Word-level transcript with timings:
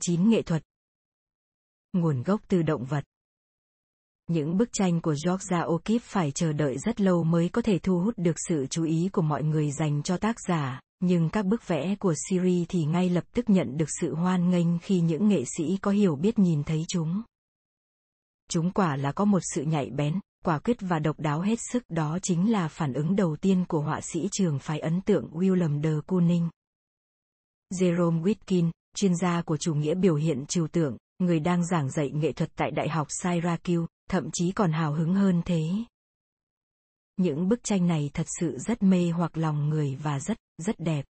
Chương 0.00 0.16
9 0.16 0.30
Nghệ 0.30 0.42
thuật 0.42 0.62
Nguồn 1.92 2.22
gốc 2.22 2.40
từ 2.48 2.62
động 2.62 2.84
vật 2.84 3.04
Những 4.26 4.56
bức 4.56 4.68
tranh 4.72 5.00
của 5.00 5.14
Georgia 5.26 5.64
O'Keeffe 5.64 5.98
phải 6.02 6.30
chờ 6.30 6.52
đợi 6.52 6.78
rất 6.78 7.00
lâu 7.00 7.24
mới 7.24 7.48
có 7.48 7.62
thể 7.62 7.78
thu 7.78 8.00
hút 8.00 8.14
được 8.16 8.36
sự 8.48 8.66
chú 8.70 8.84
ý 8.84 9.08
của 9.12 9.22
mọi 9.22 9.42
người 9.42 9.72
dành 9.72 10.02
cho 10.02 10.16
tác 10.16 10.36
giả, 10.48 10.80
nhưng 11.00 11.30
các 11.30 11.46
bức 11.46 11.68
vẽ 11.68 11.96
của 11.96 12.14
Siri 12.28 12.66
thì 12.68 12.84
ngay 12.84 13.08
lập 13.10 13.24
tức 13.32 13.50
nhận 13.50 13.76
được 13.76 13.84
sự 14.00 14.14
hoan 14.14 14.50
nghênh 14.50 14.78
khi 14.78 15.00
những 15.00 15.28
nghệ 15.28 15.44
sĩ 15.56 15.78
có 15.82 15.90
hiểu 15.90 16.16
biết 16.16 16.38
nhìn 16.38 16.64
thấy 16.64 16.84
chúng. 16.88 17.22
Chúng 18.50 18.70
quả 18.72 18.96
là 18.96 19.12
có 19.12 19.24
một 19.24 19.40
sự 19.54 19.62
nhạy 19.62 19.90
bén, 19.90 20.20
quả 20.44 20.58
quyết 20.58 20.76
và 20.80 20.98
độc 20.98 21.20
đáo 21.20 21.40
hết 21.40 21.58
sức 21.72 21.84
đó 21.88 22.18
chính 22.22 22.52
là 22.52 22.68
phản 22.68 22.92
ứng 22.92 23.16
đầu 23.16 23.36
tiên 23.36 23.64
của 23.68 23.80
họa 23.80 24.00
sĩ 24.00 24.28
trường 24.32 24.58
phái 24.58 24.78
ấn 24.78 25.00
tượng 25.00 25.30
William 25.32 25.82
de 25.82 26.00
Kooning. 26.06 26.48
Jerome 27.70 28.22
Whitkin 28.22 28.70
chuyên 29.00 29.16
gia 29.16 29.42
của 29.42 29.56
chủ 29.56 29.74
nghĩa 29.74 29.94
biểu 29.94 30.14
hiện 30.14 30.46
trừu 30.46 30.68
tượng, 30.68 30.96
người 31.18 31.40
đang 31.40 31.66
giảng 31.66 31.90
dạy 31.90 32.10
nghệ 32.10 32.32
thuật 32.32 32.50
tại 32.56 32.70
Đại 32.70 32.88
học 32.88 33.06
Syracuse, 33.22 33.86
thậm 34.10 34.30
chí 34.32 34.52
còn 34.52 34.72
hào 34.72 34.92
hứng 34.92 35.14
hơn 35.14 35.42
thế. 35.44 35.62
Những 37.16 37.48
bức 37.48 37.64
tranh 37.64 37.86
này 37.86 38.10
thật 38.14 38.26
sự 38.40 38.58
rất 38.58 38.82
mê 38.82 39.10
hoặc 39.10 39.36
lòng 39.36 39.68
người 39.68 39.96
và 40.02 40.20
rất, 40.20 40.36
rất 40.58 40.80
đẹp. 40.80 41.04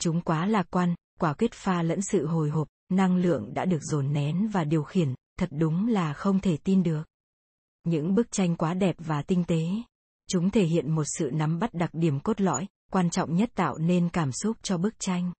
Chúng 0.00 0.20
quá 0.20 0.46
lạc 0.46 0.66
quan, 0.70 0.94
quả 1.20 1.32
quyết 1.32 1.52
pha 1.52 1.82
lẫn 1.82 2.02
sự 2.02 2.26
hồi 2.26 2.50
hộp, 2.50 2.68
năng 2.88 3.16
lượng 3.16 3.54
đã 3.54 3.64
được 3.64 3.82
dồn 3.82 4.12
nén 4.12 4.48
và 4.48 4.64
điều 4.64 4.82
khiển, 4.82 5.14
thật 5.38 5.48
đúng 5.52 5.88
là 5.88 6.12
không 6.12 6.40
thể 6.40 6.56
tin 6.56 6.82
được. 6.82 7.02
Những 7.84 8.14
bức 8.14 8.32
tranh 8.32 8.56
quá 8.56 8.74
đẹp 8.74 8.96
và 8.98 9.22
tinh 9.22 9.44
tế. 9.44 9.62
Chúng 10.28 10.50
thể 10.50 10.64
hiện 10.64 10.94
một 10.94 11.04
sự 11.18 11.30
nắm 11.32 11.58
bắt 11.58 11.74
đặc 11.74 11.90
điểm 11.92 12.20
cốt 12.20 12.40
lõi, 12.40 12.66
quan 12.92 13.10
trọng 13.10 13.34
nhất 13.36 13.50
tạo 13.54 13.78
nên 13.78 14.08
cảm 14.08 14.32
xúc 14.32 14.56
cho 14.62 14.78
bức 14.78 14.94
tranh. 14.98 15.32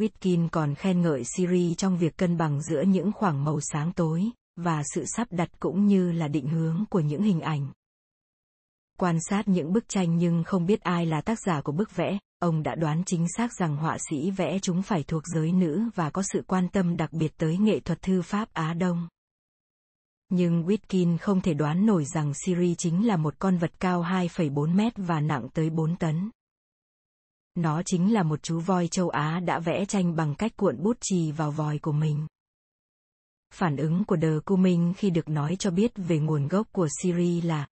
Witkin 0.00 0.48
còn 0.48 0.74
khen 0.74 1.02
ngợi 1.02 1.22
Siri 1.24 1.74
trong 1.74 1.98
việc 1.98 2.16
cân 2.16 2.36
bằng 2.36 2.62
giữa 2.62 2.82
những 2.82 3.12
khoảng 3.12 3.44
màu 3.44 3.58
sáng 3.60 3.92
tối, 3.92 4.24
và 4.56 4.82
sự 4.94 5.04
sắp 5.04 5.28
đặt 5.30 5.48
cũng 5.60 5.86
như 5.86 6.12
là 6.12 6.28
định 6.28 6.48
hướng 6.48 6.84
của 6.90 7.00
những 7.00 7.22
hình 7.22 7.40
ảnh. 7.40 7.72
Quan 8.98 9.18
sát 9.30 9.48
những 9.48 9.72
bức 9.72 9.88
tranh 9.88 10.16
nhưng 10.16 10.44
không 10.44 10.66
biết 10.66 10.80
ai 10.80 11.06
là 11.06 11.20
tác 11.20 11.38
giả 11.46 11.60
của 11.60 11.72
bức 11.72 11.96
vẽ, 11.96 12.18
ông 12.38 12.62
đã 12.62 12.74
đoán 12.74 13.02
chính 13.06 13.26
xác 13.36 13.52
rằng 13.52 13.76
họa 13.76 13.98
sĩ 14.10 14.30
vẽ 14.30 14.58
chúng 14.58 14.82
phải 14.82 15.02
thuộc 15.02 15.22
giới 15.26 15.52
nữ 15.52 15.82
và 15.94 16.10
có 16.10 16.22
sự 16.32 16.42
quan 16.46 16.68
tâm 16.68 16.96
đặc 16.96 17.12
biệt 17.12 17.36
tới 17.36 17.58
nghệ 17.58 17.80
thuật 17.80 18.02
thư 18.02 18.22
pháp 18.22 18.48
Á 18.52 18.74
Đông. 18.74 19.08
Nhưng 20.28 20.64
Witkin 20.66 21.18
không 21.18 21.40
thể 21.40 21.54
đoán 21.54 21.86
nổi 21.86 22.04
rằng 22.04 22.32
Siri 22.34 22.74
chính 22.74 23.06
là 23.06 23.16
một 23.16 23.34
con 23.38 23.56
vật 23.56 23.80
cao 23.80 24.02
2,4 24.02 24.74
mét 24.74 24.92
và 24.96 25.20
nặng 25.20 25.48
tới 25.54 25.70
4 25.70 25.96
tấn. 25.96 26.30
Nó 27.54 27.82
chính 27.82 28.12
là 28.12 28.22
một 28.22 28.42
chú 28.42 28.60
voi 28.60 28.88
châu 28.88 29.08
Á 29.08 29.40
đã 29.40 29.58
vẽ 29.58 29.84
tranh 29.84 30.16
bằng 30.16 30.34
cách 30.34 30.52
cuộn 30.56 30.82
bút 30.82 30.96
chì 31.00 31.32
vào 31.32 31.50
vòi 31.50 31.78
của 31.78 31.92
mình. 31.92 32.26
Phản 33.54 33.76
ứng 33.76 34.04
của 34.04 34.16
Đờ 34.16 34.40
Cu 34.44 34.56
Minh 34.56 34.94
khi 34.96 35.10
được 35.10 35.28
nói 35.28 35.56
cho 35.58 35.70
biết 35.70 35.92
về 35.96 36.18
nguồn 36.18 36.48
gốc 36.48 36.68
của 36.72 36.88
Siri 37.02 37.40
là 37.40 37.66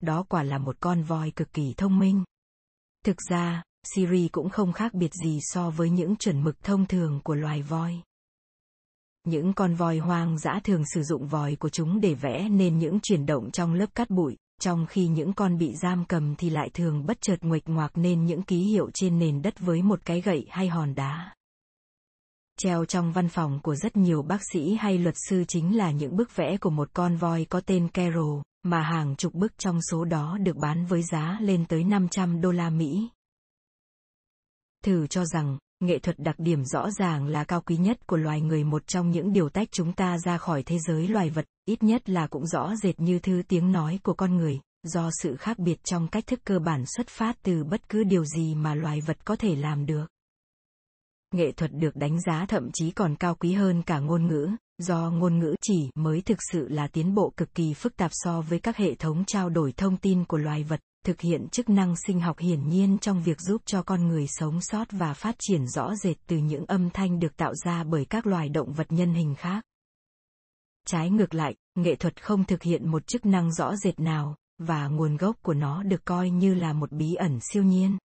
Đó 0.00 0.24
quả 0.28 0.42
là 0.42 0.58
một 0.58 0.76
con 0.80 1.02
voi 1.02 1.30
cực 1.36 1.52
kỳ 1.52 1.74
thông 1.76 1.98
minh. 1.98 2.24
Thực 3.04 3.16
ra, 3.30 3.62
Siri 3.94 4.28
cũng 4.28 4.50
không 4.50 4.72
khác 4.72 4.94
biệt 4.94 5.10
gì 5.24 5.38
so 5.42 5.70
với 5.70 5.90
những 5.90 6.16
chuẩn 6.16 6.44
mực 6.44 6.62
thông 6.62 6.86
thường 6.86 7.20
của 7.24 7.34
loài 7.34 7.62
voi. 7.62 8.02
Những 9.24 9.52
con 9.52 9.74
voi 9.74 9.98
hoang 9.98 10.38
dã 10.38 10.60
thường 10.64 10.82
sử 10.94 11.02
dụng 11.02 11.26
vòi 11.26 11.56
của 11.56 11.68
chúng 11.68 12.00
để 12.00 12.14
vẽ 12.14 12.48
nên 12.48 12.78
những 12.78 13.00
chuyển 13.02 13.26
động 13.26 13.50
trong 13.50 13.74
lớp 13.74 13.94
cát 13.94 14.10
bụi, 14.10 14.36
trong 14.60 14.86
khi 14.86 15.08
những 15.08 15.32
con 15.32 15.58
bị 15.58 15.74
giam 15.74 16.04
cầm 16.04 16.34
thì 16.38 16.50
lại 16.50 16.70
thường 16.74 17.06
bất 17.06 17.20
chợt 17.20 17.36
nguệch 17.40 17.68
ngoạc 17.68 17.90
nên 17.94 18.24
những 18.24 18.42
ký 18.42 18.58
hiệu 18.58 18.90
trên 18.94 19.18
nền 19.18 19.42
đất 19.42 19.60
với 19.60 19.82
một 19.82 20.00
cái 20.04 20.20
gậy 20.20 20.46
hay 20.50 20.68
hòn 20.68 20.94
đá. 20.94 21.34
Treo 22.58 22.84
trong 22.84 23.12
văn 23.12 23.28
phòng 23.28 23.60
của 23.62 23.74
rất 23.74 23.96
nhiều 23.96 24.22
bác 24.22 24.40
sĩ 24.52 24.74
hay 24.74 24.98
luật 24.98 25.14
sư 25.28 25.44
chính 25.48 25.76
là 25.76 25.90
những 25.90 26.16
bức 26.16 26.36
vẽ 26.36 26.56
của 26.56 26.70
một 26.70 26.90
con 26.92 27.16
voi 27.16 27.46
có 27.50 27.60
tên 27.60 27.88
Carol, 27.88 28.40
mà 28.62 28.82
hàng 28.82 29.16
chục 29.16 29.34
bức 29.34 29.58
trong 29.58 29.80
số 29.90 30.04
đó 30.04 30.38
được 30.40 30.56
bán 30.56 30.86
với 30.86 31.02
giá 31.02 31.38
lên 31.40 31.64
tới 31.66 31.84
500 31.84 32.40
đô 32.40 32.50
la 32.50 32.70
Mỹ. 32.70 33.08
Thử 34.84 35.06
cho 35.06 35.24
rằng, 35.24 35.58
nghệ 35.80 35.98
thuật 35.98 36.18
đặc 36.18 36.34
điểm 36.38 36.64
rõ 36.64 36.90
ràng 36.90 37.26
là 37.26 37.44
cao 37.44 37.60
quý 37.60 37.76
nhất 37.76 38.06
của 38.06 38.16
loài 38.16 38.40
người 38.40 38.64
một 38.64 38.86
trong 38.86 39.10
những 39.10 39.32
điều 39.32 39.48
tách 39.48 39.68
chúng 39.72 39.92
ta 39.92 40.18
ra 40.18 40.38
khỏi 40.38 40.62
thế 40.62 40.78
giới 40.78 41.08
loài 41.08 41.30
vật, 41.30 41.44
ít 41.64 41.82
nhất 41.82 42.08
là 42.08 42.26
cũng 42.26 42.46
rõ 42.46 42.76
rệt 42.76 43.00
như 43.00 43.18
thứ 43.18 43.42
tiếng 43.48 43.72
nói 43.72 43.98
của 44.02 44.14
con 44.14 44.36
người, 44.36 44.60
do 44.82 45.10
sự 45.22 45.36
khác 45.36 45.58
biệt 45.58 45.84
trong 45.84 46.08
cách 46.08 46.26
thức 46.26 46.40
cơ 46.44 46.58
bản 46.58 46.84
xuất 46.86 47.08
phát 47.08 47.36
từ 47.42 47.64
bất 47.64 47.88
cứ 47.88 48.04
điều 48.04 48.24
gì 48.24 48.54
mà 48.54 48.74
loài 48.74 49.00
vật 49.00 49.24
có 49.24 49.36
thể 49.36 49.56
làm 49.56 49.86
được. 49.86 50.06
Nghệ 51.34 51.52
thuật 51.52 51.70
được 51.72 51.96
đánh 51.96 52.20
giá 52.20 52.46
thậm 52.48 52.70
chí 52.72 52.90
còn 52.90 53.16
cao 53.16 53.34
quý 53.34 53.52
hơn 53.52 53.82
cả 53.82 53.98
ngôn 53.98 54.26
ngữ, 54.26 54.48
do 54.78 55.10
ngôn 55.10 55.38
ngữ 55.38 55.54
chỉ 55.62 55.90
mới 55.94 56.20
thực 56.20 56.38
sự 56.52 56.68
là 56.68 56.88
tiến 56.88 57.14
bộ 57.14 57.32
cực 57.36 57.54
kỳ 57.54 57.74
phức 57.74 57.96
tạp 57.96 58.10
so 58.14 58.40
với 58.40 58.60
các 58.60 58.76
hệ 58.76 58.94
thống 58.94 59.24
trao 59.26 59.48
đổi 59.48 59.72
thông 59.72 59.96
tin 59.96 60.24
của 60.24 60.36
loài 60.36 60.64
vật, 60.64 60.80
thực 61.06 61.20
hiện 61.20 61.48
chức 61.48 61.68
năng 61.68 61.94
sinh 62.06 62.20
học 62.20 62.38
hiển 62.38 62.68
nhiên 62.68 62.98
trong 62.98 63.22
việc 63.22 63.40
giúp 63.40 63.62
cho 63.64 63.82
con 63.82 64.08
người 64.08 64.26
sống 64.28 64.60
sót 64.60 64.84
và 64.90 65.14
phát 65.14 65.34
triển 65.38 65.66
rõ 65.66 65.94
rệt 65.94 66.16
từ 66.26 66.36
những 66.36 66.66
âm 66.66 66.90
thanh 66.90 67.18
được 67.18 67.36
tạo 67.36 67.54
ra 67.54 67.84
bởi 67.84 68.04
các 68.04 68.26
loài 68.26 68.48
động 68.48 68.72
vật 68.72 68.86
nhân 68.92 69.14
hình 69.14 69.34
khác. 69.34 69.64
Trái 70.86 71.10
ngược 71.10 71.34
lại, 71.34 71.54
nghệ 71.74 71.94
thuật 71.96 72.22
không 72.22 72.44
thực 72.44 72.62
hiện 72.62 72.90
một 72.90 73.06
chức 73.06 73.26
năng 73.26 73.52
rõ 73.52 73.76
rệt 73.76 74.00
nào, 74.00 74.36
và 74.58 74.88
nguồn 74.88 75.16
gốc 75.16 75.36
của 75.42 75.54
nó 75.54 75.82
được 75.82 76.04
coi 76.04 76.30
như 76.30 76.54
là 76.54 76.72
một 76.72 76.92
bí 76.92 77.14
ẩn 77.14 77.38
siêu 77.52 77.62
nhiên. 77.62 77.98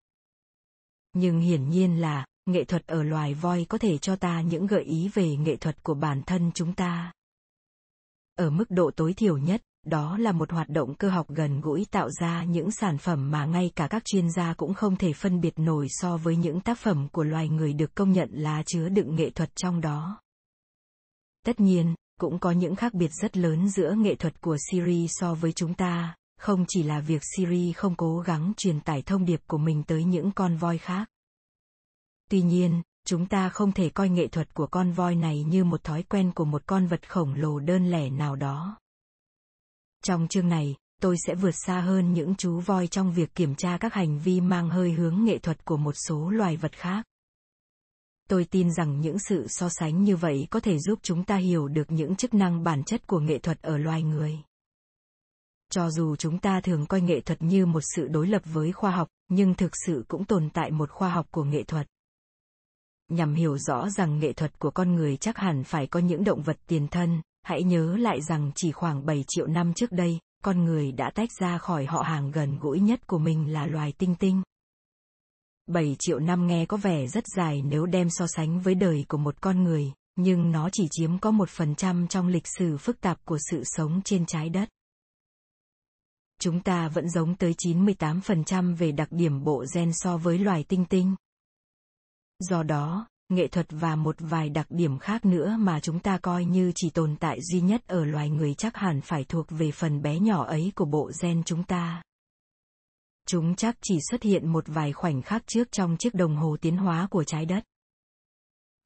Nhưng 1.12 1.41
hiển 1.41 1.69
nhiên 1.69 2.00
là, 2.00 2.27
nghệ 2.47 2.65
thuật 2.65 2.87
ở 2.87 3.03
loài 3.03 3.34
voi 3.34 3.67
có 3.69 3.78
thể 3.78 3.99
cho 3.99 4.17
ta 4.17 4.41
những 4.41 4.67
gợi 4.67 4.82
ý 4.82 5.09
về 5.15 5.37
nghệ 5.37 5.56
thuật 5.56 5.82
của 5.82 5.94
bản 5.94 6.22
thân 6.27 6.50
chúng 6.55 6.75
ta. 6.75 7.12
Ở 8.34 8.50
mức 8.50 8.65
độ 8.69 8.91
tối 8.97 9.12
thiểu 9.12 9.38
nhất, 9.38 9.62
đó 9.86 10.16
là 10.18 10.32
một 10.32 10.50
hoạt 10.50 10.68
động 10.68 10.94
cơ 10.94 11.08
học 11.08 11.26
gần 11.28 11.60
gũi 11.60 11.86
tạo 11.91 12.10
ra 12.10 12.44
những 12.44 12.70
sản 12.70 12.98
phẩm 12.98 13.30
mà 13.30 13.44
ngay 13.44 13.70
cả 13.76 13.88
các 13.91 14.04
chuyên 14.04 14.30
gia 14.30 14.54
cũng 14.54 14.74
không 14.74 14.96
thể 14.96 15.12
phân 15.12 15.41
biệt 15.41 15.58
nổi 15.58 15.86
so 15.91 16.16
với 16.16 16.36
những 16.36 16.60
tác 16.60 16.78
phẩm 16.78 17.08
của 17.12 17.24
loài 17.24 17.48
người 17.48 17.72
được 17.72 17.94
công 17.94 18.12
nhận 18.12 18.28
là 18.32 18.62
chứa 18.66 18.88
đựng 18.88 19.14
nghệ 19.14 19.30
thuật 19.30 19.50
trong 19.56 19.80
đó. 19.80 20.20
Tất 21.46 21.60
nhiên, 21.60 21.94
cũng 22.20 22.38
có 22.38 22.50
những 22.50 22.76
khác 22.76 22.94
biệt 22.94 23.10
rất 23.22 23.36
lớn 23.36 23.69
giữa 23.69 23.94
nghệ 23.96 24.14
thuật 24.14 24.40
của 24.40 24.56
Siri 24.70 25.06
so 25.08 25.34
với 25.34 25.52
chúng 25.52 25.74
ta, 25.74 26.14
không 26.38 26.64
chỉ 26.69 26.82
là 26.82 27.00
việc 27.00 27.22
Siri 27.36 27.72
không 27.72 27.94
cố 27.96 28.19
gắng 28.19 28.52
truyền 28.56 28.80
tải 28.80 29.02
thông 29.02 29.24
điệp 29.24 29.40
của 29.46 29.58
mình 29.58 29.82
tới 29.82 30.04
những 30.04 30.32
con 30.32 30.56
voi 30.56 30.78
khác. 30.78 31.10
Tuy 32.30 32.42
nhiên, 32.42 32.82
chúng 33.06 33.26
ta 33.26 33.48
không 33.48 33.72
thể 33.72 33.88
coi 33.88 34.08
nghệ 34.08 34.28
thuật 34.28 34.54
của 34.54 34.66
con 34.66 34.92
voi 34.92 35.14
này 35.14 35.42
như 35.42 35.64
một 35.64 35.84
thói 35.84 36.02
quen 36.02 36.32
của 36.34 36.44
một 36.44 36.62
con 36.66 36.86
vật 36.86 37.08
khổng 37.08 37.34
lồ 37.34 37.58
đơn 37.58 37.90
lẻ 37.90 38.10
nào 38.10 38.36
đó. 38.36 38.78
Trong 40.05 40.28
chương 40.28 40.49
này, 40.49 40.77
tôi 41.00 41.16
sẽ 41.27 41.34
vượt 41.34 41.55
xa 41.66 41.81
hơn 41.81 42.12
những 42.12 42.34
chú 42.34 42.61
voi 42.61 42.87
trong 42.87 43.12
việc 43.12 43.34
kiểm 43.34 43.55
tra 43.55 43.78
các 43.81 43.94
hành 43.94 44.19
vi 44.19 44.41
mang 44.41 44.71
hơi 44.71 44.93
hướng 44.93 45.25
nghệ 45.25 45.38
thuật 45.38 45.65
của 45.65 45.77
một 45.77 45.93
số 45.93 46.31
loài 46.31 46.56
vật 46.56 46.72
khác. 46.72 47.05
Tôi 48.28 48.44
tin 48.44 48.72
rằng 48.72 49.00
những 49.00 49.19
sự 49.19 49.47
so 49.49 49.69
sánh 49.69 50.05
như 50.05 50.16
vậy 50.16 50.47
có 50.50 50.61
thể 50.61 50.78
giúp 50.78 50.99
chúng 51.03 51.25
ta 51.25 51.37
hiểu 51.37 51.69
được 51.69 51.91
những 51.93 52.16
chức 52.16 52.34
năng 52.34 52.65
bản 52.65 52.84
chất 52.84 53.06
của 53.06 53.21
nghệ 53.21 53.38
thuật 53.38 53.62
ở 53.62 53.78
loài 53.78 54.03
người. 54.03 54.38
Cho 55.71 55.91
dù 55.91 56.17
chúng 56.17 56.38
ta 56.38 56.61
thường 56.61 56.87
coi 56.87 57.00
nghệ 57.00 57.21
thuật 57.21 57.43
như 57.43 57.67
một 57.67 57.81
sự 57.97 58.09
đối 58.09 58.27
lập 58.27 58.43
với 58.44 58.72
khoa 58.72 58.91
học, 58.91 59.09
nhưng 59.28 59.55
thực 59.55 59.72
sự 59.87 60.05
cũng 60.09 60.25
tồn 60.25 60.50
tại 60.50 60.71
một 60.71 60.91
khoa 60.91 61.11
học 61.11 61.27
của 61.31 61.44
nghệ 61.44 61.62
thuật. 61.62 61.87
Nhằm 63.09 63.34
hiểu 63.34 63.59
rõ 63.59 63.91
rằng 63.91 64.19
nghệ 64.19 64.32
thuật 64.32 64.59
của 64.59 64.71
con 64.71 64.94
người 64.94 65.17
chắc 65.17 65.38
hẳn 65.38 65.65
phải 65.65 65.87
có 65.87 66.00
những 66.00 66.25
động 66.25 66.43
vật 66.43 66.59
tiền 66.67 66.88
thân, 66.88 67.23
hãy 67.42 67.62
nhớ 67.62 67.96
lại 67.96 68.20
rằng 68.22 68.50
chỉ 68.54 68.72
khoảng 68.72 69.06
7 69.06 69.25
triệu 69.28 69.46
năm 69.46 69.75
trước 69.75 69.92
đây, 69.92 70.19
con 70.44 70.64
người 70.64 70.92
đã 70.92 71.10
tách 71.14 71.28
ra 71.40 71.58
khỏi 71.58 71.87
họ 71.87 72.02
hàng 72.02 72.31
gần 72.31 72.58
gũi 72.60 72.81
nhất 72.81 73.06
của 73.06 73.19
mình 73.19 73.52
là 73.52 73.66
loài 73.66 73.92
tinh 73.98 74.14
tinh. 74.19 74.42
7 75.66 75.96
triệu 75.98 76.19
năm 76.19 76.46
nghe 76.46 76.66
có 76.66 76.76
vẻ 76.76 77.06
rất 77.06 77.25
dài 77.37 77.62
nếu 77.62 77.87
đem 77.87 78.10
so 78.10 78.26
sánh 78.26 78.60
với 78.60 78.75
đời 78.75 79.04
của 79.08 79.19
một 79.19 79.40
con 79.40 79.64
người, 79.64 79.92
nhưng 80.16 80.50
nó 80.50 80.69
chỉ 80.72 80.88
chiếm 80.90 81.19
có 81.19 81.31
một 81.31 81.50
phần 81.50 81.75
trăm 81.75 82.08
trong 82.08 82.28
lịch 82.28 82.46
sử 82.58 82.76
phức 82.76 83.00
tạp 83.00 83.25
của 83.25 83.38
sự 83.50 83.62
sống 83.64 84.00
trên 84.04 84.26
trái 84.26 84.48
đất. 84.48 84.69
Chúng 86.40 86.62
ta 86.62 86.88
vẫn 86.88 87.08
giống 87.08 87.36
tới 87.36 87.54
98% 87.58 88.76
về 88.76 88.93
đặc 88.93 89.08
điểm 89.12 89.44
bộ 89.44 89.64
gen 89.75 89.90
so 89.93 90.16
với 90.16 90.38
loài 90.38 90.64
tinh 90.69 90.84
tinh. 90.84 91.14
Do 92.38 92.62
đó, 92.62 93.08
nghệ 93.31 93.49
thuật 93.49 93.67
và 93.71 93.97
một 93.97 94.17
vài 94.19 94.49
đặc 94.49 94.67
điểm 94.71 94.99
khác 94.99 95.25
nữa 95.25 95.56
mà 95.59 95.81
chúng 95.81 95.99
ta 96.00 96.19
coi 96.19 96.44
như 96.44 96.73
chỉ 96.75 96.91
tồn 96.91 97.17
tại 97.17 97.38
duy 97.43 97.61
nhất 97.61 97.87
ở 97.87 98.05
loài 98.05 98.31
người 98.31 98.55
chắc 98.55 98.77
hẳn 98.77 99.00
phải 99.00 99.25
thuộc 99.25 99.47
về 99.50 99.71
phần 99.71 100.03
bé 100.03 100.19
nhỏ 100.19 100.44
ấy 100.44 100.73
của 100.75 100.85
bộ 100.85 101.11
gen 101.23 101.43
chúng 101.43 101.62
ta. 101.62 102.03
Chúng 103.27 103.55
chắc 103.55 103.77
chỉ 103.82 103.99
xuất 104.11 104.23
hiện 104.23 104.49
một 104.53 104.65
vài 104.67 104.93
khoảnh 104.93 105.23
khắc 105.23 105.47
trước 105.47 105.73
trong 105.73 105.97
chiếc 105.97 106.15
đồng 106.15 106.37
hồ 106.37 106.56
tiến 106.61 106.77
hóa 106.77 107.06
của 107.11 107.25
trái 107.25 107.47
đất. 107.47 107.65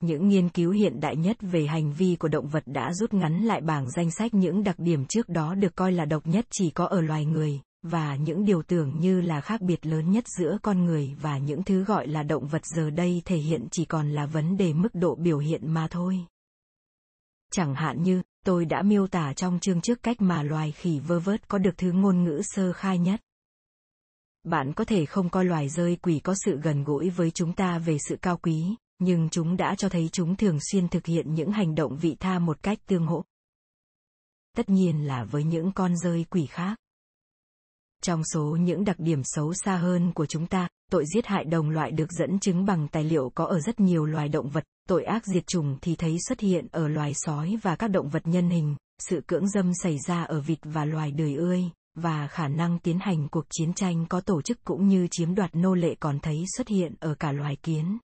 Những 0.00 0.28
nghiên 0.28 0.48
cứu 0.48 0.70
hiện 0.70 1.00
đại 1.00 1.16
nhất 1.16 1.36
về 1.40 1.66
hành 1.66 1.92
vi 1.92 2.16
của 2.16 2.28
động 2.28 2.48
vật 2.48 2.62
đã 2.66 2.92
rút 2.92 3.14
ngắn 3.14 3.42
lại 3.42 3.60
bảng 3.60 3.90
danh 3.90 4.10
sách 4.10 4.34
những 4.34 4.64
đặc 4.64 4.78
điểm 4.78 5.04
trước 5.06 5.28
đó 5.28 5.54
được 5.54 5.74
coi 5.76 5.92
là 5.92 6.04
độc 6.04 6.26
nhất 6.26 6.46
chỉ 6.50 6.70
có 6.70 6.86
ở 6.86 7.00
loài 7.00 7.24
người, 7.24 7.60
và 7.84 8.16
những 8.16 8.44
điều 8.44 8.62
tưởng 8.62 9.00
như 9.00 9.20
là 9.20 9.40
khác 9.40 9.60
biệt 9.60 9.86
lớn 9.86 10.10
nhất 10.10 10.24
giữa 10.38 10.58
con 10.62 10.84
người 10.84 11.14
và 11.20 11.38
những 11.38 11.62
thứ 11.62 11.84
gọi 11.84 12.06
là 12.06 12.22
động 12.22 12.46
vật 12.46 12.66
giờ 12.66 12.90
đây 12.90 13.22
thể 13.24 13.36
hiện 13.36 13.68
chỉ 13.70 13.84
còn 13.84 14.10
là 14.10 14.26
vấn 14.26 14.56
đề 14.56 14.72
mức 14.72 14.94
độ 14.94 15.14
biểu 15.14 15.38
hiện 15.38 15.74
mà 15.74 15.88
thôi. 15.88 16.26
Chẳng 17.52 17.74
hạn 17.74 18.02
như, 18.02 18.22
tôi 18.44 18.64
đã 18.64 18.82
miêu 18.82 19.06
tả 19.06 19.32
trong 19.32 19.60
chương 19.60 19.80
trước 19.80 20.02
cách 20.02 20.16
mà 20.20 20.42
loài 20.42 20.72
khỉ 20.72 20.98
vơ 20.98 21.20
vớt 21.20 21.48
có 21.48 21.58
được 21.58 21.78
thứ 21.78 21.92
ngôn 21.92 22.24
ngữ 22.24 22.40
sơ 22.44 22.72
khai 22.72 22.98
nhất. 22.98 23.20
Bạn 24.44 24.72
có 24.72 24.84
thể 24.84 25.06
không 25.06 25.28
coi 25.28 25.44
loài 25.44 25.68
rơi 25.68 25.96
quỷ 25.96 26.20
có 26.24 26.34
sự 26.44 26.60
gần 26.62 26.84
gũi 26.84 27.10
với 27.10 27.30
chúng 27.30 27.52
ta 27.52 27.78
về 27.78 27.96
sự 28.08 28.16
cao 28.22 28.36
quý, 28.36 28.74
nhưng 28.98 29.28
chúng 29.28 29.56
đã 29.56 29.74
cho 29.74 29.88
thấy 29.88 30.08
chúng 30.12 30.36
thường 30.36 30.58
xuyên 30.60 30.88
thực 30.88 31.06
hiện 31.06 31.34
những 31.34 31.52
hành 31.52 31.74
động 31.74 31.96
vị 31.96 32.16
tha 32.20 32.38
một 32.38 32.62
cách 32.62 32.78
tương 32.86 33.06
hỗ 33.06 33.24
tất 34.56 34.68
nhiên 34.68 35.06
là 35.06 35.24
với 35.24 35.44
những 35.44 35.72
con 35.72 35.96
rơi 35.96 36.24
quỷ 36.30 36.46
khác 36.46 36.76
trong 38.04 38.22
số 38.24 38.56
những 38.60 38.84
đặc 38.84 38.96
điểm 38.98 39.20
xấu 39.24 39.52
xa 39.64 39.76
hơn 39.76 40.12
của 40.12 40.26
chúng 40.26 40.46
ta, 40.46 40.68
tội 40.90 41.04
giết 41.14 41.26
hại 41.26 41.44
đồng 41.44 41.70
loại 41.70 41.90
được 41.90 42.12
dẫn 42.12 42.38
chứng 42.38 42.64
bằng 42.64 42.88
tài 42.88 43.04
liệu 43.04 43.32
có 43.34 43.44
ở 43.44 43.60
rất 43.60 43.80
nhiều 43.80 44.04
loài 44.04 44.28
động 44.28 44.48
vật, 44.48 44.64
tội 44.88 45.04
ác 45.04 45.26
diệt 45.26 45.46
chủng 45.46 45.76
thì 45.82 45.96
thấy 45.96 46.16
xuất 46.28 46.40
hiện 46.40 46.66
ở 46.72 46.88
loài 46.88 47.12
sói 47.14 47.56
và 47.62 47.76
các 47.76 47.88
động 47.88 48.08
vật 48.08 48.26
nhân 48.26 48.48
hình, 48.48 48.76
sự 49.08 49.20
cưỡng 49.26 49.48
dâm 49.48 49.72
xảy 49.82 49.98
ra 50.06 50.22
ở 50.22 50.40
vịt 50.40 50.58
và 50.62 50.84
loài 50.84 51.10
đời 51.10 51.34
ươi, 51.34 51.62
và 51.94 52.26
khả 52.26 52.48
năng 52.48 52.78
tiến 52.78 52.98
hành 53.00 53.28
cuộc 53.28 53.44
chiến 53.50 53.72
tranh 53.72 54.06
có 54.08 54.20
tổ 54.20 54.42
chức 54.42 54.64
cũng 54.64 54.88
như 54.88 55.08
chiếm 55.10 55.34
đoạt 55.34 55.50
nô 55.54 55.74
lệ 55.74 55.94
còn 56.00 56.18
thấy 56.18 56.44
xuất 56.56 56.68
hiện 56.68 56.94
ở 57.00 57.14
cả 57.14 57.32
loài 57.32 57.56
kiến. 57.62 57.98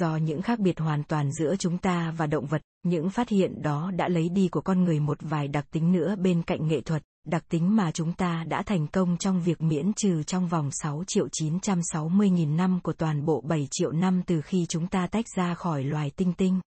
Do 0.00 0.16
những 0.16 0.42
khác 0.42 0.58
biệt 0.58 0.80
hoàn 0.80 1.04
toàn 1.04 1.32
giữa 1.32 1.56
chúng 1.56 1.78
ta 1.78 2.14
và 2.16 2.26
động 2.26 2.46
vật, 2.46 2.62
những 2.82 3.10
phát 3.10 3.28
hiện 3.28 3.62
đó 3.62 3.90
đã 3.96 4.08
lấy 4.08 4.28
đi 4.28 4.48
của 4.48 4.60
con 4.60 4.84
người 4.84 5.00
một 5.00 5.18
vài 5.20 5.48
đặc 5.48 5.66
tính 5.70 5.92
nữa 5.92 6.16
bên 6.16 6.42
cạnh 6.42 6.68
nghệ 6.68 6.80
thuật, 6.80 7.02
đặc 7.26 7.44
tính 7.48 7.76
mà 7.76 7.90
chúng 7.92 8.12
ta 8.12 8.44
đã 8.48 8.62
thành 8.62 8.86
công 8.86 9.16
trong 9.16 9.42
việc 9.42 9.60
miễn 9.60 9.92
trừ 9.92 10.22
trong 10.22 10.48
vòng 10.48 10.70
6 10.72 11.04
triệu 11.06 11.28
960 11.32 12.30
nghìn 12.30 12.56
năm 12.56 12.80
của 12.82 12.92
toàn 12.92 13.24
bộ 13.24 13.40
7 13.40 13.68
triệu 13.70 13.92
năm 13.92 14.22
từ 14.26 14.40
khi 14.40 14.66
chúng 14.68 14.86
ta 14.86 15.06
tách 15.06 15.26
ra 15.36 15.54
khỏi 15.54 15.84
loài 15.84 16.10
tinh 16.16 16.32
tinh. 16.32 16.60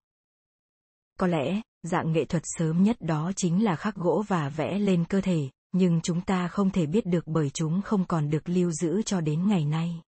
Có 1.19 1.27
lẽ, 1.27 1.61
dạng 1.83 2.11
nghệ 2.11 2.25
thuật 2.25 2.43
sớm 2.45 2.83
nhất 2.83 2.97
đó 2.99 3.31
chính 3.35 3.63
là 3.63 3.75
khắc 3.75 3.95
gỗ 3.95 4.23
và 4.27 4.49
vẽ 4.49 4.79
lên 4.79 5.05
cơ 5.05 5.21
thể, 5.21 5.49
nhưng 5.71 6.01
chúng 6.01 6.21
ta 6.21 6.47
không 6.47 6.69
thể 6.69 6.85
biết 6.85 7.05
được 7.05 7.27
bởi 7.27 7.49
chúng 7.49 7.81
không 7.81 8.05
còn 8.05 8.29
được 8.29 8.49
lưu 8.49 8.71
giữ 8.71 9.01
cho 9.01 9.21
đến 9.21 9.47
ngày 9.47 9.65
nay. 9.65 10.01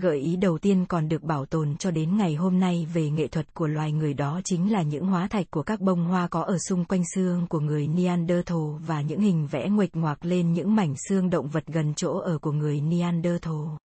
Gợi 0.00 0.18
ý 0.18 0.36
đầu 0.36 0.58
tiên 0.58 0.86
còn 0.88 1.08
được 1.08 1.22
bảo 1.22 1.46
tồn 1.46 1.76
cho 1.76 1.90
đến 1.90 2.16
ngày 2.16 2.34
hôm 2.34 2.60
nay 2.60 2.86
về 2.94 3.10
nghệ 3.10 3.28
thuật 3.28 3.54
của 3.54 3.66
loài 3.66 3.92
người 3.92 4.14
đó 4.14 4.40
chính 4.44 4.72
là 4.72 4.82
những 4.82 5.06
hóa 5.06 5.28
thạch 5.28 5.50
của 5.50 5.62
các 5.62 5.80
bông 5.80 6.04
hoa 6.04 6.28
có 6.28 6.42
ở 6.42 6.58
xung 6.58 6.84
quanh 6.84 7.02
xương 7.14 7.46
của 7.46 7.60
người 7.60 7.86
Neanderthal 7.86 8.58
và 8.86 9.00
những 9.00 9.20
hình 9.20 9.46
vẽ 9.46 9.68
nguệch 9.68 9.96
ngoạc 9.96 10.24
lên 10.24 10.52
những 10.52 10.74
mảnh 10.74 10.94
xương 11.08 11.30
động 11.30 11.48
vật 11.48 11.66
gần 11.66 11.94
chỗ 11.94 12.18
ở 12.18 12.38
của 12.38 12.52
người 12.52 12.80
Neanderthal. 12.80 13.76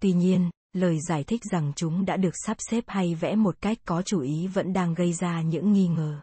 Tuy 0.00 0.12
nhiên, 0.12 0.50
lời 0.72 0.98
giải 1.08 1.24
thích 1.24 1.40
rằng 1.52 1.72
chúng 1.76 2.04
đã 2.04 2.16
được 2.16 2.34
sắp 2.46 2.56
xếp 2.70 2.84
hay 2.86 3.14
vẽ 3.14 3.34
một 3.34 3.56
cách 3.60 3.78
có 3.86 4.02
chủ 4.02 4.20
ý 4.20 4.46
vẫn 4.46 4.72
đang 4.72 4.94
gây 4.94 5.12
ra 5.12 5.42
những 5.42 5.72
nghi 5.72 5.88
ngờ. 5.88 6.20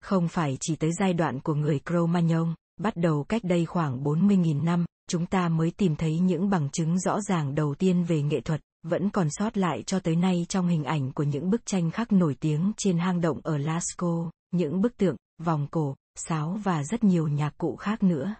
Không 0.00 0.28
phải 0.28 0.56
chỉ 0.60 0.76
tới 0.76 0.90
giai 0.92 1.12
đoạn 1.12 1.40
của 1.40 1.54
người 1.54 1.80
Cro-Magnon, 1.84 2.54
bắt 2.80 2.96
đầu 2.96 3.24
cách 3.28 3.44
đây 3.44 3.66
khoảng 3.66 4.04
40.000 4.04 4.64
năm, 4.64 4.84
chúng 5.08 5.26
ta 5.26 5.48
mới 5.48 5.70
tìm 5.70 5.96
thấy 5.96 6.18
những 6.18 6.50
bằng 6.50 6.68
chứng 6.70 6.98
rõ 6.98 7.20
ràng 7.20 7.54
đầu 7.54 7.74
tiên 7.74 8.04
về 8.04 8.22
nghệ 8.22 8.40
thuật, 8.40 8.60
vẫn 8.82 9.10
còn 9.10 9.28
sót 9.30 9.56
lại 9.56 9.82
cho 9.82 10.00
tới 10.00 10.16
nay 10.16 10.46
trong 10.48 10.68
hình 10.68 10.84
ảnh 10.84 11.12
của 11.12 11.22
những 11.22 11.50
bức 11.50 11.66
tranh 11.66 11.90
khắc 11.90 12.12
nổi 12.12 12.36
tiếng 12.40 12.72
trên 12.76 12.98
hang 12.98 13.20
động 13.20 13.40
ở 13.42 13.58
Lascaux, 13.58 14.30
những 14.50 14.80
bức 14.80 14.96
tượng, 14.96 15.16
vòng 15.42 15.66
cổ, 15.70 15.94
sáo 16.14 16.58
và 16.64 16.84
rất 16.84 17.04
nhiều 17.04 17.28
nhạc 17.28 17.58
cụ 17.58 17.76
khác 17.76 18.02
nữa. 18.02 18.34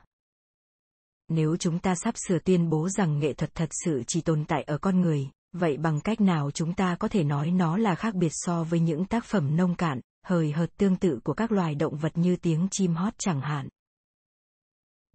Nếu 1.28 1.56
chúng 1.56 1.78
ta 1.78 1.94
sắp 1.94 2.14
sửa 2.28 2.38
tuyên 2.38 2.70
bố 2.70 2.88
rằng 2.88 3.18
nghệ 3.18 3.32
thuật 3.32 3.54
thật 3.54 3.68
sự 3.84 4.02
chỉ 4.06 4.20
tồn 4.20 4.44
tại 4.44 4.62
ở 4.62 4.78
con 4.78 5.00
người, 5.00 5.30
vậy 5.52 5.76
bằng 5.76 6.00
cách 6.00 6.20
nào 6.20 6.50
chúng 6.50 6.74
ta 6.74 6.96
có 6.96 7.08
thể 7.08 7.24
nói 7.24 7.50
nó 7.50 7.76
là 7.76 7.94
khác 7.94 8.14
biệt 8.14 8.32
so 8.32 8.64
với 8.64 8.80
những 8.80 9.04
tác 9.04 9.24
phẩm 9.24 9.56
nông 9.56 9.74
cạn, 9.74 10.00
hời 10.26 10.52
hợt 10.52 10.76
tương 10.76 10.96
tự 10.96 11.20
của 11.24 11.34
các 11.34 11.52
loài 11.52 11.74
động 11.74 11.96
vật 11.96 12.18
như 12.18 12.36
tiếng 12.36 12.68
chim 12.70 12.94
hót 12.94 13.14
chẳng 13.18 13.40
hạn? 13.40 13.68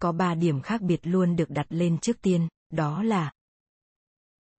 Có 0.04 0.12
ba 0.12 0.36
điểm 0.36 0.62
khác 0.62 0.82
biệt 0.82 1.00
luôn 1.04 1.36
được 1.36 1.50
đặt 1.50 1.66
lên 1.70 1.98
trước 1.98 2.22
tiên, 2.22 2.48
đó 2.70 3.04
là 3.04 3.32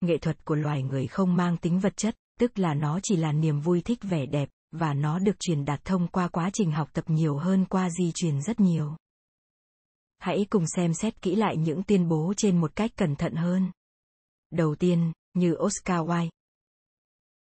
nghệ 0.01 0.19
thuật 0.19 0.45
của 0.45 0.55
loài 0.55 0.83
người 0.83 1.07
không 1.07 1.37
mang 1.37 1.57
tính 1.57 1.81
vật 1.81 1.97
chất, 1.97 2.17
tức 2.39 2.59
là 2.59 2.75
nó 2.75 3.01
chỉ 3.03 3.17
là 3.17 3.33
niềm 3.33 3.61
vui 3.61 3.81
thích 3.81 3.99
vẻ 4.03 4.27
đẹp, 4.27 4.49
và 4.71 4.95
nó 4.95 5.19
được 5.19 5.41
truyền 5.41 5.65
đạt 5.65 5.85
thông 5.85 6.09
qua 6.09 6.29
quá 6.29 6.51
trình 6.53 6.71
học 6.73 6.91
tập 6.93 7.05
nhiều 7.09 7.37
hơn 7.37 7.65
qua 7.65 7.91
di 7.91 8.13
truyền 8.15 8.43
rất 8.43 8.61
nhiều. 8.61 8.97
Hãy 10.19 10.47
cùng 10.51 10.67
xem 10.67 10.95
xét 10.95 11.23
kỹ 11.23 11.37
lại 11.37 11.57
những 11.57 11.83
tuyên 11.83 12.09
bố 12.09 12.35
trên 12.37 12.61
một 12.61 12.77
cách 12.77 12.91
cẩn 12.97 13.17
thận 13.17 13.35
hơn. 13.35 13.71
Đầu 14.51 14.75
tiên, 14.75 15.13
như 15.35 15.55
Oscar 15.59 16.01
Wilde. 16.01 16.31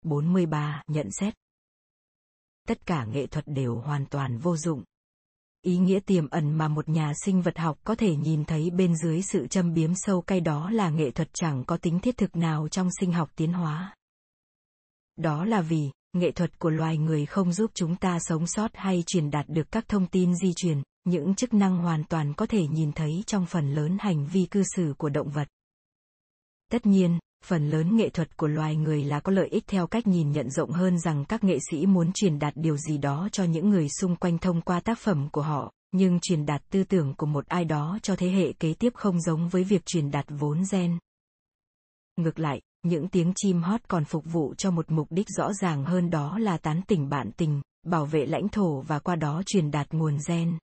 43 0.02 0.82
nhận 0.86 1.08
xét. 1.10 1.34
Tất 2.68 2.86
cả 2.86 3.04
nghệ 3.04 3.26
thuật 3.26 3.44
đều 3.48 3.76
hoàn 3.76 4.06
toàn 4.06 4.38
vô 4.38 4.56
dụng, 4.56 4.84
ý 5.66 5.78
nghĩa 5.78 6.00
tiềm 6.00 6.28
ẩn 6.28 6.58
mà 6.58 6.68
một 6.68 6.88
nhà 6.88 7.12
sinh 7.24 7.42
vật 7.42 7.58
học 7.58 7.78
có 7.84 7.94
thể 7.94 8.16
nhìn 8.16 8.44
thấy 8.44 8.70
bên 8.70 8.96
dưới 8.96 9.22
sự 9.22 9.46
châm 9.46 9.74
biếm 9.74 9.90
sâu 9.94 10.20
cay 10.20 10.40
đó 10.40 10.70
là 10.70 10.90
nghệ 10.90 11.10
thuật 11.10 11.28
chẳng 11.32 11.64
có 11.64 11.76
tính 11.76 12.00
thiết 12.00 12.16
thực 12.16 12.36
nào 12.36 12.68
trong 12.68 12.88
sinh 13.00 13.12
học 13.12 13.30
tiến 13.36 13.52
hóa. 13.52 13.94
Đó 15.16 15.44
là 15.44 15.60
vì 15.60 15.90
nghệ 16.12 16.30
thuật 16.30 16.58
của 16.58 16.70
loài 16.70 16.98
người 16.98 17.26
không 17.26 17.52
giúp 17.52 17.70
chúng 17.74 17.96
ta 17.96 18.18
sống 18.20 18.46
sót 18.46 18.70
hay 18.74 19.02
truyền 19.06 19.30
đạt 19.30 19.48
được 19.48 19.70
các 19.70 19.88
thông 19.88 20.06
tin 20.06 20.34
di 20.36 20.52
truyền, 20.56 20.82
những 21.04 21.34
chức 21.34 21.54
năng 21.54 21.76
hoàn 21.76 22.04
toàn 22.04 22.34
có 22.34 22.46
thể 22.46 22.66
nhìn 22.66 22.92
thấy 22.92 23.24
trong 23.26 23.46
phần 23.46 23.74
lớn 23.74 23.96
hành 24.00 24.26
vi 24.26 24.46
cư 24.50 24.62
xử 24.76 24.94
của 24.98 25.08
động 25.08 25.28
vật. 25.30 25.48
Tất 26.70 26.86
nhiên 26.86 27.18
phần 27.46 27.70
lớn 27.70 27.96
nghệ 27.96 28.08
thuật 28.08 28.36
của 28.36 28.46
loài 28.46 28.76
người 28.76 29.04
là 29.04 29.20
có 29.20 29.32
lợi 29.32 29.48
ích 29.48 29.64
theo 29.66 29.86
cách 29.86 30.06
nhìn 30.06 30.32
nhận 30.32 30.50
rộng 30.50 30.70
hơn 30.70 30.98
rằng 30.98 31.24
các 31.24 31.44
nghệ 31.44 31.58
sĩ 31.70 31.86
muốn 31.86 32.12
truyền 32.12 32.38
đạt 32.38 32.52
điều 32.56 32.76
gì 32.76 32.98
đó 32.98 33.28
cho 33.32 33.44
những 33.44 33.70
người 33.70 33.88
xung 34.00 34.16
quanh 34.16 34.38
thông 34.38 34.60
qua 34.60 34.80
tác 34.80 34.98
phẩm 34.98 35.28
của 35.32 35.42
họ, 35.42 35.72
nhưng 35.92 36.20
truyền 36.20 36.46
đạt 36.46 36.62
tư 36.70 36.84
tưởng 36.84 37.14
của 37.14 37.26
một 37.26 37.46
ai 37.46 37.64
đó 37.64 37.98
cho 38.02 38.16
thế 38.16 38.28
hệ 38.28 38.52
kế 38.52 38.74
tiếp 38.74 38.94
không 38.94 39.20
giống 39.20 39.48
với 39.48 39.64
việc 39.64 39.86
truyền 39.86 40.10
đạt 40.10 40.26
vốn 40.28 40.62
gen. 40.72 40.98
Ngược 42.16 42.38
lại, 42.38 42.60
những 42.82 43.08
tiếng 43.08 43.32
chim 43.36 43.62
hót 43.62 43.80
còn 43.88 44.04
phục 44.04 44.24
vụ 44.24 44.54
cho 44.54 44.70
một 44.70 44.90
mục 44.90 45.06
đích 45.10 45.26
rõ 45.28 45.52
ràng 45.52 45.84
hơn 45.84 46.10
đó 46.10 46.38
là 46.38 46.58
tán 46.58 46.80
tỉnh 46.88 47.08
bạn 47.08 47.30
tình, 47.36 47.62
bảo 47.86 48.06
vệ 48.06 48.26
lãnh 48.26 48.48
thổ 48.48 48.80
và 48.80 48.98
qua 48.98 49.16
đó 49.16 49.42
truyền 49.46 49.70
đạt 49.70 49.92
nguồn 49.92 50.18
gen. 50.28 50.58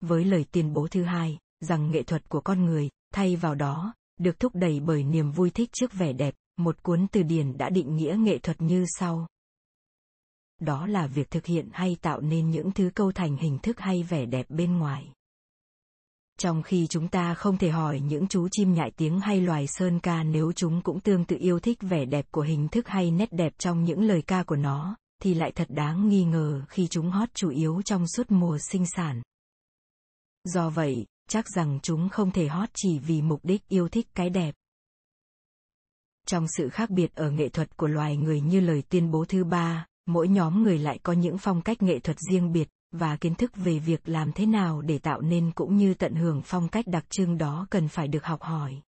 Với 0.00 0.24
lời 0.24 0.44
tuyên 0.52 0.72
bố 0.72 0.88
thứ 0.90 1.02
hai, 1.02 1.38
rằng 1.60 1.90
nghệ 1.90 2.02
thuật 2.02 2.28
của 2.28 2.40
con 2.40 2.64
người, 2.64 2.88
thay 3.14 3.36
vào 3.36 3.54
đó 3.54 3.94
được 4.18 4.40
thúc 4.40 4.52
đẩy 4.54 4.80
bởi 4.80 5.04
niềm 5.04 5.30
vui 5.30 5.50
thích 5.50 5.70
trước 5.72 5.92
vẻ 5.92 6.12
đẹp, 6.12 6.34
một 6.56 6.82
cuốn 6.82 7.06
từ 7.12 7.22
điển 7.22 7.58
đã 7.58 7.70
định 7.70 7.96
nghĩa 7.96 8.16
nghệ 8.18 8.38
thuật 8.38 8.62
như 8.62 8.84
sau. 8.98 9.26
Đó 10.60 10.86
là 10.86 11.06
việc 11.06 11.30
thực 11.30 11.46
hiện 11.46 11.68
hay 11.72 11.96
tạo 12.02 12.20
nên 12.20 12.50
những 12.50 12.70
thứ 12.70 12.90
câu 12.94 13.12
thành 13.12 13.36
hình 13.36 13.58
thức 13.58 13.80
hay 13.80 14.02
vẻ 14.02 14.26
đẹp 14.26 14.46
bên 14.48 14.78
ngoài. 14.78 15.12
Trong 16.38 16.62
khi 16.62 16.86
chúng 16.86 17.08
ta 17.08 17.34
không 17.34 17.58
thể 17.58 17.70
hỏi 17.70 18.00
những 18.00 18.28
chú 18.28 18.48
chim 18.50 18.74
nhại 18.74 18.90
tiếng 18.96 19.20
hay 19.20 19.40
loài 19.40 19.66
sơn 19.66 20.00
ca 20.00 20.22
nếu 20.22 20.52
chúng 20.52 20.82
cũng 20.82 21.00
tương 21.00 21.24
tự 21.24 21.36
yêu 21.40 21.60
thích 21.60 21.78
vẻ 21.80 22.04
đẹp 22.04 22.26
của 22.30 22.42
hình 22.42 22.68
thức 22.68 22.88
hay 22.88 23.10
nét 23.10 23.32
đẹp 23.32 23.52
trong 23.58 23.84
những 23.84 24.00
lời 24.00 24.22
ca 24.22 24.42
của 24.42 24.56
nó, 24.56 24.96
thì 25.22 25.34
lại 25.34 25.52
thật 25.54 25.66
đáng 25.70 26.08
nghi 26.08 26.24
ngờ 26.24 26.62
khi 26.68 26.86
chúng 26.86 27.10
hót 27.10 27.28
chủ 27.34 27.50
yếu 27.50 27.82
trong 27.82 28.08
suốt 28.08 28.30
mùa 28.30 28.58
sinh 28.70 28.84
sản. 28.96 29.22
Do 30.44 30.70
vậy, 30.70 31.06
chắc 31.28 31.48
rằng 31.48 31.78
chúng 31.82 32.08
không 32.08 32.30
thể 32.30 32.46
hót 32.48 32.68
chỉ 32.74 32.98
vì 32.98 33.22
mục 33.22 33.40
đích 33.42 33.68
yêu 33.68 33.88
thích 33.88 34.06
cái 34.14 34.30
đẹp. 34.30 34.54
Trong 36.26 36.46
sự 36.56 36.68
khác 36.68 36.90
biệt 36.90 37.14
ở 37.14 37.30
nghệ 37.30 37.48
thuật 37.48 37.76
của 37.76 37.86
loài 37.86 38.16
người 38.16 38.40
như 38.40 38.60
lời 38.60 38.82
tuyên 38.88 39.10
bố 39.10 39.24
thứ 39.24 39.44
ba, 39.44 39.86
mỗi 40.06 40.28
nhóm 40.28 40.62
người 40.62 40.78
lại 40.78 40.98
có 41.02 41.12
những 41.12 41.38
phong 41.38 41.62
cách 41.62 41.82
nghệ 41.82 41.98
thuật 41.98 42.16
riêng 42.30 42.52
biệt, 42.52 42.68
và 42.92 43.16
kiến 43.16 43.34
thức 43.34 43.52
về 43.56 43.78
việc 43.78 44.08
làm 44.08 44.32
thế 44.32 44.46
nào 44.46 44.80
để 44.80 44.98
tạo 44.98 45.20
nên 45.20 45.52
cũng 45.54 45.76
như 45.76 45.94
tận 45.94 46.14
hưởng 46.14 46.42
phong 46.44 46.68
cách 46.68 46.86
đặc 46.86 47.04
trưng 47.10 47.38
đó 47.38 47.66
cần 47.70 47.88
phải 47.88 48.08
được 48.08 48.24
học 48.24 48.42
hỏi. 48.42 48.80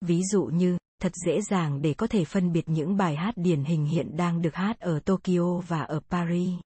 Ví 0.00 0.22
dụ 0.32 0.44
như, 0.44 0.78
thật 1.00 1.12
dễ 1.26 1.40
dàng 1.40 1.82
để 1.82 1.94
có 1.94 2.06
thể 2.06 2.24
phân 2.24 2.52
biệt 2.52 2.68
những 2.68 2.96
bài 2.96 3.16
hát 3.16 3.34
điển 3.36 3.64
hình 3.64 3.84
hiện 3.84 4.16
đang 4.16 4.42
được 4.42 4.54
hát 4.54 4.80
ở 4.80 5.00
Tokyo 5.00 5.58
và 5.68 5.80
ở 5.80 6.00
Paris 6.10 6.60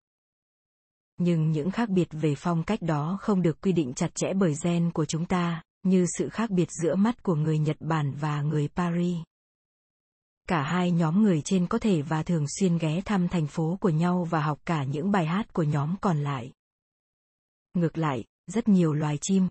nhưng 1.19 1.51
những 1.53 1.71
khác 1.71 1.89
biệt 1.89 2.09
về 2.11 2.35
phong 2.35 2.63
cách 2.63 2.83
đó 2.83 3.19
không 3.21 3.43
được 3.43 3.61
quy 3.61 3.73
định 3.73 3.93
chặt 3.95 4.15
chẽ 4.15 4.33
bởi 4.35 4.55
gen 4.65 4.91
của 4.91 5.05
chúng 5.05 5.27
ta, 5.27 5.63
như 5.83 6.07
sự 6.19 6.29
khác 6.29 6.51
biệt 6.51 6.69
giữa 6.71 6.95
mắt 6.95 7.23
của 7.23 7.35
người 7.35 7.59
Nhật 7.59 7.77
Bản 7.81 8.15
và 8.21 8.43
người 8.43 8.69
Paris. 8.69 9.19
Cả 10.49 10.63
hai 10.63 10.91
nhóm 10.91 11.23
người 11.23 11.43
trên 11.43 11.67
có 11.67 11.79
thể 11.79 12.03
và 12.03 12.23
thường 12.23 12.45
xuyên 12.49 12.79
ghé 12.79 13.01
thăm 13.05 13.29
thành 13.29 13.47
phố 13.47 13.79
của 13.81 13.89
nhau 13.89 14.25
và 14.31 14.41
học 14.41 14.59
cả 14.67 14.85
những 14.85 15.11
bài 15.11 15.27
hát 15.27 15.53
của 15.53 15.63
nhóm 15.63 15.97
còn 16.01 16.19
lại. 16.19 16.53
Ngược 17.75 17.99
lại, 17.99 18.25
rất 18.47 18.69
nhiều 18.69 18.93
loài 18.93 19.19
chim, 19.21 19.49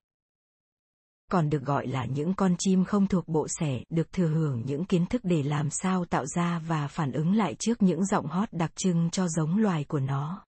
còn 1.32 1.50
được 1.50 1.64
gọi 1.64 1.88
là 1.88 2.06
những 2.06 2.34
con 2.34 2.56
chim 2.60 2.86
không 2.86 3.08
thuộc 3.08 3.28
bộ 3.28 3.48
sẻ 3.60 3.84
được 3.90 4.12
thừa 4.12 4.28
hưởng 4.28 4.64
những 4.66 4.86
kiến 4.86 5.06
thức 5.06 5.22
để 5.24 5.44
làm 5.44 5.70
sao 5.70 6.06
tạo 6.06 6.26
ra 6.26 6.60
và 6.60 6.88
phản 6.88 7.12
ứng 7.12 7.36
lại 7.36 7.56
trước 7.60 7.82
những 7.82 8.06
giọng 8.06 8.26
hót 8.26 8.50
đặc 8.52 8.72
trưng 8.76 9.10
cho 9.10 9.28
giống 9.28 9.58
loài 9.58 9.84
của 9.84 10.00
nó 10.00 10.46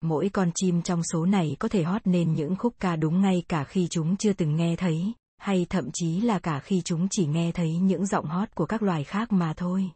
Mỗi 0.00 0.28
con 0.32 0.50
chim 0.54 0.82
trong 0.82 1.02
số 1.02 1.26
này 1.26 1.56
có 1.58 1.68
thể 1.68 1.82
hót 1.82 2.02
nên 2.04 2.34
những 2.34 2.56
khúc 2.56 2.74
ca 2.80 2.96
đúng 2.96 3.20
ngay 3.20 3.42
cả 3.48 3.64
khi 3.64 3.88
chúng 3.90 4.16
chưa 4.16 4.32
từng 4.32 4.56
nghe 4.56 4.76
thấy, 4.76 5.12
hay 5.38 5.66
thậm 5.70 5.90
chí 5.92 6.20
là 6.20 6.38
cả 6.38 6.60
khi 6.60 6.82
chúng 6.84 7.08
chỉ 7.10 7.26
nghe 7.26 7.52
thấy 7.52 7.76
những 7.76 8.06
giọng 8.06 8.26
hót 8.26 8.54
của 8.54 8.66
các 8.66 8.82
loài 8.82 9.04
khác 9.04 9.32
mà 9.32 9.52
thôi. 9.56 9.90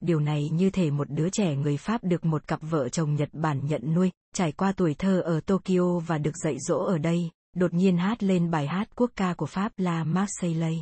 Điều 0.00 0.20
này 0.20 0.48
như 0.52 0.70
thể 0.70 0.90
một 0.90 1.10
đứa 1.10 1.28
trẻ 1.30 1.56
người 1.56 1.76
Pháp 1.76 2.04
được 2.04 2.24
một 2.24 2.46
cặp 2.46 2.60
vợ 2.62 2.88
chồng 2.88 3.14
Nhật 3.14 3.28
Bản 3.32 3.60
nhận 3.66 3.94
nuôi, 3.94 4.10
trải 4.34 4.52
qua 4.52 4.72
tuổi 4.72 4.94
thơ 4.94 5.20
ở 5.20 5.40
Tokyo 5.40 5.98
và 6.06 6.18
được 6.18 6.36
dạy 6.44 6.56
dỗ 6.58 6.78
ở 6.78 6.98
đây, 6.98 7.30
đột 7.56 7.74
nhiên 7.74 7.96
hát 7.96 8.22
lên 8.22 8.50
bài 8.50 8.66
hát 8.66 8.88
quốc 8.96 9.10
ca 9.16 9.34
của 9.34 9.46
Pháp 9.46 9.72
là 9.76 10.04
marseille 10.04 10.78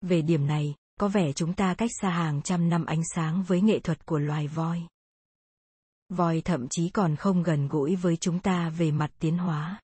Về 0.00 0.22
điểm 0.22 0.46
này, 0.46 0.74
có 1.00 1.08
vẻ 1.08 1.32
chúng 1.32 1.52
ta 1.52 1.74
cách 1.74 1.90
xa 2.02 2.10
hàng 2.10 2.42
trăm 2.42 2.68
năm 2.68 2.84
ánh 2.84 3.02
sáng 3.14 3.42
với 3.42 3.60
nghệ 3.60 3.78
thuật 3.78 4.06
của 4.06 4.18
loài 4.18 4.48
voi. 4.48 4.82
Voi 6.16 6.40
thậm 6.40 6.68
chí 6.68 6.88
còn 6.88 7.16
không 7.16 7.42
gần 7.42 7.68
gũi 7.68 7.96
với 7.96 8.16
chúng 8.16 8.38
ta 8.38 8.70
về 8.70 8.90
mặt 8.90 9.10
tiến 9.18 9.38
hóa. 9.38 9.80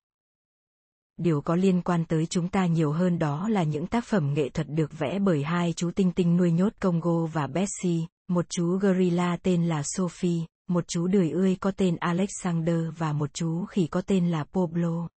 Điều 1.17 1.41
có 1.41 1.57
liên 1.57 1.83
quan 1.83 2.05
tới 2.05 2.27
chúng 2.27 2.49
ta 2.49 2.67
nhiều 2.67 2.93
hơn 2.93 3.19
đó 3.19 3.49
là 3.49 3.63
những 3.63 3.87
tác 3.87 4.05
phẩm 4.05 4.35
nghệ 4.35 4.49
thuật 4.49 4.67
được 4.71 4.99
vẽ 4.99 5.19
bởi 5.19 5.43
hai 5.43 5.73
chú 5.73 5.91
tinh 5.91 6.13
tinh 6.13 6.37
nuôi 6.37 6.53
nhốt 6.53 6.73
Congo 6.81 7.27
và 7.27 7.47
Bessie, 7.47 8.07
một 8.29 8.47
chú 8.49 8.79
gorilla 8.79 9.37
tên 9.43 9.67
là 9.67 9.83
Sophie, 9.85 10.45
một 10.69 10.85
chú 10.89 11.07
đười 11.07 11.31
ươi 11.31 11.57
có 11.61 11.71
tên 11.71 11.97
Alexander 11.97 12.79
và 12.99 13.13
một 13.13 13.35
chú 13.35 13.65
khỉ 13.65 13.87
có 13.87 14.01
tên 14.01 14.31
là 14.31 14.45
Pablo. 14.45 15.09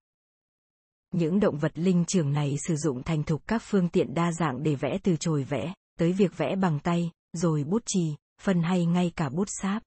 Những 1.14 1.40
động 1.40 1.58
vật 1.58 1.72
linh 1.76 2.06
trưởng 2.06 2.34
này 2.34 2.58
sử 2.68 2.76
dụng 2.76 3.04
thành 3.04 3.24
thục 3.24 3.48
các 3.48 3.62
phương 3.66 3.90
tiện 3.90 4.14
đa 4.14 4.32
dạng 4.32 4.64
để 4.64 4.76
vẽ 4.76 4.98
từ 5.04 5.16
chồi 5.16 5.44
vẽ, 5.44 5.74
tới 6.00 6.14
việc 6.14 6.38
vẽ 6.38 6.56
bằng 6.56 6.80
tay, 6.80 7.12
rồi 7.34 7.64
bút 7.64 7.84
chì, 7.86 8.16
phân 8.42 8.64
hay 8.64 8.86
ngay 8.86 9.12
cả 9.16 9.30
bút 9.30 9.48
sáp. 9.62 9.84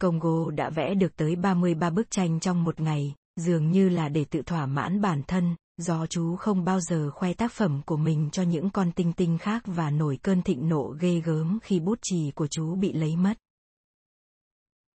Congo 0.00 0.50
đã 0.50 0.70
vẽ 0.70 0.94
được 0.94 1.16
tới 1.16 1.36
33 1.36 1.90
bức 1.90 2.10
tranh 2.10 2.40
trong 2.40 2.64
một 2.64 2.80
ngày, 2.80 3.14
dường 3.36 3.70
như 3.70 3.88
là 3.88 4.08
để 4.08 4.24
tự 4.24 4.42
thỏa 4.42 4.66
mãn 4.66 5.00
bản 5.00 5.22
thân, 5.26 5.56
do 5.76 6.06
chú 6.06 6.36
không 6.36 6.64
bao 6.64 6.80
giờ 6.80 7.10
khoe 7.10 7.32
tác 7.32 7.52
phẩm 7.52 7.82
của 7.86 7.96
mình 7.96 8.30
cho 8.32 8.42
những 8.42 8.70
con 8.70 8.92
tinh 8.92 9.12
tinh 9.12 9.38
khác 9.38 9.62
và 9.66 9.90
nổi 9.90 10.18
cơn 10.22 10.42
thịnh 10.42 10.68
nộ 10.68 10.94
ghê 11.00 11.20
gớm 11.20 11.58
khi 11.62 11.80
bút 11.80 11.98
chì 12.02 12.30
của 12.34 12.46
chú 12.46 12.76
bị 12.76 12.92
lấy 12.92 13.16
mất. 13.16 13.34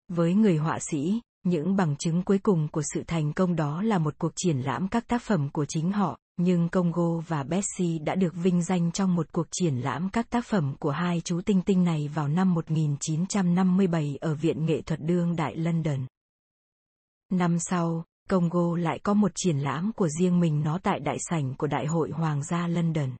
Với 0.09 0.35
người 0.35 0.57
họa 0.57 0.79
sĩ, 0.91 1.21
những 1.43 1.77
bằng 1.77 1.97
chứng 1.97 2.23
cuối 2.23 2.39
cùng 2.39 2.69
của 2.69 2.83
sự 2.95 3.03
thành 3.07 3.33
công 3.33 3.57
đó 3.57 3.83
là 3.83 3.99
một 3.99 4.15
cuộc 4.19 4.33
triển 4.37 4.59
lãm 4.59 4.89
các 4.89 5.09
tác 5.09 5.23
phẩm 5.23 5.49
của 5.53 5.65
chính 5.69 5.93
họ, 5.93 6.19
nhưng 6.41 6.69
Congo 6.69 7.21
và 7.29 7.43
Bessie 7.43 7.99
đã 7.99 8.15
được 8.15 8.35
vinh 8.35 8.63
danh 8.63 8.93
trong 8.93 9.15
một 9.15 9.33
cuộc 9.33 9.47
triển 9.51 9.75
lãm 9.75 10.11
các 10.11 10.31
tác 10.31 10.47
phẩm 10.47 10.75
của 10.79 10.91
hai 10.91 11.21
chú 11.25 11.41
tinh 11.41 11.63
tinh 11.63 11.85
này 11.85 12.09
vào 12.15 12.29
năm 12.29 12.55
1957 12.55 14.19
ở 14.21 14.35
Viện 14.35 14.67
Nghệ 14.67 14.83
thuật 14.83 15.01
đương 15.01 15.37
đại 15.37 15.57
London. 15.57 16.07
Năm 17.33 17.59
sau, 17.59 18.05
Congo 18.29 18.77
lại 18.77 18.99
có 18.99 19.15
một 19.15 19.33
triển 19.35 19.59
lãm 19.59 19.93
của 19.93 20.09
riêng 20.09 20.41
mình 20.41 20.63
nó 20.65 20.79
tại 20.83 21.01
đại 21.01 21.17
sảnh 21.31 21.55
của 21.55 21.67
Đại 21.67 21.87
hội 21.87 22.11
Hoàng 22.11 22.43
gia 22.45 22.67
London. 22.67 23.11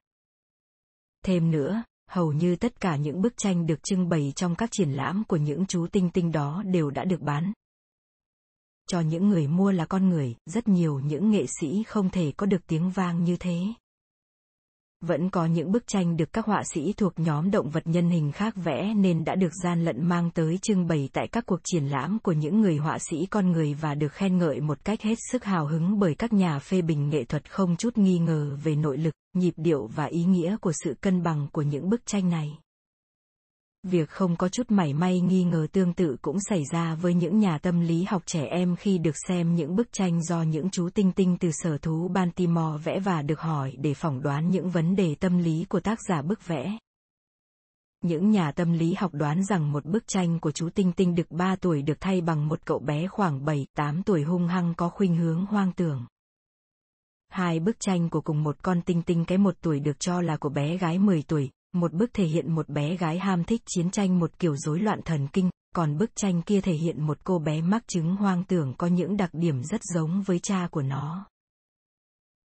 Thêm 1.25 1.51
nữa, 1.51 1.83
hầu 2.09 2.31
như 2.31 2.55
tất 2.55 2.81
cả 2.81 2.95
những 2.95 3.21
bức 3.21 3.33
tranh 3.37 3.65
được 3.65 3.83
trưng 3.83 4.09
bày 4.09 4.33
trong 4.35 4.55
các 4.55 4.69
triển 4.71 4.91
lãm 4.91 5.23
của 5.27 5.37
những 5.37 5.65
chú 5.65 5.87
tinh 5.91 6.09
tinh 6.09 6.31
đó 6.31 6.63
đều 6.65 6.89
đã 6.89 7.05
được 7.05 7.21
bán, 7.21 7.53
cho 8.91 8.99
những 8.99 9.29
người 9.29 9.47
mua 9.47 9.71
là 9.71 9.85
con 9.85 10.09
người, 10.09 10.35
rất 10.45 10.67
nhiều 10.67 10.99
những 10.99 11.31
nghệ 11.31 11.45
sĩ 11.59 11.83
không 11.87 12.09
thể 12.09 12.31
có 12.37 12.45
được 12.45 12.67
tiếng 12.67 12.89
vang 12.89 13.23
như 13.23 13.37
thế. 13.37 13.57
Vẫn 15.01 15.29
có 15.29 15.45
những 15.45 15.71
bức 15.71 15.87
tranh 15.87 16.17
được 16.17 16.33
các 16.33 16.45
họa 16.45 16.63
sĩ 16.73 16.93
thuộc 16.93 17.13
nhóm 17.19 17.51
động 17.51 17.69
vật 17.69 17.87
nhân 17.87 18.09
hình 18.09 18.31
khác 18.31 18.53
vẽ 18.55 18.93
nên 18.93 19.23
đã 19.23 19.35
được 19.35 19.53
gian 19.63 19.85
lận 19.85 20.07
mang 20.07 20.31
tới 20.31 20.59
trưng 20.61 20.87
bày 20.87 21.09
tại 21.13 21.27
các 21.27 21.45
cuộc 21.45 21.59
triển 21.63 21.85
lãm 21.85 22.19
của 22.19 22.31
những 22.31 22.61
người 22.61 22.77
họa 22.77 22.97
sĩ 22.99 23.25
con 23.25 23.51
người 23.51 23.73
và 23.73 23.95
được 23.95 24.13
khen 24.13 24.37
ngợi 24.37 24.61
một 24.61 24.85
cách 24.85 25.01
hết 25.01 25.15
sức 25.31 25.43
hào 25.43 25.67
hứng 25.67 25.99
bởi 25.99 26.15
các 26.15 26.33
nhà 26.33 26.59
phê 26.59 26.81
bình 26.81 27.09
nghệ 27.09 27.23
thuật 27.23 27.51
không 27.51 27.75
chút 27.75 27.97
nghi 27.97 28.19
ngờ 28.19 28.57
về 28.63 28.75
nội 28.75 28.97
lực, 28.97 29.13
nhịp 29.33 29.53
điệu 29.57 29.89
và 29.95 30.05
ý 30.05 30.23
nghĩa 30.23 30.57
của 30.57 30.71
sự 30.83 30.93
cân 31.01 31.23
bằng 31.23 31.47
của 31.51 31.61
những 31.61 31.89
bức 31.89 32.05
tranh 32.05 32.29
này. 32.29 32.59
Việc 33.83 34.09
không 34.09 34.35
có 34.35 34.49
chút 34.49 34.71
mảy 34.71 34.93
may 34.93 35.21
nghi 35.21 35.43
ngờ 35.43 35.67
tương 35.71 35.93
tự 35.93 36.17
cũng 36.21 36.37
xảy 36.49 36.63
ra 36.71 36.95
với 36.95 37.13
những 37.13 37.39
nhà 37.39 37.57
tâm 37.57 37.79
lý 37.79 38.03
học 38.03 38.23
trẻ 38.25 38.45
em 38.45 38.75
khi 38.75 38.97
được 38.97 39.15
xem 39.27 39.55
những 39.55 39.75
bức 39.75 39.91
tranh 39.91 40.23
do 40.23 40.41
những 40.41 40.69
chú 40.69 40.89
tinh 40.89 41.11
tinh 41.11 41.37
từ 41.39 41.51
sở 41.51 41.77
thú 41.77 42.07
Baltimore 42.07 42.83
vẽ 42.83 42.99
và 42.99 43.21
được 43.21 43.39
hỏi 43.39 43.75
để 43.77 43.93
phỏng 43.93 44.21
đoán 44.21 44.49
những 44.49 44.69
vấn 44.69 44.95
đề 44.95 45.15
tâm 45.15 45.37
lý 45.37 45.65
của 45.69 45.79
tác 45.79 45.99
giả 46.09 46.21
bức 46.21 46.47
vẽ. 46.47 46.77
Những 48.01 48.29
nhà 48.29 48.51
tâm 48.51 48.73
lý 48.73 48.93
học 48.93 49.13
đoán 49.13 49.43
rằng 49.43 49.71
một 49.71 49.85
bức 49.85 50.03
tranh 50.07 50.39
của 50.39 50.51
chú 50.51 50.69
Tinh 50.69 50.91
Tinh 50.91 51.15
được 51.15 51.31
3 51.31 51.55
tuổi 51.55 51.81
được 51.81 51.97
thay 52.01 52.21
bằng 52.21 52.47
một 52.47 52.65
cậu 52.65 52.79
bé 52.79 53.07
khoảng 53.07 53.45
7-8 53.45 54.01
tuổi 54.05 54.23
hung 54.23 54.47
hăng 54.47 54.73
có 54.77 54.89
khuynh 54.89 55.15
hướng 55.15 55.45
hoang 55.45 55.71
tưởng. 55.73 56.05
Hai 57.29 57.59
bức 57.59 57.79
tranh 57.79 58.09
của 58.09 58.21
cùng 58.21 58.43
một 58.43 58.63
con 58.63 58.81
tinh 58.81 59.01
tinh 59.01 59.25
cái 59.25 59.37
một 59.37 59.55
tuổi 59.61 59.79
được 59.79 59.99
cho 59.99 60.21
là 60.21 60.37
của 60.37 60.49
bé 60.49 60.77
gái 60.77 60.99
10 60.99 61.23
tuổi, 61.27 61.49
một 61.73 61.93
bức 61.93 62.13
thể 62.13 62.25
hiện 62.25 62.55
một 62.55 62.69
bé 62.69 62.97
gái 62.97 63.19
ham 63.19 63.43
thích 63.43 63.61
chiến 63.65 63.91
tranh 63.91 64.19
một 64.19 64.39
kiểu 64.39 64.55
rối 64.55 64.79
loạn 64.79 65.01
thần 65.05 65.27
kinh, 65.33 65.49
còn 65.75 65.97
bức 65.97 66.11
tranh 66.15 66.41
kia 66.41 66.61
thể 66.61 66.73
hiện 66.73 67.07
một 67.07 67.17
cô 67.23 67.39
bé 67.39 67.61
mắc 67.61 67.83
chứng 67.87 68.15
hoang 68.15 68.43
tưởng 68.43 68.73
có 68.77 68.87
những 68.87 69.17
đặc 69.17 69.29
điểm 69.33 69.63
rất 69.63 69.81
giống 69.83 70.21
với 70.21 70.39
cha 70.39 70.67
của 70.71 70.81
nó. 70.81 71.25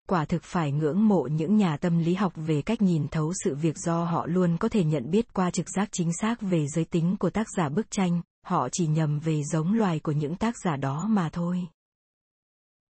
Quả 0.08 0.24
thực 0.24 0.42
phải 0.42 0.72
ngưỡng 0.72 1.08
mộ 1.08 1.22
những 1.22 1.56
nhà 1.56 1.76
tâm 1.76 1.98
lý 1.98 2.14
học 2.14 2.32
về 2.36 2.62
cách 2.62 2.82
nhìn 2.82 3.08
thấu 3.08 3.32
sự 3.44 3.54
việc 3.54 3.76
do 3.76 4.04
họ 4.04 4.26
luôn 4.26 4.56
có 4.56 4.68
thể 4.68 4.84
nhận 4.84 5.10
biết 5.10 5.34
qua 5.34 5.50
trực 5.50 5.66
giác 5.76 5.88
chính 5.92 6.12
xác 6.20 6.40
về 6.40 6.66
giới 6.66 6.84
tính 6.84 7.16
của 7.16 7.30
tác 7.30 7.46
giả 7.56 7.68
bức 7.68 7.90
tranh, 7.90 8.22
họ 8.46 8.68
chỉ 8.72 8.86
nhầm 8.86 9.18
về 9.18 9.42
giống 9.44 9.72
loài 9.74 10.00
của 10.00 10.12
những 10.12 10.36
tác 10.36 10.54
giả 10.64 10.76
đó 10.76 11.06
mà 11.08 11.28
thôi. 11.28 11.66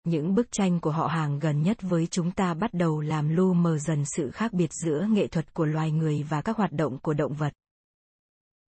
Những 0.03 0.35
bức 0.35 0.51
tranh 0.51 0.79
của 0.79 0.91
họ 0.91 1.07
hàng 1.07 1.39
gần 1.39 1.61
nhất 1.61 1.77
với 1.81 2.07
chúng 2.07 2.31
ta 2.31 2.53
bắt 2.53 2.73
đầu 2.73 3.01
làm 3.01 3.29
lu 3.29 3.53
mờ 3.53 3.77
dần 3.77 4.03
sự 4.05 4.31
khác 4.31 4.53
biệt 4.53 4.73
giữa 4.73 5.07
nghệ 5.09 5.27
thuật 5.27 5.53
của 5.53 5.65
loài 5.65 5.91
người 5.91 6.23
và 6.23 6.41
các 6.41 6.57
hoạt 6.57 6.71
động 6.71 6.99
của 6.99 7.13
động 7.13 7.33
vật. 7.33 7.53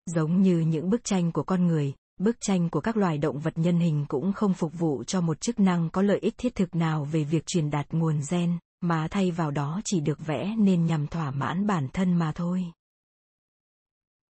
Giống 0.05 0.41
như 0.41 0.59
những 0.59 0.89
bức 0.89 1.03
tranh 1.03 1.31
của 1.31 1.43
con 1.43 1.67
người, 1.67 1.93
bức 2.19 2.35
tranh 2.41 2.69
của 2.69 2.81
các 2.81 2.97
loài 2.97 3.17
động 3.17 3.39
vật 3.39 3.57
nhân 3.57 3.77
hình 3.77 4.05
cũng 4.07 4.33
không 4.33 4.53
phục 4.53 4.79
vụ 4.79 5.03
cho 5.03 5.21
một 5.21 5.41
chức 5.41 5.59
năng 5.59 5.89
có 5.89 6.01
lợi 6.01 6.19
ích 6.19 6.33
thiết 6.37 6.55
thực 6.55 6.75
nào 6.75 7.05
về 7.05 7.23
việc 7.23 7.45
truyền 7.45 7.69
đạt 7.69 7.87
nguồn 7.91 8.21
gen, 8.31 8.57
mà 8.81 9.07
thay 9.11 9.31
vào 9.31 9.51
đó 9.51 9.81
chỉ 9.85 9.99
được 9.99 10.25
vẽ 10.25 10.55
nên 10.57 10.85
nhằm 10.85 11.07
thỏa 11.07 11.31
mãn 11.31 11.67
bản 11.67 11.87
thân 11.93 12.13
mà 12.13 12.31
thôi. 12.35 12.65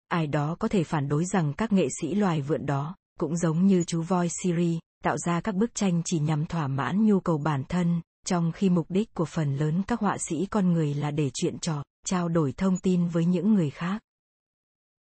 Ai 0.07 0.27
đó 0.27 0.55
có 0.59 0.67
thể 0.67 0.83
phản 0.83 1.07
đối 1.07 1.25
rằng 1.25 1.53
các 1.53 1.71
nghệ 1.71 1.87
sĩ 2.01 2.15
loài 2.15 2.41
vượn 2.41 2.65
đó, 2.65 2.95
cũng 3.19 3.37
giống 3.37 3.67
như 3.67 3.83
chú 3.83 4.01
voi 4.01 4.29
Siri, 4.29 4.79
tạo 5.05 5.17
ra 5.17 5.41
các 5.41 5.55
bức 5.55 5.75
tranh 5.75 6.01
chỉ 6.05 6.19
nhằm 6.19 6.45
thỏa 6.45 6.67
mãn 6.67 7.05
nhu 7.05 7.19
cầu 7.19 7.37
bản 7.37 7.63
thân, 7.69 8.01
trong 8.25 8.51
khi 8.51 8.69
mục 8.69 8.85
đích 8.89 9.13
của 9.13 9.25
phần 9.25 9.55
lớn 9.55 9.83
các 9.87 9.99
họa 9.99 10.17
sĩ 10.17 10.45
con 10.45 10.73
người 10.73 10.93
là 10.93 11.11
để 11.11 11.29
chuyện 11.33 11.59
trò, 11.59 11.83
trao 12.05 12.29
đổi 12.29 12.51
thông 12.51 12.77
tin 12.77 13.07
với 13.07 13.25
những 13.25 13.53
người 13.53 13.69
khác. 13.69 14.01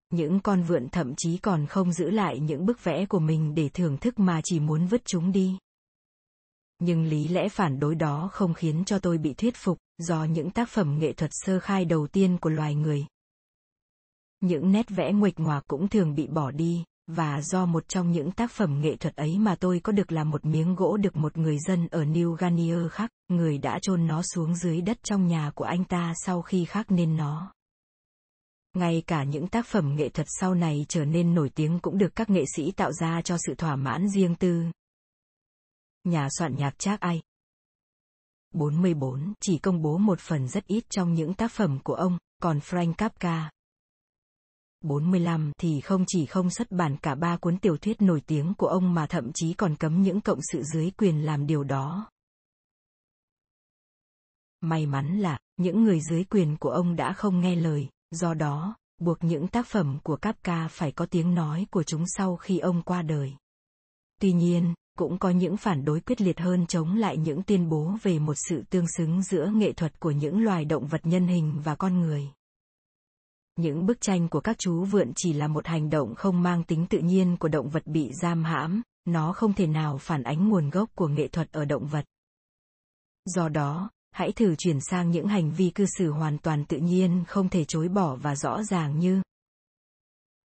Những 0.10 0.40
con 0.40 0.64
vượn 0.64 0.90
thậm 0.90 1.14
chí 1.18 1.38
còn 1.38 1.66
không 1.66 1.94
giữ 1.94 2.10
lại 2.10 2.40
những 2.40 2.66
bức 2.66 2.84
vẽ 2.84 3.06
của 3.06 3.20
mình 3.20 3.56
để 3.56 3.70
thưởng 3.70 3.98
thức 3.98 4.20
mà 4.20 4.42
chỉ 4.44 4.60
muốn 4.60 4.88
vứt 4.88 5.02
chúng 5.06 5.32
đi. 5.32 5.58
Nhưng 6.80 7.04
lý 7.04 7.28
lẽ 7.28 7.50
phản 7.50 7.80
đối 7.80 7.96
đó 7.96 8.30
không 8.32 8.54
khiến 8.54 8.84
cho 8.86 9.00
tôi 9.00 9.18
bị 9.18 9.34
thuyết 9.34 9.56
phục, 9.56 9.78
do 9.98 10.24
những 10.24 10.52
tác 10.52 10.70
phẩm 10.70 11.00
nghệ 11.00 11.14
thuật 11.14 11.32
sơ 11.34 11.60
khai 11.60 11.86
đầu 11.86 12.08
tiên 12.08 12.38
của 12.42 12.50
loài 12.50 12.76
người. 12.76 13.06
Những 14.40 14.72
nét 14.72 14.90
vẽ 14.90 15.12
nguệch 15.14 15.40
ngoạc 15.40 15.64
cũng 15.68 15.88
thường 15.88 16.16
bị 16.16 16.28
bỏ 16.28 16.52
đi, 16.52 16.84
và 17.08 17.42
do 17.42 17.66
một 17.66 17.88
trong 17.88 18.12
những 18.12 18.32
tác 18.32 18.52
phẩm 18.52 18.82
nghệ 18.82 18.96
thuật 18.96 19.16
ấy 19.16 19.40
mà 19.40 19.56
tôi 19.56 19.80
có 19.80 19.92
được 19.92 20.12
là 20.12 20.24
một 20.24 20.46
miếng 20.46 20.76
gỗ 20.76 20.98
được 20.98 21.16
một 21.16 21.38
người 21.38 21.58
dân 21.60 21.88
ở 21.88 22.04
New 22.04 22.34
Garnier 22.34 22.92
khắc, 22.92 23.10
người 23.28 23.58
đã 23.58 23.80
chôn 23.82 24.08
nó 24.08 24.22
xuống 24.34 24.56
dưới 24.56 24.82
đất 24.82 24.98
trong 25.04 25.28
nhà 25.28 25.52
của 25.56 25.66
anh 25.66 25.84
ta 25.84 26.14
sau 26.26 26.42
khi 26.42 26.66
khắc 26.66 26.92
nên 26.92 27.18
nó. 27.18 27.54
Ngay 28.74 29.04
cả 29.08 29.24
những 29.24 29.48
tác 29.48 29.68
phẩm 29.68 29.96
nghệ 29.96 30.10
thuật 30.10 30.28
sau 30.40 30.56
này 30.56 30.86
trở 30.90 31.06
nên 31.06 31.34
nổi 31.34 31.50
tiếng 31.50 31.80
cũng 31.80 31.98
được 31.98 32.16
các 32.16 32.30
nghệ 32.30 32.44
sĩ 32.56 32.72
tạo 32.72 32.92
ra 32.92 33.22
cho 33.22 33.38
sự 33.38 33.56
thỏa 33.56 33.76
mãn 33.76 34.10
riêng 34.10 34.36
tư. 34.36 34.64
Nhà 36.04 36.28
soạn 36.38 36.56
nhạc 36.56 36.80
Charles 36.80 37.00
Ai 37.00 37.22
44 38.54 39.34
chỉ 39.42 39.58
công 39.58 39.82
bố 39.82 39.98
một 39.98 40.20
phần 40.20 40.48
rất 40.48 40.68
ít 40.68 40.84
trong 40.90 41.14
những 41.14 41.34
tác 41.34 41.52
phẩm 41.52 41.80
của 41.84 41.94
ông, 41.94 42.18
còn 42.42 42.60
Frank 42.60 42.94
Kafka, 42.94 43.50
45 44.84 45.52
thì 45.60 45.82
không 45.82 46.04
chỉ 46.08 46.26
không 46.26 46.50
xuất 46.50 46.72
bản 46.72 46.98
cả 46.98 47.16
ba 47.16 47.38
cuốn 47.38 47.58
tiểu 47.58 47.78
thuyết 47.78 48.02
nổi 48.02 48.22
tiếng 48.28 48.54
của 48.54 48.68
ông 48.68 48.94
mà 48.94 49.08
thậm 49.08 49.32
chí 49.34 49.54
còn 49.54 49.76
cấm 49.76 50.02
những 50.02 50.22
cộng 50.22 50.40
sự 50.52 50.64
dưới 50.74 50.92
quyền 50.92 51.26
làm 51.26 51.48
điều 51.48 51.64
đó. 51.64 52.10
May 54.62 54.86
mắn 54.86 55.20
là, 55.20 55.40
những 55.58 55.84
người 55.84 56.00
dưới 56.10 56.24
quyền 56.24 56.58
của 56.58 56.70
ông 56.70 56.96
đã 56.96 57.14
không 57.14 57.42
nghe 57.42 57.56
lời, 57.56 57.88
do 58.12 58.34
đó, 58.34 58.76
buộc 59.00 59.24
những 59.24 59.48
tác 59.48 59.68
phẩm 59.68 59.98
của 60.04 60.18
Kafka 60.22 60.68
phải 60.68 60.92
có 60.92 61.06
tiếng 61.06 61.36
nói 61.36 61.68
của 61.72 61.84
chúng 61.84 62.04
sau 62.08 62.36
khi 62.36 62.60
ông 62.60 62.82
qua 62.82 63.02
đời. 63.02 63.34
Tuy 64.22 64.34
nhiên, 64.34 64.74
cũng 64.98 65.18
có 65.18 65.30
những 65.30 65.58
phản 65.58 65.86
đối 65.86 66.00
quyết 66.00 66.22
liệt 66.22 66.40
hơn 66.40 66.68
chống 66.68 66.96
lại 66.96 67.18
những 67.18 67.44
tuyên 67.44 67.70
bố 67.70 67.98
về 68.04 68.20
một 68.20 68.36
sự 68.50 68.64
tương 68.70 68.86
xứng 68.98 69.22
giữa 69.22 69.52
nghệ 69.56 69.74
thuật 69.74 70.00
của 70.00 70.12
những 70.12 70.44
loài 70.44 70.66
động 70.66 70.88
vật 70.88 71.02
nhân 71.04 71.28
hình 71.28 71.62
và 71.64 71.76
con 71.76 72.00
người. 72.00 72.30
Những 73.56 73.86
bức 73.86 74.02
tranh 74.02 74.30
của 74.30 74.40
các 74.40 74.58
chú 74.60 74.84
vượn 74.84 75.12
chỉ 75.16 75.34
là 75.34 75.48
một 75.48 75.68
hành 75.68 75.90
động 75.90 76.16
không 76.16 76.42
mang 76.42 76.64
tính 76.64 76.86
tự 76.90 77.00
nhiên 77.00 77.38
của 77.38 77.48
động 77.48 77.70
vật 77.70 77.88
bị 77.88 78.12
giam 78.22 78.44
hãm, 78.44 78.82
nó 79.06 79.34
không 79.34 79.54
thể 79.54 79.68
nào 79.68 79.98
phản 79.98 80.24
ánh 80.24 80.50
nguồn 80.50 80.70
gốc 80.70 80.90
của 80.96 81.08
nghệ 81.08 81.28
thuật 81.28 81.52
ở 81.52 81.66
động 81.66 81.88
vật. 81.88 82.06
Do 83.26 83.50
đó, 83.50 83.90
hãy 84.12 84.32
thử 84.32 84.56
chuyển 84.56 84.80
sang 84.82 85.12
những 85.12 85.28
hành 85.28 85.52
vi 85.52 85.70
cư 85.70 85.86
xử 85.98 86.12
hoàn 86.12 86.38
toàn 86.38 86.66
tự 86.66 86.78
nhiên 86.78 87.24
không 87.28 87.50
thể 87.50 87.66
chối 87.66 87.88
bỏ 87.88 88.16
và 88.16 88.36
rõ 88.36 88.64
ràng 88.64 89.00
như 89.00 89.22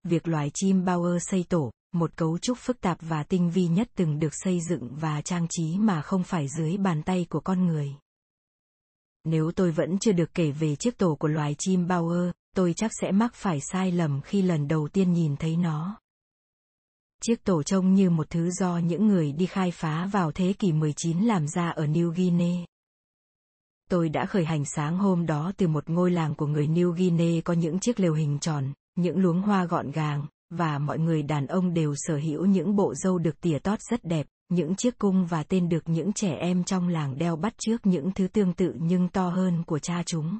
việc 0.03 0.27
loài 0.27 0.51
chim 0.53 0.85
bao 0.85 1.03
ơ 1.03 1.19
xây 1.19 1.45
tổ, 1.49 1.71
một 1.93 2.17
cấu 2.17 2.37
trúc 2.37 2.57
phức 2.57 2.81
tạp 2.81 2.97
và 3.01 3.23
tinh 3.23 3.51
vi 3.51 3.67
nhất 3.67 3.89
từng 3.95 4.19
được 4.19 4.33
xây 4.33 4.59
dựng 4.69 4.89
và 4.95 5.21
trang 5.21 5.47
trí 5.49 5.77
mà 5.77 6.01
không 6.01 6.23
phải 6.23 6.47
dưới 6.57 6.77
bàn 6.77 7.03
tay 7.03 7.25
của 7.29 7.39
con 7.39 7.67
người. 7.67 7.95
Nếu 9.23 9.51
tôi 9.55 9.71
vẫn 9.71 9.99
chưa 9.99 10.11
được 10.11 10.33
kể 10.33 10.51
về 10.51 10.75
chiếc 10.75 10.97
tổ 10.97 11.15
của 11.15 11.27
loài 11.27 11.55
chim 11.59 11.87
bao 11.87 12.09
ơ 12.09 12.31
tôi 12.55 12.73
chắc 12.75 12.91
sẽ 13.01 13.11
mắc 13.11 13.33
phải 13.35 13.59
sai 13.71 13.91
lầm 13.91 14.21
khi 14.21 14.41
lần 14.41 14.67
đầu 14.67 14.87
tiên 14.87 15.13
nhìn 15.13 15.35
thấy 15.37 15.55
nó. 15.55 15.99
Chiếc 17.23 17.43
tổ 17.43 17.63
trông 17.63 17.93
như 17.93 18.09
một 18.09 18.29
thứ 18.29 18.49
do 18.51 18.77
những 18.77 19.07
người 19.07 19.31
đi 19.31 19.45
khai 19.45 19.71
phá 19.71 20.09
vào 20.11 20.31
thế 20.31 20.53
kỷ 20.59 20.73
19 20.73 21.19
làm 21.19 21.47
ra 21.47 21.69
ở 21.69 21.85
New 21.85 22.11
Guinea. 22.11 22.65
Tôi 23.89 24.09
đã 24.09 24.25
khởi 24.25 24.45
hành 24.45 24.65
sáng 24.65 24.97
hôm 24.97 25.25
đó 25.25 25.51
từ 25.57 25.67
một 25.67 25.89
ngôi 25.89 26.11
làng 26.11 26.35
của 26.35 26.47
người 26.47 26.67
New 26.67 26.91
Guinea 26.91 27.41
có 27.41 27.53
những 27.53 27.79
chiếc 27.79 27.99
lều 27.99 28.13
hình 28.13 28.37
tròn, 28.39 28.73
những 28.95 29.17
luống 29.17 29.41
hoa 29.41 29.65
gọn 29.65 29.91
gàng, 29.91 30.25
và 30.49 30.79
mọi 30.79 30.99
người 30.99 31.23
đàn 31.23 31.47
ông 31.47 31.73
đều 31.73 31.93
sở 31.97 32.17
hữu 32.17 32.45
những 32.45 32.75
bộ 32.75 32.95
râu 32.95 33.17
được 33.17 33.41
tỉa 33.41 33.59
tót 33.59 33.79
rất 33.81 34.03
đẹp, 34.03 34.27
những 34.49 34.75
chiếc 34.75 34.97
cung 34.97 35.25
và 35.25 35.43
tên 35.43 35.69
được 35.69 35.89
những 35.89 36.13
trẻ 36.13 36.35
em 36.39 36.63
trong 36.63 36.87
làng 36.87 37.17
đeo 37.17 37.35
bắt 37.35 37.53
trước 37.57 37.85
những 37.85 38.11
thứ 38.11 38.27
tương 38.27 38.53
tự 38.53 38.75
nhưng 38.79 39.09
to 39.09 39.29
hơn 39.29 39.63
của 39.63 39.79
cha 39.79 40.03
chúng. 40.05 40.39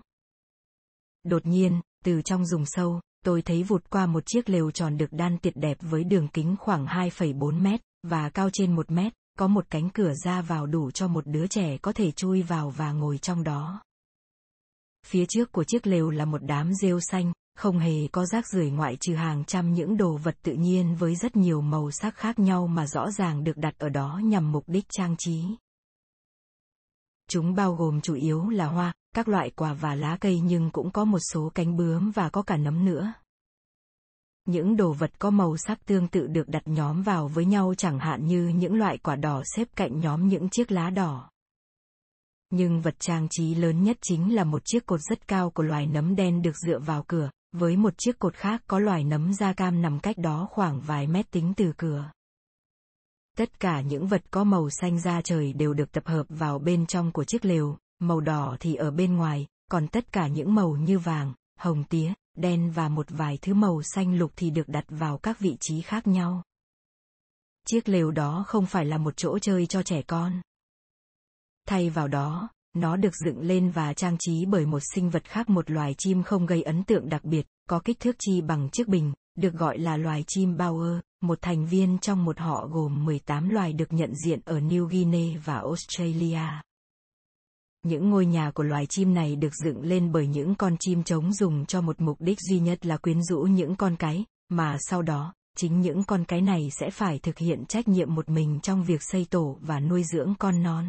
Đột 1.24 1.46
nhiên, 1.46 1.82
từ 2.06 2.22
trong 2.22 2.46
rừng 2.46 2.66
sâu, 2.66 3.02
tôi 3.26 3.42
thấy 3.42 3.64
vụt 3.64 3.90
qua 3.90 4.06
một 4.06 4.24
chiếc 4.26 4.50
lều 4.50 4.72
tròn 4.72 4.98
được 4.98 5.12
đan 5.12 5.38
tiệt 5.38 5.54
đẹp 5.56 5.78
với 5.82 6.04
đường 6.04 6.28
kính 6.28 6.56
khoảng 6.60 6.86
2,4 6.86 7.62
mét, 7.62 7.82
và 8.04 8.30
cao 8.30 8.50
trên 8.54 8.76
1 8.76 8.92
mét, 8.92 9.14
có 9.40 9.48
một 9.48 9.66
cánh 9.70 9.90
cửa 9.90 10.14
ra 10.24 10.42
vào 10.42 10.66
đủ 10.66 10.92
cho 10.92 11.08
một 11.08 11.28
đứa 11.28 11.48
trẻ 11.48 11.78
có 11.78 11.94
thể 11.94 12.12
chui 12.12 12.42
vào 12.42 12.70
và 12.70 12.92
ngồi 12.92 13.18
trong 13.18 13.44
đó. 13.44 13.82
Phía 15.06 15.26
trước 15.26 15.52
của 15.52 15.64
chiếc 15.64 15.88
lều 15.88 16.10
là 16.10 16.26
một 16.26 16.44
đám 16.44 16.74
rêu 16.74 17.00
xanh, 17.00 17.34
không 17.56 17.80
hề 17.80 18.08
có 18.12 18.26
rác 18.26 18.48
rưởi 18.48 18.70
ngoại 18.70 18.98
trừ 19.00 19.16
hàng 19.16 19.44
trăm 19.46 19.74
những 19.74 19.98
đồ 19.98 20.18
vật 20.18 20.36
tự 20.44 20.54
nhiên 20.54 20.96
với 20.96 21.16
rất 21.16 21.36
nhiều 21.36 21.62
màu 21.62 21.92
sắc 21.92 22.16
khác 22.16 22.40
nhau 22.40 22.68
mà 22.68 22.88
rõ 22.88 23.12
ràng 23.12 23.44
được 23.44 23.58
đặt 23.58 23.78
ở 23.78 23.90
đó 23.90 24.22
nhằm 24.24 24.52
mục 24.52 24.64
đích 24.68 24.86
trang 24.90 25.16
trí. 25.18 25.44
Chúng 27.34 27.56
bao 27.56 27.76
gồm 27.76 28.02
chủ 28.02 28.14
yếu 28.14 28.50
là 28.50 28.66
hoa, 28.66 28.94
các 29.16 29.28
loại 29.28 29.50
quả 29.50 29.74
và 29.74 29.96
lá 29.96 30.18
cây 30.22 30.40
nhưng 30.40 30.72
cũng 30.72 30.92
có 30.92 31.06
một 31.06 31.20
số 31.34 31.52
cánh 31.56 31.78
bướm 31.78 32.12
và 32.12 32.30
có 32.30 32.42
cả 32.42 32.58
nấm 32.58 32.86
nữa. 32.86 33.14
Những 34.46 34.76
đồ 34.78 34.94
vật 34.94 35.12
có 35.20 35.30
màu 35.30 35.58
sắc 35.58 35.86
tương 35.86 36.08
tự 36.08 36.28
được 36.28 36.48
đặt 36.48 36.64
nhóm 36.66 37.02
vào 37.02 37.28
với 37.28 37.46
nhau 37.46 37.74
chẳng 37.78 38.00
hạn 38.00 38.26
như 38.26 38.48
những 38.48 38.74
loại 38.74 38.98
quả 38.98 39.16
đỏ 39.16 39.42
xếp 39.56 39.68
cạnh 39.76 40.00
nhóm 40.00 40.28
những 40.28 40.50
chiếc 40.50 40.72
lá 40.72 40.90
đỏ. 40.90 41.30
Nhưng 42.50 42.82
vật 42.82 42.96
trang 43.00 43.28
trí 43.30 43.56
lớn 43.56 43.84
nhất 43.84 43.98
chính 44.02 44.36
là 44.36 44.44
một 44.44 44.62
chiếc 44.66 44.86
cột 44.86 45.00
rất 45.10 45.28
cao 45.28 45.50
của 45.50 45.64
loài 45.64 45.88
nấm 45.88 46.16
đen 46.16 46.42
được 46.42 46.58
dựa 46.58 46.80
vào 46.80 47.04
cửa, 47.08 47.30
với 47.52 47.78
một 47.78 47.94
chiếc 47.98 48.20
cột 48.20 48.36
khác 48.36 48.62
có 48.68 48.80
loài 48.80 49.04
nấm 49.04 49.34
da 49.34 49.54
cam 49.54 49.82
nằm 49.82 50.00
cách 50.00 50.18
đó 50.18 50.48
khoảng 50.52 50.82
vài 50.82 51.08
mét 51.08 51.32
tính 51.32 51.54
từ 51.58 51.74
cửa. 51.78 52.12
Tất 53.42 53.60
cả 53.60 53.82
những 53.82 54.08
vật 54.08 54.22
có 54.32 54.44
màu 54.44 54.70
xanh 54.70 55.00
da 55.00 55.22
trời 55.22 55.54
đều 55.54 55.74
được 55.74 55.92
tập 55.92 56.04
hợp 56.08 56.26
vào 56.30 56.60
bên 56.60 56.86
trong 56.86 57.12
của 57.12 57.24
chiếc 57.24 57.46
lều, 57.46 57.78
màu 58.00 58.20
đỏ 58.20 58.58
thì 58.60 58.76
ở 58.76 58.92
bên 58.92 59.16
ngoài, 59.16 59.48
còn 59.72 59.88
tất 59.88 60.12
cả 60.12 60.28
những 60.28 60.56
màu 60.56 60.76
như 60.76 61.00
vàng, 61.00 61.34
hồng 61.60 61.84
tía, 61.84 62.14
đen 62.38 62.72
và 62.72 62.90
một 62.90 63.06
vài 63.10 63.38
thứ 63.42 63.54
màu 63.54 63.82
xanh 63.84 64.18
lục 64.18 64.32
thì 64.36 64.50
được 64.50 64.68
đặt 64.68 64.86
vào 64.88 65.18
các 65.18 65.40
vị 65.40 65.58
trí 65.60 65.82
khác 65.82 66.08
nhau. 66.08 66.44
Chiếc 67.68 67.90
lều 67.90 68.12
đó 68.12 68.44
không 68.48 68.66
phải 68.66 68.86
là 68.86 68.98
một 68.98 69.18
chỗ 69.18 69.40
chơi 69.40 69.66
cho 69.66 69.84
trẻ 69.84 70.02
con. 70.02 70.42
Thay 71.68 71.90
vào 71.90 72.08
đó, 72.08 72.50
nó 72.74 72.96
được 72.96 73.16
dựng 73.16 73.42
lên 73.42 73.72
và 73.72 73.94
trang 73.94 74.18
trí 74.20 74.46
bởi 74.46 74.66
một 74.66 74.82
sinh 74.94 75.10
vật 75.10 75.24
khác 75.24 75.50
một 75.50 75.72
loài 75.72 75.96
chim 75.98 76.24
không 76.24 76.46
gây 76.46 76.62
ấn 76.62 76.84
tượng 76.84 77.10
đặc 77.10 77.24
biệt, 77.24 77.48
có 77.70 77.80
kích 77.80 78.00
thước 78.00 78.16
chi 78.20 78.42
bằng 78.42 78.70
chiếc 78.70 78.88
bình, 78.88 79.14
được 79.38 79.54
gọi 79.54 79.78
là 79.78 79.98
loài 79.98 80.24
chim 80.28 80.58
bao 80.58 80.80
ơ 80.80 81.02
một 81.22 81.38
thành 81.42 81.66
viên 81.66 81.98
trong 81.98 82.26
một 82.26 82.40
họ 82.40 82.68
gồm 82.68 83.06
18 83.06 83.50
loài 83.50 83.74
được 83.74 83.94
nhận 83.94 84.16
diện 84.26 84.40
ở 84.46 84.60
New 84.60 84.86
Guinea 84.86 85.42
và 85.46 85.56
Australia. 85.56 86.42
Những 87.84 88.10
ngôi 88.10 88.26
nhà 88.26 88.52
của 88.52 88.64
loài 88.64 88.86
chim 88.86 89.14
này 89.14 89.36
được 89.36 89.56
dựng 89.64 89.82
lên 89.82 90.12
bởi 90.12 90.28
những 90.28 90.56
con 90.56 90.76
chim 90.80 91.04
trống 91.04 91.34
dùng 91.34 91.66
cho 91.66 91.82
một 91.82 92.02
mục 92.02 92.18
đích 92.22 92.38
duy 92.50 92.60
nhất 92.60 92.86
là 92.86 92.98
quyến 92.98 93.24
rũ 93.24 93.42
những 93.42 93.76
con 93.76 93.96
cái, 93.96 94.26
mà 94.50 94.78
sau 94.80 95.02
đó, 95.02 95.34
chính 95.58 95.82
những 95.82 96.04
con 96.04 96.26
cái 96.26 96.42
này 96.42 96.70
sẽ 96.80 96.90
phải 96.90 97.20
thực 97.20 97.38
hiện 97.38 97.66
trách 97.66 97.88
nhiệm 97.88 98.16
một 98.16 98.30
mình 98.30 98.60
trong 98.64 98.84
việc 98.84 99.04
xây 99.04 99.26
tổ 99.30 99.58
và 99.62 99.80
nuôi 99.80 100.04
dưỡng 100.04 100.34
con 100.40 100.64
non. 100.64 100.86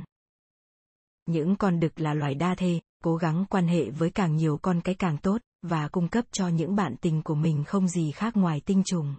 Những 1.27 1.57
con 1.57 1.81
đực 1.81 2.01
là 2.01 2.15
loài 2.15 2.35
đa 2.35 2.55
thê, 2.55 2.81
cố 3.05 3.17
gắng 3.17 3.45
quan 3.51 3.67
hệ 3.67 3.91
với 3.91 4.11
càng 4.11 4.37
nhiều 4.37 4.59
con 4.63 4.81
cái 4.81 4.95
càng 4.95 5.19
tốt, 5.19 5.41
và 5.63 5.89
cung 5.89 6.09
cấp 6.09 6.25
cho 6.33 6.49
những 6.49 6.77
bạn 6.77 6.97
tình 7.01 7.23
của 7.23 7.35
mình 7.35 7.65
không 7.65 7.89
gì 7.89 8.11
khác 8.11 8.37
ngoài 8.37 8.61
tinh 8.67 8.83
trùng. 8.85 9.15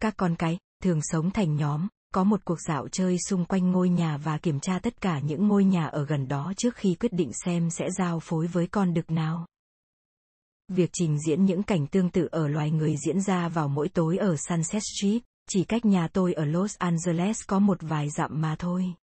Các 0.00 0.14
con 0.16 0.36
cái, 0.36 0.58
thường 0.82 1.00
sống 1.02 1.30
thành 1.30 1.56
nhóm, 1.56 1.88
có 2.14 2.24
một 2.24 2.44
cuộc 2.44 2.58
dạo 2.68 2.88
chơi 2.88 3.16
xung 3.28 3.44
quanh 3.44 3.70
ngôi 3.70 3.88
nhà 3.88 4.16
và 4.16 4.38
kiểm 4.38 4.60
tra 4.60 4.78
tất 4.78 5.00
cả 5.00 5.20
những 5.20 5.48
ngôi 5.48 5.64
nhà 5.64 5.86
ở 5.86 6.04
gần 6.04 6.28
đó 6.28 6.52
trước 6.56 6.76
khi 6.76 6.94
quyết 6.94 7.12
định 7.12 7.30
xem 7.44 7.70
sẽ 7.70 7.88
giao 7.98 8.20
phối 8.20 8.46
với 8.46 8.66
con 8.66 8.94
đực 8.94 9.10
nào. 9.10 9.46
Việc 10.68 10.90
trình 10.92 11.18
diễn 11.26 11.44
những 11.44 11.62
cảnh 11.62 11.86
tương 11.86 12.10
tự 12.10 12.28
ở 12.30 12.48
loài 12.48 12.70
người 12.70 12.96
diễn 13.06 13.20
ra 13.20 13.48
vào 13.48 13.68
mỗi 13.68 13.88
tối 13.88 14.16
ở 14.18 14.36
Sunset 14.36 14.82
Street, 14.82 15.22
chỉ 15.48 15.64
cách 15.64 15.84
nhà 15.84 16.08
tôi 16.08 16.32
ở 16.32 16.44
Los 16.44 16.76
Angeles 16.78 17.40
có 17.46 17.58
một 17.58 17.78
vài 17.80 18.10
dặm 18.10 18.40
mà 18.40 18.56
thôi. 18.58 18.94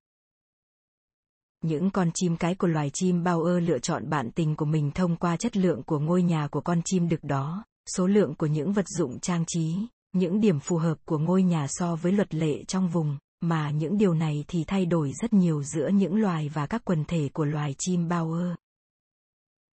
Những 1.63 1.89
con 1.89 2.11
chim 2.13 2.37
cái 2.37 2.55
của 2.55 2.67
loài 2.67 2.89
chim 2.93 3.23
bao 3.23 3.43
ơ 3.43 3.59
lựa 3.59 3.79
chọn 3.79 4.09
bạn 4.09 4.31
tình 4.31 4.55
của 4.55 4.65
mình 4.65 4.91
thông 4.91 5.15
qua 5.15 5.37
chất 5.37 5.57
lượng 5.57 5.83
của 5.83 5.99
ngôi 5.99 6.23
nhà 6.23 6.47
của 6.47 6.61
con 6.61 6.81
chim 6.85 7.09
đực 7.09 7.23
đó, 7.23 7.65
số 7.95 8.07
lượng 8.07 8.35
của 8.35 8.47
những 8.47 8.73
vật 8.73 8.85
dụng 8.87 9.19
trang 9.19 9.43
trí, 9.47 9.87
những 10.17 10.39
điểm 10.39 10.59
phù 10.59 10.77
hợp 10.77 10.97
của 11.05 11.17
ngôi 11.17 11.43
nhà 11.43 11.65
so 11.69 11.95
với 11.95 12.11
luật 12.11 12.35
lệ 12.35 12.63
trong 12.63 12.89
vùng, 12.89 13.17
mà 13.41 13.71
những 13.71 13.97
điều 13.97 14.13
này 14.13 14.45
thì 14.47 14.63
thay 14.63 14.85
đổi 14.85 15.11
rất 15.21 15.33
nhiều 15.33 15.63
giữa 15.63 15.87
những 15.87 16.15
loài 16.15 16.49
và 16.49 16.67
các 16.67 16.81
quần 16.85 17.05
thể 17.05 17.29
của 17.33 17.45
loài 17.45 17.75
chim 17.77 18.07
bao 18.07 18.31
ơ. 18.31 18.55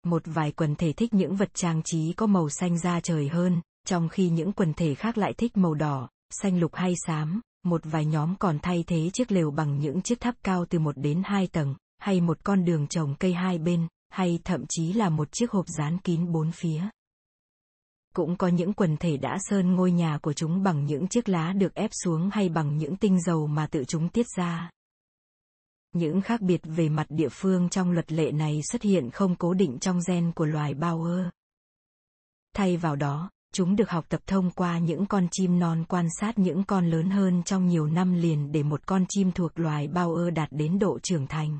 Một 0.06 0.22
vài 0.24 0.52
quần 0.52 0.74
thể 0.74 0.92
thích 0.92 1.14
những 1.14 1.36
vật 1.36 1.54
trang 1.54 1.82
trí 1.84 2.12
có 2.12 2.26
màu 2.26 2.48
xanh 2.48 2.78
da 2.78 3.00
trời 3.00 3.28
hơn, 3.28 3.60
trong 3.86 4.08
khi 4.08 4.28
những 4.28 4.52
quần 4.52 4.74
thể 4.74 4.94
khác 4.94 5.18
lại 5.18 5.32
thích 5.32 5.56
màu 5.56 5.74
đỏ, 5.74 6.08
xanh 6.30 6.60
lục 6.60 6.74
hay 6.74 6.94
xám, 7.06 7.40
một 7.64 7.80
vài 7.84 8.04
nhóm 8.04 8.36
còn 8.36 8.58
thay 8.62 8.84
thế 8.86 9.10
chiếc 9.12 9.32
lều 9.32 9.50
bằng 9.50 9.78
những 9.78 10.02
chiếc 10.02 10.20
tháp 10.20 10.34
cao 10.44 10.64
từ 10.70 10.78
một 10.78 10.98
đến 10.98 11.22
hai 11.24 11.46
tầng, 11.46 11.74
hay 11.98 12.20
một 12.20 12.38
con 12.44 12.64
đường 12.64 12.86
trồng 12.86 13.14
cây 13.18 13.34
hai 13.34 13.58
bên, 13.58 13.88
hay 14.08 14.38
thậm 14.44 14.64
chí 14.68 14.92
là 14.92 15.08
một 15.08 15.28
chiếc 15.32 15.50
hộp 15.50 15.66
dán 15.78 15.98
kín 15.98 16.32
bốn 16.32 16.52
phía. 16.52 16.82
Cũng 18.14 18.36
có 18.36 18.48
những 18.48 18.72
quần 18.72 18.96
thể 18.96 19.16
đã 19.16 19.38
sơn 19.40 19.74
ngôi 19.74 19.92
nhà 19.92 20.18
của 20.22 20.32
chúng 20.32 20.62
bằng 20.62 20.84
những 20.84 21.08
chiếc 21.08 21.28
lá 21.28 21.52
được 21.52 21.74
ép 21.74 21.90
xuống 22.04 22.30
hay 22.32 22.48
bằng 22.48 22.78
những 22.78 22.96
tinh 22.96 23.20
dầu 23.20 23.46
mà 23.46 23.66
tự 23.66 23.84
chúng 23.84 24.08
tiết 24.08 24.26
ra. 24.36 24.70
Những 25.92 26.20
khác 26.20 26.40
biệt 26.40 26.60
về 26.64 26.88
mặt 26.88 27.06
địa 27.08 27.28
phương 27.28 27.68
trong 27.68 27.90
luật 27.90 28.12
lệ 28.12 28.32
này 28.32 28.60
xuất 28.70 28.82
hiện 28.82 29.10
không 29.10 29.36
cố 29.36 29.54
định 29.54 29.78
trong 29.78 30.00
gen 30.08 30.32
của 30.32 30.44
loài 30.44 30.74
Bauer. 30.74 31.26
Thay 32.54 32.76
vào 32.76 32.96
đó, 32.96 33.30
chúng 33.52 33.76
được 33.76 33.90
học 33.90 34.04
tập 34.08 34.20
thông 34.26 34.50
qua 34.50 34.78
những 34.78 35.06
con 35.06 35.28
chim 35.30 35.58
non 35.58 35.84
quan 35.88 36.06
sát 36.20 36.38
những 36.38 36.64
con 36.64 36.86
lớn 36.86 37.10
hơn 37.10 37.42
trong 37.42 37.66
nhiều 37.66 37.86
năm 37.86 38.14
liền 38.14 38.52
để 38.52 38.62
một 38.62 38.86
con 38.86 39.04
chim 39.08 39.32
thuộc 39.32 39.58
loài 39.58 39.88
Bauer 39.88 40.34
đạt 40.34 40.48
đến 40.52 40.78
độ 40.78 40.98
trưởng 40.98 41.26
thành. 41.26 41.58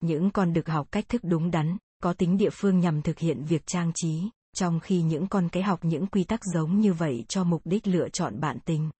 Những 0.00 0.30
con 0.30 0.52
được 0.52 0.68
học 0.68 0.88
cách 0.90 1.08
thức 1.08 1.20
đúng 1.24 1.50
đắn, 1.50 1.76
có 2.02 2.12
tính 2.12 2.36
địa 2.36 2.50
phương 2.52 2.80
nhằm 2.80 3.02
thực 3.02 3.18
hiện 3.18 3.44
việc 3.44 3.66
trang 3.66 3.92
trí, 3.94 4.30
trong 4.54 4.80
khi 4.80 5.02
những 5.02 5.26
con 5.26 5.48
cái 5.48 5.62
học 5.62 5.80
những 5.82 6.06
quy 6.06 6.24
tắc 6.24 6.44
giống 6.44 6.80
như 6.80 6.92
vậy 6.92 7.24
cho 7.28 7.44
mục 7.44 7.62
đích 7.64 7.86
lựa 7.86 8.08
chọn 8.08 8.40
bạn 8.40 8.58
tình. 8.64 8.90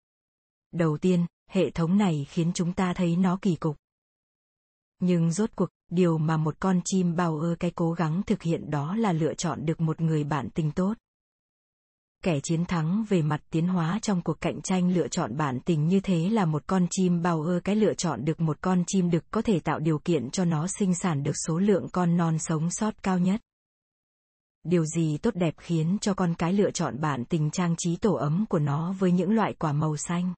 Đầu 0.73 0.99
tiên, 0.99 1.27
hệ 1.51 1.71
thống 1.71 1.99
này 1.99 2.27
khiến 2.31 2.53
chúng 2.55 2.73
ta 2.73 2.95
thấy 2.95 3.17
nó 3.17 3.39
kỳ 3.43 3.57
cục. 3.57 3.77
Nhưng 5.01 5.33
rốt 5.33 5.51
cuộc, 5.57 5.69
điều 5.91 6.19
mà 6.19 6.37
một 6.37 6.57
con 6.61 6.81
chim 6.85 7.17
bao 7.17 7.39
ơ 7.39 7.57
cái 7.61 7.71
cố 7.71 7.93
gắng 7.93 8.23
thực 8.27 8.43
hiện 8.43 8.71
đó 8.71 8.97
là 8.97 9.13
lựa 9.13 9.35
chọn 9.35 9.67
được 9.67 9.81
một 9.81 10.01
người 10.01 10.25
bạn 10.25 10.51
tình 10.51 10.73
tốt 10.73 10.95
kẻ 12.23 12.41
chiến 12.43 12.65
thắng 12.65 13.05
về 13.09 13.23
mặt 13.23 13.41
tiến 13.51 13.67
hóa 13.67 13.99
trong 14.03 14.23
cuộc 14.23 14.41
cạnh 14.41 14.61
tranh 14.63 14.95
lựa 14.95 15.09
chọn 15.09 15.37
bản 15.37 15.61
tình 15.61 15.89
như 15.89 16.01
thế 16.01 16.29
là 16.29 16.45
một 16.45 16.63
con 16.67 16.87
chim 16.91 17.23
bao 17.23 17.43
ơ 17.43 17.61
cái 17.65 17.77
lựa 17.77 17.95
chọn 17.95 18.25
được 18.25 18.41
một 18.41 18.59
con 18.61 18.85
chim 18.87 19.11
đực 19.11 19.25
có 19.31 19.43
thể 19.43 19.61
tạo 19.61 19.79
điều 19.79 19.99
kiện 19.99 20.31
cho 20.31 20.45
nó 20.45 20.67
sinh 20.79 20.95
sản 20.95 21.23
được 21.23 21.33
số 21.47 21.59
lượng 21.59 21.89
con 21.93 22.17
non 22.17 22.39
sống 22.39 22.71
sót 22.71 23.03
cao 23.03 23.19
nhất. 23.19 23.41
Điều 24.65 24.85
gì 24.85 25.19
tốt 25.19 25.35
đẹp 25.35 25.55
khiến 25.59 25.99
cho 26.01 26.15
con 26.15 26.35
cái 26.35 26.53
lựa 26.53 26.71
chọn 26.71 27.01
bản 27.01 27.25
tình 27.25 27.51
trang 27.51 27.75
trí 27.79 27.97
tổ 27.97 28.15
ấm 28.15 28.45
của 28.49 28.59
nó 28.59 28.93
với 28.99 29.13
những 29.13 29.31
loại 29.31 29.55
quả 29.55 29.73
màu 29.73 29.97
xanh. 29.97 30.35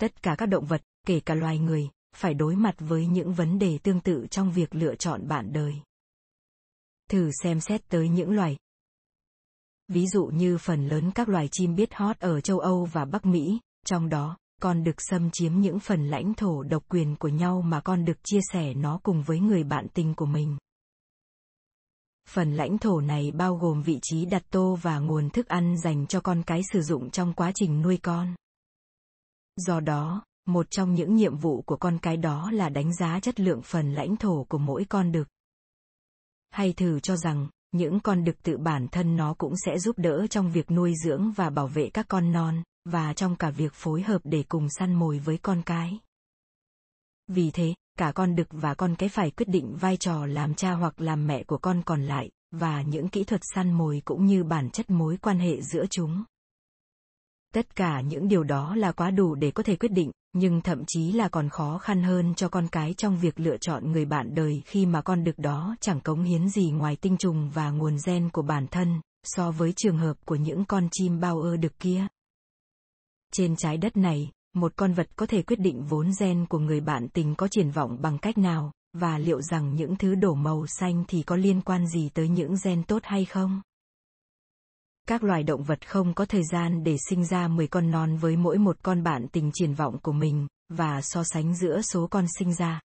Tất 0.00 0.22
cả 0.22 0.34
các 0.38 0.46
động 0.46 0.64
vật, 0.64 0.82
kể 1.06 1.20
cả 1.20 1.34
loài 1.34 1.58
người, 1.58 1.88
phải 2.16 2.34
đối 2.34 2.56
mặt 2.56 2.74
với 2.78 3.06
những 3.06 3.32
vấn 3.32 3.58
đề 3.58 3.78
tương 3.78 4.00
tự 4.00 4.26
trong 4.30 4.52
việc 4.52 4.74
lựa 4.74 4.94
chọn 4.94 5.28
bạn 5.28 5.52
đời. 5.52 5.74
Thử 7.10 7.30
xem 7.42 7.60
xét 7.60 7.88
tới 7.88 8.08
những 8.08 8.30
loài 8.30 8.56
ví 9.90 10.06
dụ 10.06 10.24
như 10.24 10.58
phần 10.58 10.88
lớn 10.88 11.10
các 11.14 11.28
loài 11.28 11.48
chim 11.52 11.74
biết 11.74 11.94
hót 11.94 12.18
ở 12.18 12.40
châu 12.40 12.58
Âu 12.58 12.84
và 12.92 13.04
Bắc 13.04 13.26
Mỹ, 13.26 13.60
Trong 13.86 14.08
đó, 14.08 14.36
con 14.62 14.84
đực 14.84 14.94
xâm 14.98 15.30
chiếm 15.30 15.60
những 15.60 15.78
phần 15.80 16.06
lãnh 16.08 16.34
thổ 16.34 16.62
độc 16.62 16.82
quyền 16.88 17.16
của 17.16 17.28
nhau 17.28 17.62
mà 17.62 17.80
con 17.80 18.04
đực 18.04 18.16
chia 18.24 18.40
sẻ 18.52 18.74
nó 18.74 19.00
cùng 19.02 19.22
với 19.22 19.40
người 19.40 19.64
bạn 19.64 19.86
tình 19.94 20.14
của 20.14 20.26
mình. 20.26 20.56
Phần 22.32 22.52
lãnh 22.52 22.78
thổ 22.78 23.00
này 23.00 23.30
bao 23.30 23.56
gồm 23.56 23.82
vị 23.82 23.98
trí 24.02 24.24
đặt 24.24 24.42
tô 24.50 24.78
và 24.82 24.98
nguồn 24.98 25.30
thức 25.30 25.48
ăn 25.48 25.78
dành 25.78 26.06
cho 26.06 26.20
con 26.20 26.42
cái 26.42 26.60
sử 26.72 26.82
dụng 26.82 27.10
trong 27.10 27.32
quá 27.32 27.52
trình 27.54 27.82
nuôi 27.82 27.98
con. 28.02 28.34
Do 29.56 29.80
đó, 29.80 30.22
một 30.46 30.70
trong 30.70 30.94
những 30.94 31.14
nhiệm 31.14 31.36
vụ 31.36 31.62
của 31.62 31.76
con 31.76 31.98
cái 31.98 32.16
đó 32.16 32.50
là 32.50 32.68
đánh 32.68 32.94
giá 32.94 33.20
chất 33.20 33.40
lượng 33.40 33.62
phần 33.62 33.94
lãnh 33.94 34.16
thổ 34.16 34.44
của 34.48 34.58
mỗi 34.58 34.84
con 34.88 35.12
đực. 35.12 35.28
Hay 36.50 36.72
thử 36.72 37.00
cho 37.00 37.16
rằng, 37.16 37.48
những 37.72 38.00
con 38.00 38.24
đực 38.24 38.42
tự 38.42 38.58
bản 38.58 38.88
thân 38.88 39.16
nó 39.16 39.34
cũng 39.38 39.54
sẽ 39.66 39.78
giúp 39.78 39.98
đỡ 39.98 40.26
trong 40.26 40.50
việc 40.52 40.70
nuôi 40.70 40.94
dưỡng 41.04 41.32
và 41.32 41.50
bảo 41.50 41.66
vệ 41.66 41.90
các 41.90 42.06
con 42.08 42.32
non, 42.32 42.62
và 42.84 43.12
trong 43.12 43.36
cả 43.36 43.50
việc 43.50 43.72
phối 43.74 44.02
hợp 44.02 44.20
để 44.24 44.44
cùng 44.48 44.66
săn 44.78 44.94
mồi 44.94 45.18
với 45.18 45.38
con 45.38 45.62
cái. 45.66 45.98
Vì 47.28 47.50
thế, 47.50 47.74
cả 47.98 48.12
con 48.12 48.36
đực 48.36 48.48
và 48.50 48.74
con 48.74 48.94
cái 48.94 49.08
phải 49.08 49.30
quyết 49.30 49.48
định 49.48 49.76
vai 49.76 49.96
trò 49.96 50.26
làm 50.26 50.54
cha 50.54 50.72
hoặc 50.72 51.00
làm 51.00 51.26
mẹ 51.26 51.42
của 51.44 51.58
con 51.58 51.82
còn 51.82 52.02
lại, 52.02 52.30
và 52.50 52.82
những 52.82 53.08
kỹ 53.08 53.24
thuật 53.24 53.40
săn 53.54 53.72
mồi 53.72 54.02
cũng 54.04 54.26
như 54.26 54.44
bản 54.44 54.70
chất 54.70 54.90
mối 54.90 55.16
quan 55.16 55.38
hệ 55.38 55.62
giữa 55.62 55.86
chúng. 55.90 56.24
Tất 57.54 57.76
cả 57.76 58.00
những 58.00 58.28
điều 58.28 58.44
đó 58.44 58.74
là 58.74 58.92
quá 58.92 59.10
đủ 59.10 59.34
để 59.34 59.50
có 59.50 59.62
thể 59.62 59.76
quyết 59.76 59.92
định, 59.92 60.10
nhưng 60.32 60.60
thậm 60.60 60.84
chí 60.86 61.12
là 61.12 61.28
còn 61.28 61.48
khó 61.48 61.78
khăn 61.78 62.02
hơn 62.02 62.34
cho 62.34 62.48
con 62.48 62.68
cái 62.68 62.94
trong 62.94 63.18
việc 63.18 63.40
lựa 63.40 63.56
chọn 63.56 63.92
người 63.92 64.04
bạn 64.04 64.34
đời 64.34 64.62
khi 64.66 64.86
mà 64.86 65.02
con 65.02 65.24
đực 65.24 65.38
đó 65.38 65.76
chẳng 65.80 66.00
cống 66.00 66.22
hiến 66.22 66.48
gì 66.48 66.70
ngoài 66.70 66.96
tinh 66.96 67.16
trùng 67.16 67.50
và 67.50 67.70
nguồn 67.70 67.96
gen 68.06 68.30
của 68.30 68.42
bản 68.42 68.66
thân, 68.66 69.00
so 69.24 69.50
với 69.50 69.72
trường 69.76 69.98
hợp 69.98 70.16
của 70.24 70.34
những 70.34 70.64
con 70.64 70.88
chim 70.92 71.20
bao 71.20 71.40
ơ 71.40 71.56
đực 71.56 71.78
kia. 71.78 72.06
Trên 73.32 73.56
trái 73.56 73.76
đất 73.76 73.96
này, 73.96 74.30
một 74.54 74.72
con 74.76 74.92
vật 74.92 75.08
có 75.16 75.26
thể 75.26 75.42
quyết 75.42 75.60
định 75.60 75.84
vốn 75.84 76.10
gen 76.20 76.46
của 76.46 76.58
người 76.58 76.80
bạn 76.80 77.08
tình 77.08 77.34
có 77.34 77.48
triển 77.48 77.70
vọng 77.70 77.98
bằng 78.02 78.18
cách 78.18 78.38
nào, 78.38 78.72
và 78.92 79.18
liệu 79.18 79.42
rằng 79.42 79.74
những 79.74 79.96
thứ 79.96 80.14
đổ 80.14 80.34
màu 80.34 80.66
xanh 80.66 81.04
thì 81.08 81.22
có 81.22 81.36
liên 81.36 81.60
quan 81.60 81.86
gì 81.86 82.08
tới 82.08 82.28
những 82.28 82.54
gen 82.64 82.82
tốt 82.82 83.02
hay 83.04 83.24
không? 83.24 83.62
Các 85.08 85.24
loài 85.24 85.42
động 85.42 85.62
vật 85.62 85.88
không 85.88 86.14
có 86.14 86.24
thời 86.24 86.42
gian 86.52 86.84
để 86.84 86.96
sinh 87.08 87.24
ra 87.24 87.48
10 87.48 87.68
con 87.68 87.90
non 87.90 88.16
với 88.16 88.36
mỗi 88.36 88.58
một 88.58 88.76
con 88.82 89.02
bạn 89.02 89.28
tình 89.32 89.50
triển 89.54 89.74
vọng 89.74 89.98
của 90.02 90.12
mình, 90.12 90.46
và 90.68 91.00
so 91.02 91.24
sánh 91.24 91.56
giữa 91.56 91.80
số 91.82 92.06
con 92.06 92.26
sinh 92.38 92.54
ra. 92.54 92.80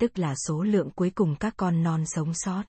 Tức 0.00 0.18
là 0.18 0.34
số 0.46 0.62
lượng 0.62 0.90
cuối 0.90 1.10
cùng 1.14 1.36
các 1.40 1.54
con 1.56 1.82
non 1.82 2.04
sống 2.06 2.32
sót. 2.34 2.62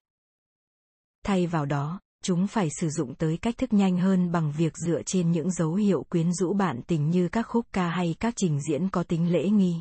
Thay 1.25 1.47
vào 1.47 1.65
đó, 1.65 1.99
chúng 2.23 2.47
phải 2.47 2.69
sử 2.79 2.89
dụng 2.89 3.15
tới 3.15 3.37
cách 3.37 3.57
thức 3.57 3.73
nhanh 3.73 3.97
hơn 3.97 4.31
bằng 4.31 4.51
việc 4.57 4.73
dựa 4.77 5.01
trên 5.03 5.31
những 5.31 5.51
dấu 5.51 5.73
hiệu 5.73 6.03
quyến 6.09 6.33
rũ 6.33 6.53
bạn 6.53 6.81
tình 6.87 7.09
như 7.09 7.29
các 7.29 7.47
khúc 7.47 7.65
ca 7.73 7.89
hay 7.89 8.15
các 8.19 8.33
trình 8.37 8.59
diễn 8.61 8.89
có 8.89 9.03
tính 9.03 9.31
lễ 9.31 9.49
nghi. 9.49 9.75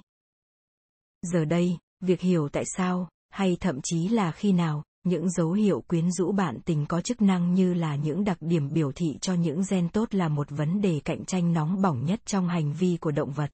Giờ 1.23 1.45
đây, 1.45 1.79
việc 2.01 2.21
hiểu 2.21 2.49
tại 2.49 2.65
sao, 2.77 3.09
hay 3.31 3.57
thậm 3.61 3.81
chí 3.83 4.09
là 4.09 4.33
khi 4.33 4.53
nào, 4.53 4.85
những 5.05 5.31
dấu 5.31 5.53
hiệu 5.53 5.81
quyến 5.81 6.13
rũ 6.13 6.33
bạn 6.33 6.59
tình 6.65 6.87
có 6.87 7.01
chức 7.01 7.23
năng 7.23 7.55
như 7.55 7.75
là 7.75 7.97
những 7.97 8.25
đặc 8.25 8.39
điểm 8.41 8.73
biểu 8.73 8.93
thị 8.93 9.19
cho 9.21 9.35
những 9.35 9.63
gen 9.71 9.89
tốt 9.89 10.15
là 10.15 10.29
một 10.29 10.51
vấn 10.51 10.81
đề 10.81 11.01
cạnh 11.05 11.25
tranh 11.25 11.53
nóng 11.53 11.83
bỏng 11.83 12.05
nhất 12.05 12.21
trong 12.27 12.49
hành 12.49 12.73
vi 12.73 12.97
của 13.01 13.11
động 13.11 13.33
vật 13.33 13.51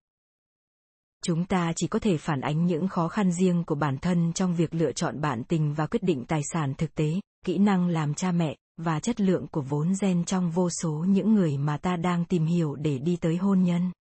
chúng 1.25 1.45
ta 1.45 1.73
chỉ 1.77 1.87
có 1.87 1.99
thể 1.99 2.17
phản 2.17 2.41
ánh 2.41 2.67
những 2.67 2.89
khó 2.89 3.09
khăn 3.09 3.33
riêng 3.33 3.65
của 3.65 3.75
bản 3.75 3.99
thân 3.99 4.33
trong 4.33 4.55
việc 4.55 4.75
lựa 4.75 4.93
chọn 4.93 5.21
bạn 5.21 5.45
tình 5.45 5.75
và 5.75 5.87
quyết 5.87 6.03
định 6.03 6.25
tài 6.29 6.41
sản 6.53 6.75
thực 6.75 6.95
tế 6.95 7.21
kỹ 7.45 7.59
năng 7.59 7.89
làm 7.89 8.15
cha 8.15 8.33
mẹ 8.33 8.57
và 8.77 9.01
chất 9.01 9.21
lượng 9.21 9.47
của 9.47 9.61
vốn 9.61 9.93
gen 10.01 10.25
trong 10.25 10.51
vô 10.51 10.71
số 10.71 10.93
những 11.09 11.35
người 11.35 11.59
mà 11.59 11.77
ta 11.77 11.97
đang 11.97 12.25
tìm 12.25 12.47
hiểu 12.47 12.75
để 12.75 12.99
đi 12.99 13.17
tới 13.17 13.37
hôn 13.37 13.63
nhân. 13.63 13.93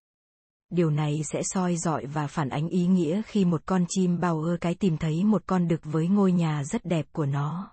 Điều 0.71 0.91
này 0.91 1.21
sẽ 1.33 1.43
soi 1.43 1.77
dọi 1.77 2.07
và 2.07 2.27
phản 2.27 2.49
ánh 2.49 2.69
ý 2.69 2.87
nghĩa 2.87 3.23
khi 3.27 3.45
một 3.45 3.63
con 3.67 3.85
chim 3.89 4.21
bao 4.21 4.43
ơ 4.43 4.57
cái 4.61 4.75
tìm 4.75 4.97
thấy 4.99 5.25
một 5.25 5.43
con 5.47 5.69
đực 5.69 5.81
với 5.85 6.09
ngôi 6.09 6.33
nhà 6.33 6.65
rất 6.65 6.85
đẹp 6.85 7.07
của 7.13 7.27
nó. 7.27 7.73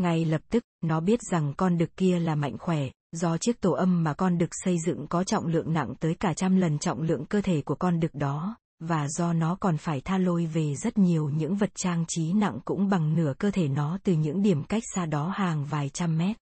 Ngay 0.00 0.24
lập 0.24 0.40
tức, 0.50 0.64
nó 0.80 1.00
biết 1.00 1.20
rằng 1.30 1.54
con 1.56 1.78
đực 1.78 1.96
kia 1.96 2.18
là 2.18 2.34
mạnh 2.34 2.58
khỏe, 2.58 2.80
do 3.12 3.38
chiếc 3.38 3.60
tổ 3.60 3.72
âm 3.72 4.04
mà 4.04 4.14
con 4.14 4.38
đực 4.38 4.50
xây 4.52 4.76
dựng 4.86 5.06
có 5.06 5.24
trọng 5.24 5.46
lượng 5.46 5.72
nặng 5.72 5.94
tới 6.00 6.14
cả 6.14 6.34
trăm 6.34 6.56
lần 6.56 6.78
trọng 6.78 7.02
lượng 7.02 7.26
cơ 7.26 7.40
thể 7.40 7.62
của 7.62 7.74
con 7.74 8.00
đực 8.00 8.14
đó 8.14 8.56
và 8.80 9.08
do 9.08 9.32
nó 9.32 9.56
còn 9.60 9.76
phải 9.76 10.00
tha 10.00 10.18
lôi 10.18 10.46
về 10.46 10.74
rất 10.74 10.98
nhiều 10.98 11.28
những 11.28 11.56
vật 11.56 11.70
trang 11.74 12.04
trí 12.08 12.32
nặng 12.32 12.58
cũng 12.64 12.88
bằng 12.88 13.14
nửa 13.14 13.32
cơ 13.38 13.50
thể 13.50 13.68
nó 13.68 13.98
từ 14.02 14.12
những 14.12 14.42
điểm 14.42 14.62
cách 14.64 14.82
xa 14.94 15.06
đó 15.06 15.28
hàng 15.28 15.64
vài 15.64 15.88
trăm 15.88 16.18
mét 16.18 16.36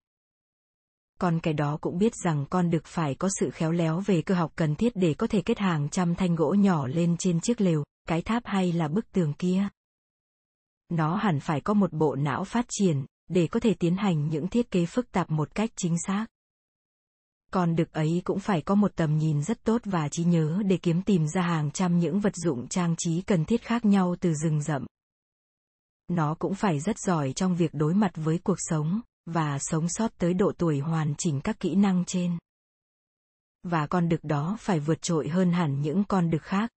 con 1.21 1.41
cái 1.41 1.55
đó 1.55 1.79
cũng 1.81 1.99
biết 1.99 2.13
rằng 2.25 2.45
con 2.51 2.71
được 2.71 2.87
phải 2.87 3.15
có 3.15 3.29
sự 3.41 3.51
khéo 3.51 3.73
léo 3.73 4.01
về 4.01 4.23
cơ 4.23 4.35
học 4.35 4.53
cần 4.57 4.75
thiết 4.75 4.93
để 4.97 5.15
có 5.15 5.27
thể 5.27 5.43
kết 5.43 5.59
hàng 5.59 5.89
trăm 5.89 6.15
thanh 6.15 6.35
gỗ 6.35 6.55
nhỏ 6.55 6.87
lên 6.87 7.17
trên 7.19 7.41
chiếc 7.41 7.61
lều, 7.61 7.85
cái 8.09 8.23
tháp 8.23 8.43
hay 8.47 8.73
là 8.73 8.89
bức 8.89 9.13
tường 9.13 9.33
kia. 9.33 9.69
Nó 10.89 11.17
hẳn 11.17 11.41
phải 11.41 11.61
có 11.61 11.75
một 11.75 11.93
bộ 11.93 12.15
não 12.15 12.45
phát 12.45 12.67
triển, 12.69 13.05
để 13.29 13.47
có 13.47 13.61
thể 13.61 13.75
tiến 13.75 13.97
hành 13.97 14.29
những 14.29 14.49
thiết 14.49 14.71
kế 14.71 14.87
phức 14.87 15.13
tạp 15.13 15.31
một 15.31 15.55
cách 15.55 15.71
chính 15.77 15.97
xác. 16.07 16.27
Con 17.53 17.77
đực 17.77 17.93
ấy 17.93 18.23
cũng 18.25 18.39
phải 18.39 18.63
có 18.63 18.75
một 18.75 18.93
tầm 18.97 19.19
nhìn 19.19 19.43
rất 19.43 19.65
tốt 19.65 19.81
và 19.85 20.09
trí 20.09 20.25
nhớ 20.25 20.63
để 20.67 20.77
kiếm 20.77 21.03
tìm 21.03 21.27
ra 21.29 21.43
hàng 21.43 21.71
trăm 21.71 21.99
những 21.99 22.21
vật 22.21 22.37
dụng 22.37 22.69
trang 22.69 22.95
trí 22.99 23.23
cần 23.23 23.45
thiết 23.45 23.63
khác 23.63 23.85
nhau 23.85 24.17
từ 24.21 24.35
rừng 24.35 24.63
rậm. 24.63 24.87
Nó 26.09 26.35
cũng 26.39 26.55
phải 26.55 26.81
rất 26.81 26.99
giỏi 26.99 27.33
trong 27.33 27.57
việc 27.57 27.71
đối 27.75 27.95
mặt 27.95 28.13
với 28.15 28.39
cuộc 28.39 28.59
sống, 28.59 29.01
và 29.27 29.59
sống 29.61 29.89
sót 29.89 30.11
tới 30.19 30.35
độ 30.35 30.53
tuổi 30.59 30.79
hoàn 30.79 31.15
chỉnh 31.19 31.41
các 31.41 31.61
kỹ 31.61 31.75
năng 31.75 32.05
trên. 32.05 32.39
Và 33.63 33.87
con 33.87 34.09
đực 34.09 34.25
đó 34.25 34.57
phải 34.61 34.81
vượt 34.81 35.03
trội 35.03 35.29
hơn 35.29 35.53
hẳn 35.53 35.81
những 35.81 36.05
con 36.05 36.31
đực 36.31 36.43
khác. 36.43 36.71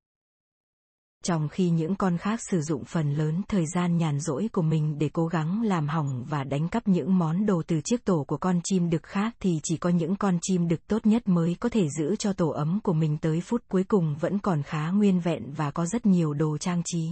Trong 1.24 1.50
khi 1.50 1.70
những 1.70 1.96
con 1.96 2.18
khác 2.18 2.40
sử 2.50 2.62
dụng 2.62 2.86
phần 2.86 3.14
lớn 3.14 3.42
thời 3.48 3.66
gian 3.76 3.98
nhàn 3.98 4.20
rỗi 4.20 4.50
của 4.52 4.62
mình 4.62 4.98
để 4.98 5.10
cố 5.14 5.28
gắng 5.28 5.62
làm 5.62 5.88
hỏng 5.88 6.26
và 6.30 6.44
đánh 6.44 6.70
cắp 6.70 6.88
những 6.88 7.18
món 7.18 7.46
đồ 7.46 7.64
từ 7.68 7.82
chiếc 7.82 8.06
tổ 8.06 8.24
của 8.28 8.38
con 8.38 8.60
chim 8.64 8.90
đực 8.90 9.04
khác 9.04 9.36
thì 9.40 9.60
chỉ 9.64 9.78
có 9.78 9.90
những 9.90 10.16
con 10.16 10.38
chim 10.42 10.68
đực 10.68 10.88
tốt 10.88 11.06
nhất 11.06 11.28
mới 11.28 11.56
có 11.60 11.70
thể 11.70 11.88
giữ 11.90 12.16
cho 12.16 12.34
tổ 12.34 12.50
ấm 12.50 12.80
của 12.84 12.94
mình 12.94 13.18
tới 13.18 13.42
phút 13.42 13.64
cuối 13.68 13.84
cùng 13.84 14.16
vẫn 14.20 14.40
còn 14.40 14.64
khá 14.64 14.90
nguyên 14.90 15.20
vẹn 15.20 15.54
và 15.54 15.72
có 15.72 15.86
rất 15.86 16.06
nhiều 16.06 16.34
đồ 16.34 16.58
trang 16.58 16.82
trí. 16.86 17.10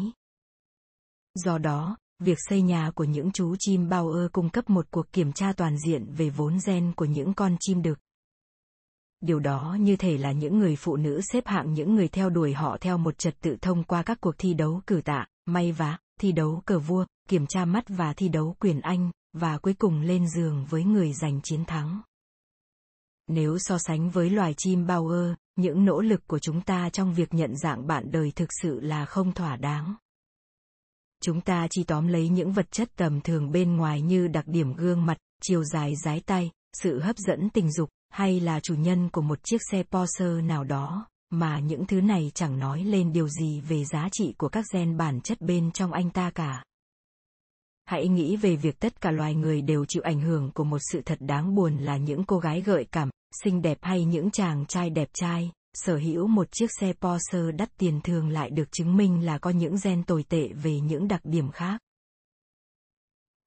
Do 1.36 1.58
đó, 1.58 1.98
việc 2.19 2.38
xây 2.50 2.62
nhà 2.62 2.91
của 2.95 3.04
những 3.04 3.32
chú 3.32 3.56
chim 3.60 3.89
bao 3.89 4.10
ơ 4.10 4.30
cung 4.32 4.50
cấp 4.50 4.69
một 4.69 4.86
cuộc 4.91 5.12
kiểm 5.12 5.32
tra 5.32 5.54
toàn 5.54 5.78
diện 5.78 6.06
về 6.17 6.30
vốn 6.30 6.58
gen 6.65 6.93
của 6.95 7.06
những 7.06 7.34
con 7.34 7.58
chim 7.60 7.82
đực. 7.82 8.00
Điều 9.21 9.39
đó 9.39 9.77
như 9.79 9.95
thể 9.95 10.17
là 10.17 10.32
những 10.32 10.60
người 10.60 10.75
phụ 10.75 10.95
nữ 10.95 11.21
xếp 11.34 11.47
hạng 11.47 11.73
những 11.73 11.95
người 11.95 12.08
theo 12.08 12.29
đuổi 12.29 12.53
họ 12.53 12.77
theo 12.82 12.97
một 12.97 13.17
trật 13.17 13.41
tự 13.41 13.58
thông 13.62 13.84
qua 13.84 14.03
các 14.03 14.21
cuộc 14.21 14.36
thi 14.38 14.53
đấu 14.53 14.82
cử 14.88 15.01
tạ, 15.05 15.27
may 15.45 15.71
vá, 15.71 15.97
thi 16.19 16.32
đấu 16.32 16.62
cờ 16.65 16.79
vua, 16.79 17.05
kiểm 17.29 17.47
tra 17.47 17.65
mắt 17.65 17.84
và 17.88 18.13
thi 18.13 18.29
đấu 18.29 18.55
quyền 18.60 18.82
Anh, 18.82 19.12
và 19.34 19.58
cuối 19.58 19.73
cùng 19.73 20.01
lên 20.01 20.27
giường 20.29 20.65
với 20.69 20.84
người 20.84 21.13
giành 21.13 21.39
chiến 21.43 21.65
thắng. 21.65 22.01
Nếu 23.27 23.58
so 23.60 23.77
sánh 23.77 24.10
với 24.10 24.29
loài 24.29 24.53
chim 24.58 24.88
bao 24.88 25.08
ơ, 25.08 25.36
những 25.55 25.86
nỗ 25.86 26.01
lực 26.01 26.27
của 26.27 26.39
chúng 26.39 26.62
ta 26.62 26.89
trong 26.89 27.13
việc 27.13 27.34
nhận 27.34 27.58
dạng 27.58 27.88
bạn 27.88 28.12
đời 28.12 28.32
thực 28.36 28.49
sự 28.62 28.79
là 28.79 29.05
không 29.05 29.32
thỏa 29.32 29.55
đáng 29.55 29.95
chúng 31.21 31.41
ta 31.41 31.67
chỉ 31.69 31.84
tóm 31.84 32.08
lấy 32.08 32.29
những 32.29 32.51
vật 32.51 32.71
chất 32.71 32.89
tầm 32.95 33.21
thường 33.21 33.51
bên 33.51 33.75
ngoài 33.75 34.01
như 34.01 34.27
đặc 34.27 34.47
điểm 34.47 34.73
gương 34.73 35.05
mặt, 35.05 35.17
chiều 35.41 35.63
dài 35.63 35.93
dái 35.95 36.21
tay, 36.25 36.51
sự 36.73 36.99
hấp 36.99 37.17
dẫn 37.17 37.49
tình 37.49 37.71
dục, 37.71 37.89
hay 38.10 38.39
là 38.39 38.60
chủ 38.60 38.76
nhân 38.76 39.10
của 39.10 39.22
một 39.22 39.39
chiếc 39.43 39.58
xe 39.72 39.84
Porsche 39.84 40.41
nào 40.43 40.63
đó, 40.63 41.08
mà 41.30 41.60
những 41.60 41.86
thứ 41.86 42.02
này 42.02 42.32
chẳng 42.34 42.60
nói 42.60 42.84
lên 42.84 43.13
điều 43.13 43.28
gì 43.28 43.62
về 43.62 43.86
giá 43.86 44.10
trị 44.12 44.34
của 44.38 44.50
các 44.50 44.65
gen 44.74 44.98
bản 44.98 45.22
chất 45.22 45.41
bên 45.41 45.72
trong 45.72 45.91
anh 45.91 46.10
ta 46.10 46.32
cả. 46.36 46.63
Hãy 47.86 48.08
nghĩ 48.08 48.38
về 48.38 48.56
việc 48.56 48.80
tất 48.80 49.02
cả 49.02 49.12
loài 49.12 49.36
người 49.36 49.62
đều 49.62 49.86
chịu 49.86 50.04
ảnh 50.04 50.22
hưởng 50.22 50.52
của 50.52 50.63
một 50.63 50.80
sự 50.91 51.02
thật 51.06 51.17
đáng 51.22 51.56
buồn 51.56 51.78
là 51.78 51.98
những 51.98 52.24
cô 52.24 52.39
gái 52.39 52.62
gợi 52.62 52.86
cảm, 52.91 53.10
xinh 53.43 53.62
đẹp 53.62 53.78
hay 53.82 54.06
những 54.06 54.32
chàng 54.32 54.65
trai 54.65 54.89
đẹp 54.89 55.10
trai, 55.13 55.52
sở 55.74 55.98
hữu 55.98 56.28
một 56.28 56.48
chiếc 56.52 56.67
xe 56.80 56.93
Porsche 56.93 57.39
đắt 57.58 57.78
tiền 57.78 58.02
thường 58.04 58.30
lại 58.30 58.50
được 58.50 58.72
chứng 58.72 58.98
minh 58.98 59.26
là 59.26 59.38
có 59.38 59.50
những 59.50 59.76
gen 59.84 60.04
tồi 60.04 60.24
tệ 60.24 60.48
về 60.48 60.80
những 60.80 61.08
đặc 61.08 61.22
điểm 61.24 61.52
khác. 61.52 61.82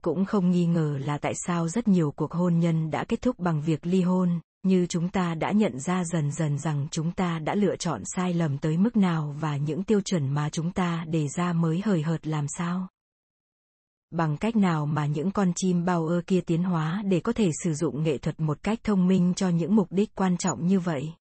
Cũng 0.03 0.25
không 0.25 0.51
nghi 0.51 0.66
ngờ 0.66 0.98
là 1.01 1.18
tại 1.18 1.33
sao 1.46 1.68
rất 1.68 1.88
nhiều 1.88 2.12
cuộc 2.16 2.33
hôn 2.33 2.59
nhân 2.59 2.90
đã 2.90 3.05
kết 3.05 3.22
thúc 3.22 3.38
bằng 3.38 3.62
việc 3.62 3.87
ly 3.87 4.03
hôn, 4.03 4.40
như 4.62 4.87
chúng 4.87 5.09
ta 5.09 5.35
đã 5.35 5.53
nhận 5.53 5.81
ra 5.81 6.05
dần 6.05 6.33
dần 6.33 6.59
rằng 6.59 6.88
chúng 6.90 7.12
ta 7.12 7.38
đã 7.38 7.55
lựa 7.55 7.77
chọn 7.77 8.03
sai 8.05 8.35
lầm 8.35 8.59
tới 8.59 8.77
mức 8.77 8.96
nào 8.96 9.37
và 9.40 9.57
những 9.57 9.85
tiêu 9.85 10.01
chuẩn 10.01 10.29
mà 10.29 10.51
chúng 10.51 10.72
ta 10.72 11.05
đề 11.09 11.29
ra 11.37 11.53
mới 11.53 11.81
hời 11.85 12.03
hợt 12.03 12.27
làm 12.27 12.46
sao 12.59 12.88
bằng 14.11 14.37
cách 14.37 14.57
nào 14.57 14.87
mà 14.87 15.07
những 15.07 15.31
con 15.31 15.53
chim 15.57 15.85
bao 15.85 16.07
ơ 16.07 16.22
kia 16.27 16.40
tiến 16.40 16.62
hóa 16.62 17.03
để 17.07 17.20
có 17.20 17.33
thể 17.33 17.51
sử 17.64 17.75
dụng 17.75 18.03
nghệ 18.03 18.18
thuật 18.18 18.40
một 18.40 18.62
cách 18.62 18.79
thông 18.85 19.07
minh 19.07 19.33
cho 19.37 19.48
những 19.48 19.77
mục 19.77 19.87
đích 19.90 20.14
quan 20.14 20.37
trọng 20.37 20.66
như 20.66 20.81
vậy 20.81 21.12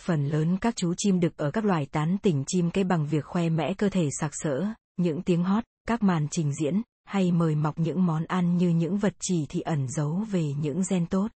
phần 0.00 0.28
lớn 0.28 0.56
các 0.60 0.76
chú 0.76 0.94
chim 0.96 1.20
đực 1.20 1.36
ở 1.36 1.50
các 1.50 1.64
loài 1.64 1.86
tán 1.86 2.16
tỉnh 2.22 2.44
chim 2.46 2.70
cây 2.70 2.84
bằng 2.84 3.06
việc 3.06 3.24
khoe 3.24 3.48
mẽ 3.48 3.74
cơ 3.74 3.88
thể 3.88 4.08
sặc 4.20 4.30
sỡ, 4.34 4.66
những 4.96 5.22
tiếng 5.22 5.44
hót, 5.44 5.64
các 5.88 6.02
màn 6.02 6.26
trình 6.30 6.52
diễn, 6.54 6.82
hay 7.04 7.32
mời 7.32 7.54
mọc 7.54 7.78
những 7.78 8.06
món 8.06 8.24
ăn 8.24 8.56
như 8.56 8.68
những 8.68 8.98
vật 8.98 9.14
chỉ 9.20 9.46
thị 9.48 9.60
ẩn 9.60 9.86
giấu 9.88 10.24
về 10.30 10.52
những 10.60 10.82
gen 10.90 11.06
tốt. 11.06 11.28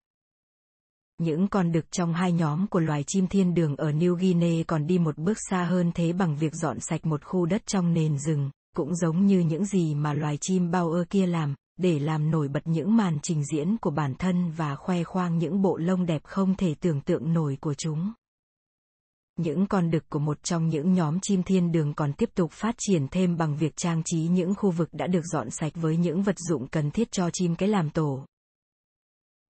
Những 1.18 1.48
con 1.48 1.72
đực 1.72 1.90
trong 1.90 2.14
hai 2.14 2.32
nhóm 2.32 2.66
của 2.66 2.80
loài 2.80 3.04
chim 3.06 3.26
thiên 3.26 3.54
đường 3.54 3.76
ở 3.76 3.90
New 3.90 4.14
Guinea 4.14 4.64
còn 4.66 4.86
đi 4.86 4.98
một 4.98 5.18
bước 5.18 5.38
xa 5.50 5.64
hơn 5.64 5.92
thế 5.94 6.12
bằng 6.12 6.36
việc 6.36 6.54
dọn 6.54 6.80
sạch 6.80 7.06
một 7.06 7.24
khu 7.24 7.46
đất 7.46 7.66
trong 7.66 7.94
nền 7.94 8.18
rừng, 8.18 8.50
cũng 8.76 8.94
giống 8.94 9.26
như 9.26 9.40
những 9.40 9.64
gì 9.64 9.94
mà 9.94 10.14
loài 10.14 10.38
chim 10.40 10.70
bao 10.70 10.90
ơ 10.90 11.04
kia 11.10 11.26
làm, 11.26 11.54
để 11.76 11.98
làm 11.98 12.30
nổi 12.30 12.48
bật 12.48 12.66
những 12.66 12.96
màn 12.96 13.18
trình 13.22 13.44
diễn 13.44 13.76
của 13.76 13.90
bản 13.90 14.14
thân 14.14 14.50
và 14.50 14.76
khoe 14.76 15.04
khoang 15.04 15.38
những 15.38 15.62
bộ 15.62 15.76
lông 15.76 16.06
đẹp 16.06 16.24
không 16.24 16.54
thể 16.54 16.74
tưởng 16.80 17.00
tượng 17.00 17.32
nổi 17.32 17.58
của 17.60 17.74
chúng. 17.74 18.12
Những 19.36 19.66
con 19.66 19.90
đực 19.90 20.10
của 20.10 20.18
một 20.18 20.42
trong 20.42 20.68
những 20.68 20.92
nhóm 20.92 21.18
chim 21.22 21.42
thiên 21.42 21.72
đường 21.72 21.94
còn 21.94 22.12
tiếp 22.12 22.30
tục 22.34 22.52
phát 22.52 22.74
triển 22.78 23.08
thêm 23.08 23.36
bằng 23.36 23.56
việc 23.56 23.76
trang 23.76 24.02
trí 24.04 24.18
những 24.18 24.54
khu 24.54 24.70
vực 24.70 24.88
đã 24.92 25.06
được 25.06 25.24
dọn 25.32 25.50
sạch 25.50 25.72
với 25.74 25.96
những 25.96 26.22
vật 26.22 26.36
dụng 26.38 26.66
cần 26.68 26.90
thiết 26.90 27.12
cho 27.12 27.30
chim 27.32 27.56
cái 27.56 27.68
làm 27.68 27.90
tổ. 27.90 28.24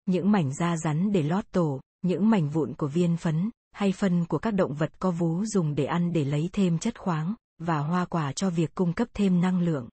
Những 0.05 0.31
mảnh 0.31 0.53
da 0.53 0.77
rắn 0.77 1.11
để 1.11 1.23
lót 1.23 1.45
tổ, 1.51 1.81
những 2.01 2.29
mảnh 2.29 2.49
vụn 2.49 2.73
của 2.73 2.87
viên 2.87 3.17
phấn, 3.17 3.49
hay 3.71 3.91
phân 3.91 4.25
của 4.25 4.37
các 4.37 4.51
động 4.51 4.73
vật 4.73 4.91
có 4.99 5.11
vú 5.11 5.45
dùng 5.45 5.75
để 5.75 5.85
ăn 5.85 6.13
để 6.13 6.25
lấy 6.25 6.49
thêm 6.53 6.79
chất 6.79 6.99
khoáng, 6.99 7.35
và 7.57 7.79
hoa 7.79 8.05
quả 8.05 8.31
cho 8.31 8.49
việc 8.49 8.75
cung 8.75 8.93
cấp 8.93 9.07
thêm 9.13 9.41
năng 9.41 9.61
lượng. 9.61 9.89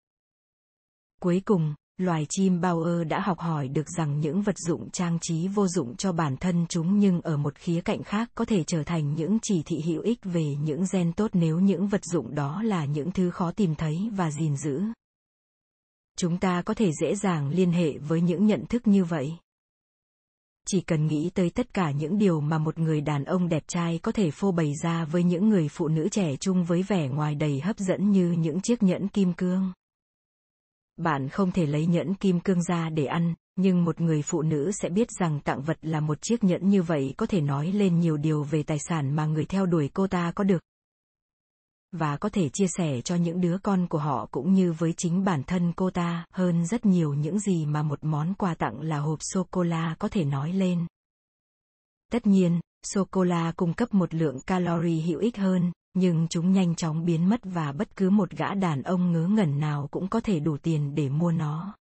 Cuối 1.20 1.42
cùng, 1.44 1.74
loài 1.98 2.26
chim 2.28 2.60
bao 2.60 2.82
ơ 2.82 3.04
đã 3.04 3.20
học 3.20 3.38
hỏi 3.38 3.68
được 3.68 3.88
rằng 3.96 4.20
những 4.20 4.42
vật 4.42 4.58
dụng 4.58 4.90
trang 4.90 5.18
trí 5.20 5.48
vô 5.48 5.68
dụng 5.68 5.96
cho 5.96 6.12
bản 6.12 6.36
thân 6.36 6.66
chúng 6.68 6.98
nhưng 6.98 7.20
ở 7.20 7.36
một 7.36 7.54
khía 7.54 7.80
cạnh 7.80 8.02
khác 8.02 8.30
có 8.34 8.44
thể 8.44 8.64
trở 8.64 8.82
thành 8.82 9.14
những 9.14 9.38
chỉ 9.42 9.62
thị 9.66 9.80
hữu 9.80 10.02
ích 10.02 10.18
về 10.24 10.44
những 10.62 10.84
gen 10.92 11.12
tốt 11.12 11.30
nếu 11.32 11.58
những 11.58 11.88
vật 11.88 12.04
dụng 12.04 12.34
đó 12.34 12.62
là 12.62 12.84
những 12.84 13.12
thứ 13.12 13.30
khó 13.30 13.52
tìm 13.52 13.74
thấy 13.74 14.10
và 14.12 14.30
gìn 14.30 14.56
giữ. 14.56 14.82
Chúng 16.18 16.38
ta 16.38 16.62
có 16.62 16.74
thể 16.74 16.90
dễ 17.00 17.14
dàng 17.14 17.48
liên 17.48 17.72
hệ 17.72 17.98
với 17.98 18.20
những 18.20 18.46
nhận 18.46 18.66
thức 18.66 18.86
như 18.86 19.04
vậy. 19.04 19.36
Chỉ 20.66 20.80
cần 20.80 21.06
nghĩ 21.06 21.30
tới 21.34 21.50
tất 21.50 21.74
cả 21.74 21.90
những 21.90 22.18
điều 22.18 22.40
mà 22.40 22.58
một 22.58 22.78
người 22.78 23.00
đàn 23.00 23.24
ông 23.24 23.48
đẹp 23.48 23.62
trai 23.66 23.98
có 24.02 24.12
thể 24.12 24.30
phô 24.30 24.52
bày 24.52 24.72
ra 24.82 25.04
với 25.04 25.22
những 25.22 25.48
người 25.48 25.68
phụ 25.68 25.88
nữ 25.88 26.08
trẻ 26.08 26.36
trung 26.36 26.64
với 26.64 26.82
vẻ 26.82 27.08
ngoài 27.08 27.34
đầy 27.34 27.60
hấp 27.60 27.78
dẫn 27.78 28.10
như 28.10 28.30
những 28.30 28.60
chiếc 28.60 28.82
nhẫn 28.82 29.08
kim 29.08 29.32
cương 29.32 29.72
bạn 31.00 31.28
không 31.28 31.52
thể 31.52 31.66
lấy 31.66 31.86
nhẫn 31.86 32.14
kim 32.14 32.40
cương 32.40 32.62
ra 32.62 32.88
để 32.90 33.04
ăn, 33.04 33.34
nhưng 33.56 33.84
một 33.84 34.00
người 34.00 34.22
phụ 34.22 34.42
nữ 34.42 34.70
sẽ 34.72 34.88
biết 34.88 35.08
rằng 35.20 35.40
tặng 35.40 35.62
vật 35.62 35.78
là 35.82 36.00
một 36.00 36.22
chiếc 36.22 36.44
nhẫn 36.44 36.68
như 36.68 36.82
vậy 36.82 37.14
có 37.16 37.26
thể 37.26 37.40
nói 37.40 37.72
lên 37.72 38.00
nhiều 38.00 38.16
điều 38.16 38.42
về 38.42 38.62
tài 38.62 38.78
sản 38.78 39.16
mà 39.16 39.26
người 39.26 39.44
theo 39.44 39.66
đuổi 39.66 39.90
cô 39.94 40.06
ta 40.06 40.32
có 40.32 40.44
được. 40.44 40.62
Và 41.92 42.16
có 42.16 42.28
thể 42.28 42.48
chia 42.48 42.66
sẻ 42.68 43.00
cho 43.00 43.14
những 43.14 43.40
đứa 43.40 43.58
con 43.58 43.86
của 43.86 43.98
họ 43.98 44.26
cũng 44.30 44.52
như 44.52 44.72
với 44.72 44.92
chính 44.96 45.24
bản 45.24 45.42
thân 45.42 45.72
cô 45.76 45.90
ta 45.90 46.24
hơn 46.32 46.66
rất 46.66 46.86
nhiều 46.86 47.14
những 47.14 47.38
gì 47.38 47.66
mà 47.66 47.82
một 47.82 48.04
món 48.04 48.34
quà 48.34 48.54
tặng 48.54 48.80
là 48.80 48.98
hộp 48.98 49.18
sô-cô-la 49.22 49.96
có 49.98 50.08
thể 50.08 50.24
nói 50.24 50.52
lên. 50.52 50.86
Tất 52.12 52.26
nhiên, 52.26 52.60
sô-cô-la 52.82 53.52
cung 53.56 53.74
cấp 53.74 53.94
một 53.94 54.14
lượng 54.14 54.40
calorie 54.40 55.02
hữu 55.02 55.20
ích 55.20 55.36
hơn, 55.36 55.72
nhưng 55.94 56.26
chúng 56.30 56.52
nhanh 56.52 56.74
chóng 56.74 57.04
biến 57.04 57.28
mất 57.28 57.40
và 57.44 57.72
bất 57.72 57.96
cứ 57.96 58.10
một 58.10 58.30
gã 58.30 58.54
đàn 58.54 58.82
ông 58.82 59.12
ngớ 59.12 59.26
ngẩn 59.26 59.60
nào 59.60 59.88
cũng 59.90 60.08
có 60.08 60.20
thể 60.20 60.40
đủ 60.40 60.56
tiền 60.56 60.94
để 60.94 61.08
mua 61.08 61.32
nó. 61.32 61.74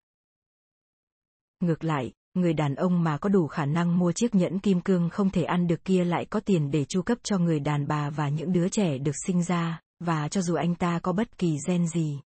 Ngược 1.60 1.84
lại, 1.84 2.12
người 2.34 2.52
đàn 2.52 2.74
ông 2.74 3.02
mà 3.02 3.18
có 3.18 3.28
đủ 3.28 3.46
khả 3.46 3.66
năng 3.66 3.98
mua 3.98 4.12
chiếc 4.12 4.34
nhẫn 4.34 4.58
kim 4.58 4.80
cương 4.80 5.08
không 5.10 5.30
thể 5.30 5.42
ăn 5.42 5.66
được 5.66 5.84
kia 5.84 6.04
lại 6.04 6.24
có 6.24 6.40
tiền 6.40 6.70
để 6.70 6.84
chu 6.84 7.02
cấp 7.02 7.18
cho 7.22 7.38
người 7.38 7.60
đàn 7.60 7.86
bà 7.86 8.10
và 8.10 8.28
những 8.28 8.52
đứa 8.52 8.68
trẻ 8.68 8.98
được 8.98 9.14
sinh 9.26 9.42
ra, 9.42 9.80
và 10.00 10.28
cho 10.28 10.42
dù 10.42 10.54
anh 10.54 10.74
ta 10.74 10.98
có 11.02 11.12
bất 11.12 11.38
kỳ 11.38 11.56
gen 11.66 11.88
gì. 11.88 12.20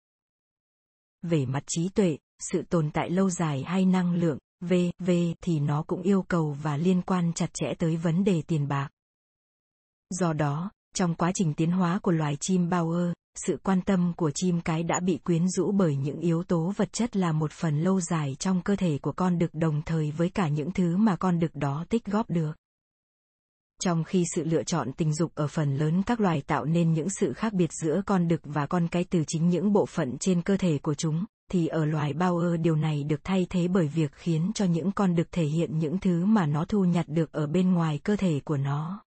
Về 1.22 1.46
mặt 1.46 1.62
trí 1.66 1.88
tuệ, 1.88 2.18
sự 2.38 2.62
tồn 2.62 2.90
tại 2.90 3.10
lâu 3.10 3.30
dài 3.30 3.62
hay 3.62 3.84
năng 3.84 4.14
lượng, 4.14 4.38
V, 4.60 4.74
V 4.98 5.10
thì 5.40 5.60
nó 5.60 5.82
cũng 5.82 6.02
yêu 6.02 6.22
cầu 6.28 6.56
và 6.62 6.76
liên 6.76 7.02
quan 7.02 7.32
chặt 7.32 7.50
chẽ 7.54 7.66
tới 7.78 7.96
vấn 7.96 8.24
đề 8.24 8.42
tiền 8.46 8.68
bạc. 8.68 8.88
Do 10.10 10.32
đó, 10.32 10.70
trong 10.94 11.14
quá 11.14 11.32
trình 11.34 11.54
tiến 11.54 11.70
hóa 11.70 11.98
của 12.02 12.12
loài 12.12 12.36
chim 12.40 12.68
bao 12.68 12.90
ơ 12.90 13.14
sự 13.46 13.58
quan 13.62 13.80
tâm 13.82 14.12
của 14.16 14.30
chim 14.34 14.60
cái 14.60 14.82
đã 14.82 15.00
bị 15.00 15.18
quyến 15.18 15.48
rũ 15.48 15.72
bởi 15.72 15.96
những 15.96 16.20
yếu 16.20 16.42
tố 16.42 16.72
vật 16.76 16.92
chất 16.92 17.16
là 17.16 17.32
một 17.32 17.52
phần 17.52 17.80
lâu 17.80 18.00
dài 18.00 18.36
trong 18.38 18.62
cơ 18.62 18.76
thể 18.76 18.98
của 18.98 19.12
con 19.12 19.38
đực 19.38 19.54
đồng 19.54 19.82
thời 19.82 20.10
với 20.10 20.30
cả 20.30 20.48
những 20.48 20.72
thứ 20.72 20.96
mà 20.96 21.16
con 21.16 21.38
đực 21.38 21.54
đó 21.54 21.84
tích 21.88 22.04
góp 22.04 22.30
được. 22.30 22.52
Trong 23.80 24.04
khi 24.04 24.24
sự 24.34 24.44
lựa 24.44 24.62
chọn 24.62 24.92
tình 24.92 25.14
dục 25.14 25.32
ở 25.34 25.46
phần 25.46 25.76
lớn 25.76 26.02
các 26.06 26.20
loài 26.20 26.42
tạo 26.46 26.64
nên 26.64 26.92
những 26.92 27.08
sự 27.10 27.32
khác 27.32 27.52
biệt 27.52 27.70
giữa 27.72 28.02
con 28.06 28.28
đực 28.28 28.40
và 28.44 28.66
con 28.66 28.88
cái 28.88 29.04
từ 29.04 29.24
chính 29.26 29.48
những 29.48 29.72
bộ 29.72 29.86
phận 29.86 30.18
trên 30.18 30.42
cơ 30.42 30.56
thể 30.56 30.78
của 30.78 30.94
chúng, 30.94 31.24
thì 31.50 31.66
ở 31.66 31.84
loài 31.84 32.12
bao 32.12 32.38
ơ 32.38 32.56
điều 32.56 32.76
này 32.76 33.04
được 33.04 33.20
thay 33.24 33.46
thế 33.50 33.68
bởi 33.68 33.88
việc 33.88 34.12
khiến 34.12 34.50
cho 34.54 34.64
những 34.64 34.92
con 34.92 35.14
đực 35.14 35.32
thể 35.32 35.44
hiện 35.44 35.78
những 35.78 35.98
thứ 35.98 36.24
mà 36.24 36.46
nó 36.46 36.64
thu 36.64 36.84
nhặt 36.84 37.06
được 37.08 37.32
ở 37.32 37.46
bên 37.46 37.72
ngoài 37.72 37.98
cơ 37.98 38.16
thể 38.16 38.40
của 38.44 38.56
nó. 38.56 39.04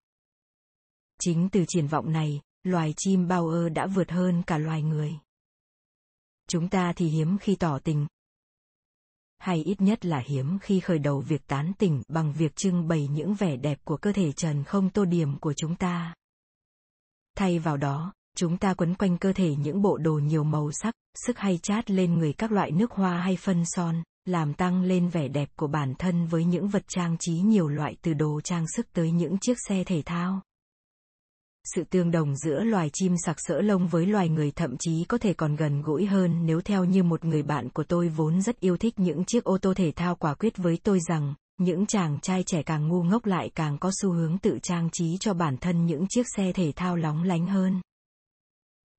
Chính 1.19 1.49
từ 1.49 1.65
triển 1.67 1.88
vọng 1.88 2.12
này, 2.12 2.41
loài 2.63 2.93
chim 2.97 3.27
bao 3.27 3.47
ơ 3.47 3.69
đã 3.69 3.88
vượt 3.88 4.12
hơn 4.12 4.43
cả 4.47 4.57
loài 4.57 4.81
người. 4.81 5.13
Chúng 6.47 6.69
ta 6.69 6.93
thì 6.95 7.07
hiếm 7.07 7.38
khi 7.38 7.55
tỏ 7.55 7.79
tình. 7.79 8.07
Hay 9.43 9.63
ít 9.63 9.82
nhất 9.82 10.06
là 10.06 10.23
hiếm 10.25 10.58
khi 10.62 10.79
khởi 10.79 10.99
đầu 10.99 11.19
việc 11.19 11.47
tán 11.47 11.71
tỉnh 11.77 12.01
bằng 12.08 12.34
việc 12.34 12.56
trưng 12.56 12.88
bày 12.88 13.08
những 13.08 13.34
vẻ 13.34 13.58
đẹp 13.58 13.77
của 13.84 13.97
cơ 13.97 14.12
thể 14.12 14.32
trần 14.32 14.63
không 14.63 14.89
tô 14.89 15.06
điểm 15.06 15.39
của 15.39 15.53
chúng 15.53 15.75
ta. 15.75 16.13
Thay 17.38 17.60
vào 17.60 17.77
đó, 17.77 18.13
chúng 18.38 18.58
ta 18.58 18.73
quấn 18.73 18.95
quanh 18.95 19.17
cơ 19.17 19.34
thể 19.34 19.56
những 19.56 19.82
bộ 19.82 19.97
đồ 19.97 20.13
nhiều 20.13 20.43
màu 20.43 20.71
sắc, 20.71 20.93
sức 21.25 21.38
hay 21.38 21.60
chát 21.63 21.91
lên 21.91 22.13
người 22.13 22.34
các 22.34 22.51
loại 22.51 22.71
nước 22.71 22.91
hoa 22.91 23.17
hay 23.17 23.38
phân 23.38 23.63
son, 23.65 24.03
làm 24.25 24.53
tăng 24.53 24.84
lên 24.84 25.10
vẻ 25.10 25.27
đẹp 25.27 25.49
của 25.56 25.67
bản 25.67 25.93
thân 25.99 26.27
với 26.27 26.45
những 26.45 26.67
vật 26.67 26.84
trang 26.88 27.17
trí 27.19 27.34
nhiều 27.34 27.67
loại 27.67 27.95
từ 28.01 28.13
đồ 28.13 28.41
trang 28.43 28.65
sức 28.75 28.93
tới 28.93 29.12
những 29.12 29.38
chiếc 29.41 29.58
xe 29.67 29.84
thể 29.84 30.01
thao 30.06 30.41
sự 31.63 31.84
tương 31.84 32.12
đồng 32.12 32.36
giữa 32.36 32.63
loài 32.63 32.89
chim 32.93 33.15
sặc 33.26 33.36
sỡ 33.39 33.62
lông 33.62 33.88
với 33.88 34.06
loài 34.06 34.30
người 34.30 34.52
thậm 34.52 34.78
chí 34.80 35.04
có 35.04 35.17
thể 35.17 35.34
còn 35.34 35.56
gần 35.56 35.82
gũi 35.82 36.06
hơn 36.06 36.45
nếu 36.45 36.62
theo 36.62 36.86
như 36.86 37.04
một 37.04 37.26
người 37.26 37.43
bạn 37.43 37.69
của 37.69 37.84
tôi 37.84 38.08
vốn 38.10 38.41
rất 38.41 38.60
yêu 38.60 38.78
thích 38.78 38.99
những 38.99 39.26
chiếc 39.26 39.43
ô 39.43 39.58
tô 39.58 39.73
thể 39.73 39.91
thao 39.95 40.15
quả 40.15 40.34
quyết 40.34 40.58
với 40.58 40.78
tôi 40.84 40.99
rằng, 41.10 41.34
những 41.58 41.86
chàng 41.86 42.19
trai 42.21 42.43
trẻ 42.43 42.63
càng 42.63 42.88
ngu 42.88 43.04
ngốc 43.04 43.26
lại 43.26 43.49
càng 43.56 43.78
có 43.78 43.91
xu 44.02 44.12
hướng 44.12 44.38
tự 44.38 44.60
trang 44.63 44.89
trí 44.91 45.17
cho 45.19 45.34
bản 45.34 45.58
thân 45.58 45.86
những 45.86 46.06
chiếc 46.10 46.26
xe 46.38 46.52
thể 46.54 46.71
thao 46.76 46.95
lóng 46.95 47.23
lánh 47.23 47.47
hơn. 47.47 47.82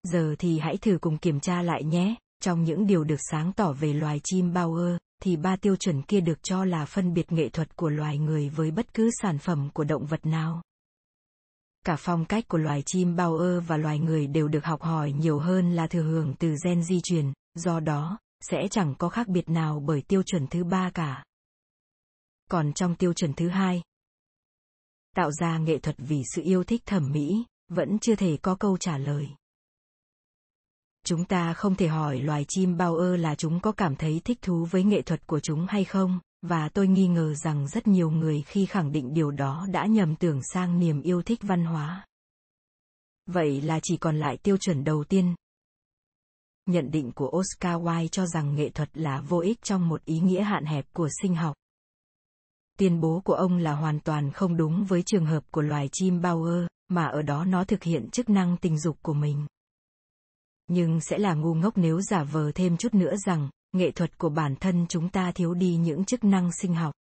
Giờ 0.02 0.34
thì 0.38 0.58
hãy 0.58 0.76
thử 0.76 0.98
cùng 1.00 1.18
kiểm 1.18 1.40
tra 1.40 1.62
lại 1.62 1.84
nhé, 1.84 2.14
trong 2.42 2.64
những 2.64 2.86
điều 2.86 3.04
được 3.04 3.20
sáng 3.30 3.52
tỏ 3.52 3.72
về 3.72 3.92
loài 3.92 4.20
chim 4.24 4.52
bao 4.52 4.74
ơ, 4.74 4.98
thì 5.22 5.36
ba 5.36 5.56
tiêu 5.56 5.76
chuẩn 5.76 6.02
kia 6.02 6.20
được 6.20 6.42
cho 6.42 6.64
là 6.64 6.84
phân 6.84 7.14
biệt 7.14 7.32
nghệ 7.32 7.48
thuật 7.48 7.76
của 7.76 7.88
loài 7.88 8.18
người 8.18 8.48
với 8.48 8.70
bất 8.70 8.94
cứ 8.94 9.10
sản 9.22 9.38
phẩm 9.38 9.68
của 9.74 9.84
động 9.84 10.06
vật 10.06 10.26
nào 10.26 10.62
cả 11.84 11.96
phong 11.98 12.24
cách 12.24 12.44
của 12.48 12.58
loài 12.58 12.82
chim 12.86 13.16
bao 13.16 13.36
ơ 13.36 13.60
và 13.60 13.76
loài 13.76 13.98
người 13.98 14.26
đều 14.26 14.48
được 14.48 14.64
học 14.64 14.82
hỏi 14.82 15.12
nhiều 15.12 15.38
hơn 15.38 15.72
là 15.72 15.86
thừa 15.86 16.02
hưởng 16.02 16.34
từ 16.38 16.54
gen 16.64 16.82
di 16.84 17.00
truyền, 17.00 17.32
do 17.54 17.80
đó, 17.80 18.18
sẽ 18.40 18.68
chẳng 18.70 18.94
có 18.98 19.08
khác 19.08 19.28
biệt 19.28 19.48
nào 19.48 19.82
bởi 19.86 20.02
tiêu 20.02 20.22
chuẩn 20.22 20.46
thứ 20.46 20.64
ba 20.64 20.90
cả. 20.94 21.24
Còn 22.50 22.72
trong 22.72 22.94
tiêu 22.94 23.12
chuẩn 23.12 23.32
thứ 23.34 23.48
hai, 23.48 23.82
tạo 25.16 25.32
ra 25.32 25.58
nghệ 25.58 25.78
thuật 25.78 25.96
vì 25.98 26.22
sự 26.34 26.42
yêu 26.42 26.64
thích 26.64 26.82
thẩm 26.86 27.12
mỹ, 27.12 27.44
vẫn 27.68 27.98
chưa 27.98 28.14
thể 28.14 28.36
có 28.42 28.54
câu 28.54 28.76
trả 28.76 28.98
lời. 28.98 29.28
Chúng 31.04 31.24
ta 31.24 31.54
không 31.54 31.74
thể 31.74 31.88
hỏi 31.88 32.20
loài 32.20 32.44
chim 32.48 32.76
bao 32.76 32.96
ơ 32.96 33.16
là 33.16 33.34
chúng 33.34 33.60
có 33.60 33.72
cảm 33.72 33.96
thấy 33.96 34.20
thích 34.24 34.38
thú 34.42 34.64
với 34.70 34.84
nghệ 34.84 35.02
thuật 35.02 35.26
của 35.26 35.40
chúng 35.40 35.66
hay 35.68 35.84
không, 35.84 36.20
và 36.48 36.68
tôi 36.68 36.88
nghi 36.88 37.08
ngờ 37.08 37.34
rằng 37.34 37.68
rất 37.68 37.86
nhiều 37.86 38.10
người 38.10 38.42
khi 38.42 38.66
khẳng 38.66 38.92
định 38.92 39.14
điều 39.14 39.30
đó 39.30 39.66
đã 39.70 39.86
nhầm 39.86 40.16
tưởng 40.16 40.40
sang 40.42 40.78
niềm 40.78 41.02
yêu 41.02 41.22
thích 41.22 41.40
văn 41.42 41.64
hóa. 41.64 42.06
Vậy 43.26 43.60
là 43.60 43.80
chỉ 43.82 43.96
còn 43.96 44.16
lại 44.16 44.36
tiêu 44.36 44.56
chuẩn 44.56 44.84
đầu 44.84 45.04
tiên. 45.04 45.34
Nhận 46.66 46.90
định 46.90 47.12
của 47.12 47.30
oscar 47.38 47.82
wilde 47.82 48.08
cho 48.08 48.26
rằng 48.26 48.54
nghệ 48.54 48.70
thuật 48.70 48.98
là 48.98 49.20
vô 49.20 49.38
ích 49.38 49.62
trong 49.62 49.88
một 49.88 50.04
ý 50.04 50.20
nghĩa 50.20 50.42
hạn 50.42 50.64
hẹp 50.64 50.84
của 50.92 51.08
sinh 51.22 51.34
học. 51.34 51.56
Tuyên 52.78 53.00
bố 53.00 53.22
của 53.24 53.34
ông 53.34 53.58
là 53.58 53.72
hoàn 53.72 54.00
toàn 54.00 54.32
không 54.32 54.56
đúng 54.56 54.84
với 54.84 55.02
trường 55.02 55.26
hợp 55.26 55.44
của 55.50 55.62
loài 55.62 55.88
chim 55.92 56.20
Bauer, 56.20 56.66
mà 56.88 57.04
ở 57.04 57.22
đó 57.22 57.44
nó 57.44 57.64
thực 57.64 57.82
hiện 57.82 58.10
chức 58.10 58.30
năng 58.30 58.56
tình 58.56 58.78
dục 58.78 58.98
của 59.02 59.14
mình. 59.14 59.46
Nhưng 60.66 61.00
sẽ 61.00 61.18
là 61.18 61.34
ngu 61.34 61.54
ngốc 61.54 61.78
nếu 61.78 62.00
giả 62.00 62.24
vờ 62.24 62.52
thêm 62.54 62.76
chút 62.76 62.94
nữa 62.94 63.14
rằng, 63.26 63.50
nghệ 63.74 63.90
thuật 63.90 64.18
của 64.18 64.28
bản 64.28 64.56
thân 64.56 64.86
chúng 64.88 65.08
ta 65.08 65.32
thiếu 65.32 65.54
đi 65.54 65.76
những 65.76 66.04
chức 66.04 66.24
năng 66.24 66.50
sinh 66.52 66.74
học. 66.74 66.94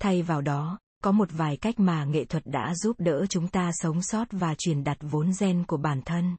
Thay 0.00 0.22
vào 0.22 0.40
đó, 0.40 0.78
có 1.04 1.12
một 1.12 1.28
vài 1.32 1.56
cách 1.56 1.80
mà 1.80 2.04
nghệ 2.04 2.24
thuật 2.24 2.42
đã 2.46 2.74
giúp 2.74 2.96
đỡ 2.98 3.26
chúng 3.30 3.48
ta 3.48 3.70
sống 3.74 4.02
sót 4.02 4.28
và 4.30 4.54
truyền 4.58 4.84
đặt 4.84 4.98
vốn 5.00 5.30
gen 5.40 5.64
của 5.66 5.76
bản 5.76 6.02
thân. 6.02 6.36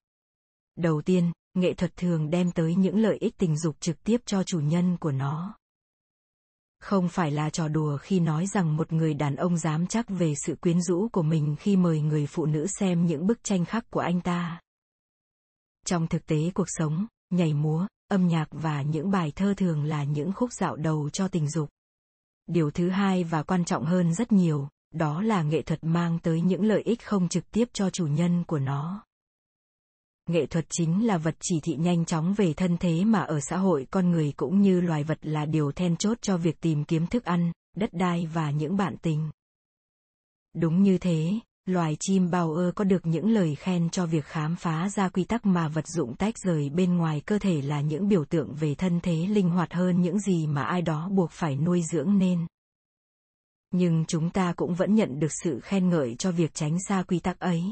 Đầu 0.76 1.02
tiên, 1.02 1.32
nghệ 1.54 1.74
thuật 1.74 1.96
thường 1.96 2.30
đem 2.30 2.52
tới 2.52 2.76
những 2.76 2.98
lợi 2.98 3.18
ích 3.18 3.38
tình 3.38 3.58
dục 3.58 3.76
trực 3.80 4.04
tiếp 4.04 4.22
cho 4.26 4.44
chủ 4.44 4.60
nhân 4.60 4.98
của 4.98 5.12
nó. 5.12 5.56
Không 6.80 7.10
phải 7.10 7.32
là 7.32 7.50
trò 7.50 7.68
đùa 7.68 7.98
khi 7.98 8.20
nói 8.20 8.48
rằng 8.48 8.78
một 8.78 8.94
người 8.94 9.14
đàn 9.14 9.36
ông 9.36 9.58
dám 9.58 9.88
chắc 9.88 10.10
về 10.10 10.34
sự 10.46 10.56
quyến 10.56 10.82
rũ 10.82 11.10
của 11.12 11.24
mình 11.24 11.56
khi 11.60 11.76
mời 11.76 12.02
người 12.02 12.28
phụ 12.28 12.46
nữ 12.46 12.68
xem 12.68 13.06
những 13.06 13.28
bức 13.28 13.44
tranh 13.44 13.66
khắc 13.66 13.92
của 13.92 14.00
anh 14.00 14.22
ta. 14.22 14.62
Trong 15.86 16.08
thực 16.08 16.26
tế 16.26 16.52
cuộc 16.54 16.68
sống, 16.68 17.06
nhảy 17.30 17.54
múa 17.54 17.88
âm 18.10 18.28
nhạc 18.28 18.48
và 18.52 18.82
những 18.82 19.12
bài 19.12 19.32
thơ 19.36 19.54
thường 19.58 19.84
là 19.84 20.04
những 20.04 20.32
khúc 20.34 20.54
dạo 20.54 20.76
đầu 20.76 21.10
cho 21.10 21.28
tình 21.28 21.50
dục. 21.50 21.70
Điều 22.48 22.72
thứ 22.72 22.90
hai 22.90 23.24
và 23.24 23.44
quan 23.44 23.66
trọng 23.66 23.86
hơn 23.86 24.14
rất 24.14 24.32
nhiều, 24.32 24.68
đó 24.94 25.22
là 25.22 25.44
nghệ 25.44 25.62
thuật 25.62 25.84
mang 25.84 26.20
tới 26.20 26.42
những 26.42 26.66
lợi 26.66 26.82
ích 26.82 27.06
không 27.06 27.30
trực 27.30 27.52
tiếp 27.52 27.70
cho 27.74 27.90
chủ 27.90 28.08
nhân 28.08 28.44
của 28.44 28.60
nó 28.60 29.04
nghệ 30.30 30.46
thuật 30.46 30.66
chính 30.70 31.08
là 31.08 31.18
vật 31.18 31.36
chỉ 31.40 31.60
thị 31.64 31.76
nhanh 31.76 32.06
chóng 32.06 32.34
về 32.38 32.54
thân 32.54 32.78
thế 32.78 33.06
mà 33.06 33.20
ở 33.20 33.40
xã 33.40 33.58
hội 33.58 33.88
con 33.92 34.12
người 34.12 34.34
cũng 34.38 34.62
như 34.62 34.82
loài 34.82 35.04
vật 35.04 35.20
là 35.22 35.46
điều 35.46 35.72
then 35.72 35.96
chốt 35.98 36.18
cho 36.22 36.38
việc 36.38 36.62
tìm 36.62 36.84
kiếm 36.84 37.08
thức 37.08 37.26
ăn 37.26 37.52
đất 37.76 37.94
đai 37.94 38.26
và 38.34 38.52
những 38.52 38.78
bạn 38.78 38.96
tình 39.02 39.30
đúng 40.56 40.84
như 40.84 40.98
thế 40.98 41.40
loài 41.70 41.98
chim 42.00 42.30
bao 42.32 42.54
ơ 42.54 42.72
có 42.76 42.84
được 42.84 43.06
những 43.06 43.30
lời 43.30 43.56
khen 43.56 43.90
cho 43.90 44.06
việc 44.06 44.26
khám 44.26 44.56
phá 44.56 44.90
ra 44.90 45.10
quy 45.10 45.24
tắc 45.24 45.46
mà 45.46 45.68
vật 45.68 45.88
dụng 45.88 46.16
tách 46.16 46.38
rời 46.38 46.70
bên 46.70 46.98
ngoài 46.98 47.22
cơ 47.26 47.40
thể 47.40 47.62
là 47.62 47.82
những 47.82 48.08
biểu 48.08 48.26
tượng 48.26 48.54
về 48.54 48.76
thân 48.76 49.00
thế 49.04 49.28
linh 49.28 49.50
hoạt 49.50 49.74
hơn 49.74 50.02
những 50.02 50.20
gì 50.20 50.48
mà 50.48 50.64
ai 50.64 50.82
đó 50.82 51.10
buộc 51.10 51.32
phải 51.32 51.56
nuôi 51.56 51.82
dưỡng 51.92 52.18
nên. 52.18 52.48
Nhưng 53.72 54.06
chúng 54.08 54.30
ta 54.30 54.54
cũng 54.54 54.74
vẫn 54.74 54.96
nhận 54.96 55.20
được 55.20 55.32
sự 55.44 55.60
khen 55.60 55.90
ngợi 55.90 56.16
cho 56.16 56.32
việc 56.32 56.54
tránh 56.54 56.78
xa 56.88 57.04
quy 57.04 57.20
tắc 57.20 57.40
ấy. 57.40 57.64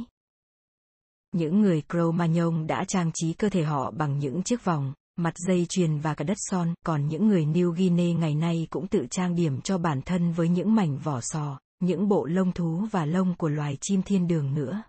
Những 1.32 1.62
người 1.62 1.82
Cro-Magnon 1.90 2.68
đã 2.68 2.86
trang 2.88 3.12
trí 3.14 3.34
cơ 3.34 3.50
thể 3.50 3.64
họ 3.64 3.92
bằng 3.92 4.20
những 4.20 4.44
chiếc 4.44 4.64
vòng, 4.64 4.94
mặt 5.16 5.34
dây 5.48 5.66
chuyền 5.70 6.00
và 6.00 6.14
cả 6.14 6.24
đất 6.24 6.38
son, 6.40 6.74
còn 6.86 7.08
những 7.08 7.28
người 7.28 7.46
New 7.46 7.72
Guinea 7.72 8.14
ngày 8.14 8.36
nay 8.36 8.68
cũng 8.70 8.88
tự 8.88 9.08
trang 9.12 9.36
điểm 9.36 9.62
cho 9.62 9.78
bản 9.78 10.02
thân 10.02 10.32
với 10.32 10.50
những 10.50 10.76
mảnh 10.76 10.98
vỏ 10.98 11.20
sò, 11.22 11.60
những 11.80 12.08
bộ 12.08 12.26
lông 12.26 12.52
thú 12.52 12.88
và 12.92 13.06
lông 13.06 13.36
của 13.36 13.50
loài 13.50 13.78
chim 13.82 14.02
thiên 14.02 14.28
đường 14.28 14.54
nữa. 14.54 14.84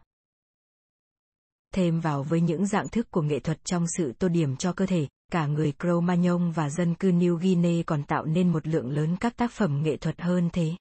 Thêm 1.74 2.00
vào 2.00 2.22
với 2.22 2.40
những 2.40 2.66
dạng 2.66 2.88
thức 2.88 3.10
của 3.10 3.22
nghệ 3.22 3.38
thuật 3.40 3.64
trong 3.64 3.84
sự 3.96 4.12
tô 4.18 4.28
điểm 4.28 4.56
cho 4.56 4.72
cơ 4.72 4.86
thể, 4.86 5.08
cả 5.32 5.46
người 5.46 5.72
Cro-Magnon 5.78 6.52
và 6.52 6.70
dân 6.70 6.94
cư 6.94 7.10
New 7.10 7.36
Guinea 7.36 7.82
còn 7.86 8.02
tạo 8.02 8.24
nên 8.24 8.52
một 8.52 8.66
lượng 8.66 8.90
lớn 8.90 9.16
các 9.20 9.36
tác 9.36 9.52
phẩm 9.52 9.82
nghệ 9.82 9.96
thuật 9.96 10.20
hơn 10.20 10.48
thế. 10.52 10.72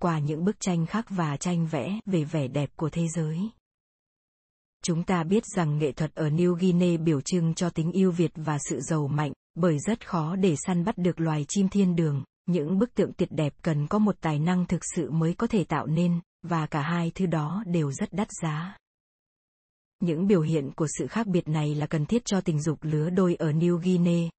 Qua 0.00 0.18
những 0.18 0.44
bức 0.44 0.60
tranh 0.60 0.86
khắc 0.86 1.10
và 1.10 1.36
tranh 1.36 1.66
vẽ 1.66 2.00
về 2.06 2.24
vẻ 2.24 2.48
đẹp 2.48 2.70
của 2.76 2.90
thế 2.90 3.08
giới. 3.08 3.38
Chúng 4.82 5.04
ta 5.04 5.24
biết 5.24 5.42
rằng 5.56 5.78
nghệ 5.78 5.92
thuật 5.92 6.14
ở 6.14 6.28
New 6.28 6.54
Guinea 6.54 6.96
biểu 6.96 7.20
trưng 7.20 7.54
cho 7.54 7.70
tính 7.70 7.92
yêu 7.92 8.10
Việt 8.10 8.32
và 8.34 8.58
sự 8.70 8.80
giàu 8.80 9.08
mạnh, 9.08 9.32
bởi 9.54 9.78
rất 9.78 10.08
khó 10.08 10.36
để 10.36 10.54
săn 10.66 10.84
bắt 10.84 10.98
được 10.98 11.20
loài 11.20 11.44
chim 11.48 11.68
thiên 11.68 11.96
đường, 11.96 12.24
những 12.46 12.78
bức 12.78 12.94
tượng 12.94 13.12
tuyệt 13.12 13.28
đẹp 13.32 13.52
cần 13.62 13.86
có 13.86 13.98
một 13.98 14.16
tài 14.20 14.38
năng 14.38 14.66
thực 14.66 14.82
sự 14.94 15.10
mới 15.10 15.34
có 15.34 15.46
thể 15.46 15.64
tạo 15.64 15.86
nên, 15.86 16.20
và 16.42 16.66
cả 16.66 16.82
hai 16.82 17.12
thứ 17.14 17.26
đó 17.26 17.64
đều 17.66 17.92
rất 17.92 18.12
đắt 18.12 18.28
giá. 18.42 18.76
Những 20.00 20.26
biểu 20.26 20.40
hiện 20.40 20.70
của 20.76 20.86
sự 20.98 21.06
khác 21.06 21.26
biệt 21.26 21.48
này 21.48 21.74
là 21.74 21.86
cần 21.86 22.06
thiết 22.06 22.24
cho 22.24 22.40
tình 22.40 22.62
dục 22.62 22.78
lứa 22.82 23.10
đôi 23.10 23.34
ở 23.34 23.50
New 23.50 23.76
Guinea, 23.76 24.30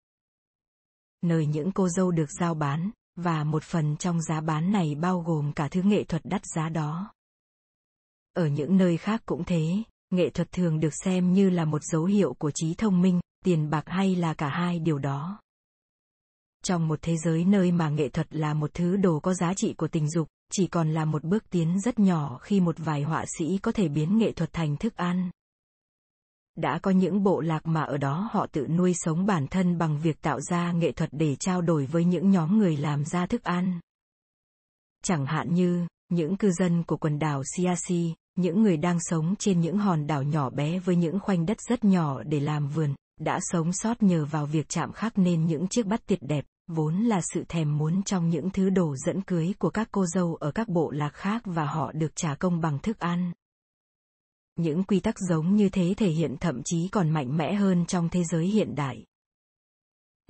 nơi 1.21 1.45
những 1.45 1.71
cô 1.71 1.89
dâu 1.89 2.11
được 2.11 2.31
giao 2.39 2.53
bán, 2.53 2.91
và 3.15 3.43
một 3.43 3.63
phần 3.63 3.97
trong 3.97 4.21
giá 4.21 4.41
bán 4.41 4.71
này 4.71 4.95
bao 4.95 5.19
gồm 5.19 5.53
cả 5.53 5.67
thứ 5.67 5.81
nghệ 5.81 6.03
thuật 6.03 6.21
đắt 6.25 6.41
giá 6.55 6.69
đó. 6.69 7.13
Ở 8.33 8.47
những 8.47 8.77
nơi 8.77 8.97
khác 8.97 9.21
cũng 9.25 9.43
thế, 9.43 9.83
nghệ 10.09 10.29
thuật 10.29 10.51
thường 10.51 10.79
được 10.79 10.93
xem 11.03 11.33
như 11.33 11.49
là 11.49 11.65
một 11.65 11.83
dấu 11.83 12.05
hiệu 12.05 12.33
của 12.33 12.51
trí 12.51 12.73
thông 12.73 13.01
minh 13.01 13.19
tiền 13.45 13.69
bạc 13.69 13.83
hay 13.85 14.15
là 14.15 14.33
cả 14.33 14.49
hai 14.49 14.79
điều 14.79 14.99
đó 14.99 15.39
trong 16.67 16.87
một 16.87 16.99
thế 17.01 17.17
giới 17.17 17.45
nơi 17.45 17.71
mà 17.71 17.89
nghệ 17.89 18.09
thuật 18.09 18.35
là 18.35 18.53
một 18.53 18.73
thứ 18.73 18.97
đồ 18.97 19.19
có 19.19 19.33
giá 19.33 19.53
trị 19.53 19.73
của 19.73 19.87
tình 19.87 20.09
dục 20.09 20.27
chỉ 20.51 20.67
còn 20.67 20.91
là 20.91 21.05
một 21.05 21.23
bước 21.23 21.49
tiến 21.49 21.79
rất 21.79 21.99
nhỏ 21.99 22.37
khi 22.41 22.59
một 22.59 22.75
vài 22.77 23.03
họa 23.03 23.25
sĩ 23.37 23.57
có 23.57 23.71
thể 23.71 23.87
biến 23.87 24.17
nghệ 24.17 24.31
thuật 24.31 24.53
thành 24.53 24.77
thức 24.77 24.95
ăn. 24.95 25.29
Đã 26.55 26.79
có 26.81 26.91
những 26.91 27.23
bộ 27.23 27.41
lạc 27.41 27.67
mà 27.67 27.81
ở 27.81 27.97
đó 27.97 28.29
họ 28.31 28.47
tự 28.51 28.67
nuôi 28.67 28.93
sống 28.93 29.25
bản 29.25 29.47
thân 29.47 29.77
bằng 29.77 29.99
việc 29.99 30.21
tạo 30.21 30.41
ra 30.41 30.71
nghệ 30.71 30.91
thuật 30.91 31.09
để 31.13 31.35
trao 31.35 31.61
đổi 31.61 31.85
với 31.85 32.05
những 32.05 32.31
nhóm 32.31 32.57
người 32.57 32.77
làm 32.77 33.05
ra 33.05 33.25
thức 33.25 33.43
ăn. 33.43 33.79
Chẳng 35.03 35.25
hạn 35.25 35.53
như 35.53 35.87
những 36.09 36.37
cư 36.37 36.51
dân 36.51 36.83
của 36.83 36.97
quần 36.97 37.19
đảo 37.19 37.43
Siasi, 37.55 38.13
những 38.35 38.63
người 38.63 38.77
đang 38.77 38.99
sống 38.99 39.35
trên 39.39 39.61
những 39.61 39.77
hòn 39.77 40.07
đảo 40.07 40.23
nhỏ 40.23 40.49
bé 40.49 40.79
với 40.79 40.95
những 40.95 41.19
khoanh 41.19 41.45
đất 41.45 41.57
rất 41.69 41.83
nhỏ 41.83 42.23
để 42.23 42.39
làm 42.39 42.67
vườn, 42.67 42.95
đã 43.19 43.39
sống 43.41 43.73
sót 43.73 44.03
nhờ 44.03 44.25
vào 44.25 44.45
việc 44.45 44.69
chạm 44.69 44.91
khắc 44.91 45.17
nên 45.17 45.45
những 45.45 45.67
chiếc 45.67 45.85
bát 45.85 46.01
tuyệt 46.07 46.19
đẹp, 46.21 46.45
vốn 46.67 46.95
là 46.95 47.21
sự 47.33 47.43
thèm 47.49 47.77
muốn 47.77 48.03
trong 48.03 48.29
những 48.29 48.49
thứ 48.49 48.69
đồ 48.69 48.95
dẫn 49.05 49.21
cưới 49.21 49.53
của 49.59 49.69
các 49.69 49.87
cô 49.91 50.05
dâu 50.05 50.35
ở 50.35 50.51
các 50.51 50.67
bộ 50.67 50.91
lạc 50.91 51.13
khác 51.13 51.41
và 51.45 51.65
họ 51.65 51.91
được 51.91 52.15
trả 52.15 52.35
công 52.35 52.61
bằng 52.61 52.79
thức 52.79 52.99
ăn. 52.99 53.31
Những 54.55 54.83
quy 54.83 54.99
tắc 54.99 55.19
giống 55.19 55.55
như 55.55 55.69
thế 55.69 55.93
thể 55.97 56.09
hiện 56.09 56.35
thậm 56.39 56.61
chí 56.65 56.87
còn 56.87 57.09
mạnh 57.09 57.37
mẽ 57.37 57.53
hơn 57.53 57.85
trong 57.85 58.09
thế 58.09 58.23
giới 58.23 58.45
hiện 58.45 58.75
đại 58.75 59.05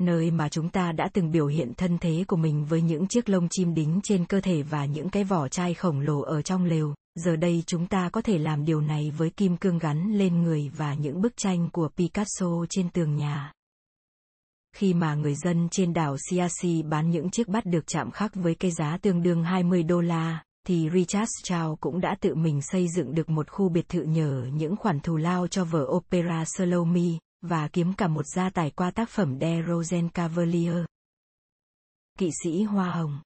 nơi 0.01 0.31
mà 0.31 0.49
chúng 0.49 0.69
ta 0.69 0.91
đã 0.91 1.09
từng 1.13 1.31
biểu 1.31 1.47
hiện 1.47 1.73
thân 1.77 1.97
thế 1.97 2.23
của 2.27 2.35
mình 2.35 2.65
với 2.65 2.81
những 2.81 3.07
chiếc 3.07 3.29
lông 3.29 3.47
chim 3.49 3.73
đính 3.73 3.99
trên 4.03 4.25
cơ 4.25 4.41
thể 4.41 4.63
và 4.63 4.85
những 4.85 5.09
cái 5.09 5.23
vỏ 5.23 5.47
chai 5.47 5.73
khổng 5.73 5.99
lồ 5.99 6.21
ở 6.21 6.41
trong 6.41 6.65
lều, 6.65 6.95
giờ 7.15 7.35
đây 7.35 7.63
chúng 7.65 7.87
ta 7.87 8.09
có 8.09 8.21
thể 8.21 8.37
làm 8.37 8.65
điều 8.65 8.81
này 8.81 9.11
với 9.17 9.29
kim 9.29 9.57
cương 9.57 9.77
gắn 9.77 10.13
lên 10.13 10.41
người 10.41 10.71
và 10.77 10.93
những 10.93 11.21
bức 11.21 11.33
tranh 11.37 11.69
của 11.69 11.89
Picasso 11.97 12.65
trên 12.69 12.89
tường 12.89 13.15
nhà. 13.15 13.53
Khi 14.77 14.93
mà 14.93 15.15
người 15.15 15.35
dân 15.35 15.67
trên 15.71 15.93
đảo 15.93 16.17
Siasi 16.29 16.83
bán 16.83 17.09
những 17.09 17.29
chiếc 17.29 17.47
bát 17.47 17.65
được 17.65 17.87
chạm 17.87 18.11
khắc 18.11 18.35
với 18.35 18.55
cái 18.55 18.71
giá 18.71 18.97
tương 19.01 19.23
đương 19.23 19.43
20 19.43 19.83
đô 19.83 20.01
la, 20.01 20.43
thì 20.67 20.89
Richard 20.93 21.29
Chow 21.43 21.75
cũng 21.75 22.01
đã 22.01 22.15
tự 22.21 22.35
mình 22.35 22.61
xây 22.61 22.87
dựng 22.95 23.15
được 23.15 23.29
một 23.29 23.49
khu 23.49 23.69
biệt 23.69 23.89
thự 23.89 24.03
nhờ 24.03 24.47
những 24.53 24.75
khoản 24.75 24.99
thù 24.99 25.17
lao 25.17 25.47
cho 25.47 25.65
vở 25.65 25.87
opera 25.89 26.43
Salome, 26.45 27.09
và 27.41 27.67
kiếm 27.67 27.93
cả 27.93 28.07
một 28.07 28.25
gia 28.35 28.49
tài 28.49 28.71
qua 28.71 28.91
tác 28.91 29.09
phẩm 29.09 29.37
De 29.41 29.61
Rosen 29.67 30.09
Cavalier. 30.09 30.85
Kỵ 32.17 32.29
sĩ 32.43 32.63
Hoa 32.63 32.91
Hồng 32.91 33.19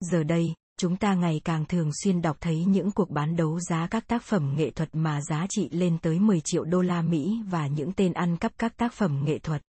Giờ 0.00 0.22
đây, 0.22 0.54
chúng 0.78 0.96
ta 0.96 1.14
ngày 1.14 1.40
càng 1.44 1.64
thường 1.64 1.90
xuyên 2.02 2.22
đọc 2.22 2.36
thấy 2.40 2.64
những 2.64 2.90
cuộc 2.90 3.10
bán 3.10 3.36
đấu 3.36 3.60
giá 3.60 3.86
các 3.90 4.06
tác 4.06 4.22
phẩm 4.22 4.54
nghệ 4.56 4.70
thuật 4.70 4.88
mà 4.92 5.20
giá 5.20 5.46
trị 5.48 5.68
lên 5.72 5.98
tới 6.02 6.18
10 6.18 6.40
triệu 6.44 6.64
đô 6.64 6.80
la 6.80 7.02
Mỹ 7.02 7.42
và 7.50 7.66
những 7.66 7.92
tên 7.92 8.12
ăn 8.12 8.36
cắp 8.36 8.52
các 8.58 8.76
tác 8.76 8.92
phẩm 8.92 9.24
nghệ 9.24 9.38
thuật. 9.38 9.62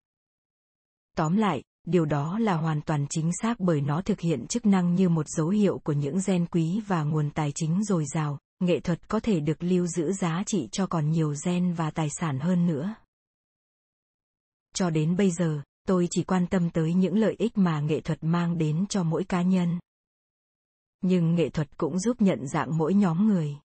Tóm 1.21 1.37
lại, 1.37 1.63
điều 1.87 2.05
đó 2.05 2.39
là 2.39 2.53
hoàn 2.55 2.81
toàn 2.81 3.05
chính 3.09 3.31
xác 3.41 3.59
bởi 3.59 3.81
nó 3.81 4.01
thực 4.01 4.19
hiện 4.19 4.47
chức 4.47 4.65
năng 4.65 4.95
như 4.95 5.09
một 5.09 5.25
dấu 5.29 5.49
hiệu 5.49 5.79
của 5.83 5.93
những 5.93 6.19
gen 6.27 6.45
quý 6.45 6.81
và 6.87 7.03
nguồn 7.03 7.29
tài 7.29 7.51
chính 7.55 7.83
dồi 7.83 8.05
dào, 8.13 8.39
nghệ 8.59 8.79
thuật 8.79 9.09
có 9.09 9.19
thể 9.19 9.39
được 9.39 9.63
lưu 9.63 9.87
giữ 9.87 10.11
giá 10.13 10.43
trị 10.45 10.67
cho 10.71 10.87
còn 10.87 11.09
nhiều 11.09 11.33
gen 11.45 11.73
và 11.73 11.91
tài 11.91 12.07
sản 12.19 12.39
hơn 12.39 12.67
nữa. 12.67 12.95
Cho 14.73 14.89
đến 14.89 15.17
bây 15.17 15.31
giờ, 15.31 15.61
tôi 15.87 16.07
chỉ 16.11 16.23
quan 16.23 16.47
tâm 16.47 16.69
tới 16.69 16.93
những 16.93 17.17
lợi 17.17 17.35
ích 17.37 17.57
mà 17.57 17.79
nghệ 17.81 18.01
thuật 18.01 18.23
mang 18.23 18.57
đến 18.57 18.85
cho 18.89 19.03
mỗi 19.03 19.23
cá 19.23 19.41
nhân. 19.41 19.79
Nhưng 21.01 21.35
nghệ 21.35 21.49
thuật 21.49 21.77
cũng 21.77 21.99
giúp 21.99 22.21
nhận 22.21 22.47
dạng 22.47 22.77
mỗi 22.77 22.93
nhóm 22.93 23.27
người. 23.27 23.55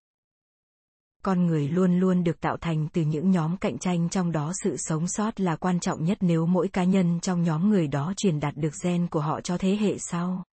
Con 1.27 1.47
người 1.47 1.69
luôn 1.69 1.99
luôn 1.99 2.25
được 2.25 2.41
tạo 2.41 2.57
thành 2.57 2.89
từ 2.93 3.03
những 3.03 3.31
nhóm 3.31 3.57
cạnh 3.57 3.79
tranh 3.79 4.09
trong 4.09 4.33
đó 4.33 4.53
sự 4.65 4.77
sống 4.77 5.09
sót 5.09 5.41
là 5.41 5.57
quan 5.57 5.81
trọng 5.81 6.05
nhất 6.05 6.19
nếu 6.21 6.47
mỗi 6.47 6.69
cá 6.69 6.85
nhân 6.85 7.21
trong 7.21 7.43
nhóm 7.43 7.71
người 7.71 7.87
đó 7.87 8.13
truyền 8.17 8.41
đạt 8.41 8.57
được 8.57 8.73
gen 8.85 9.07
của 9.07 9.21
họ 9.21 9.41
cho 9.41 9.59
thế 9.59 9.77
hệ 9.77 9.99
sau. 9.99 10.45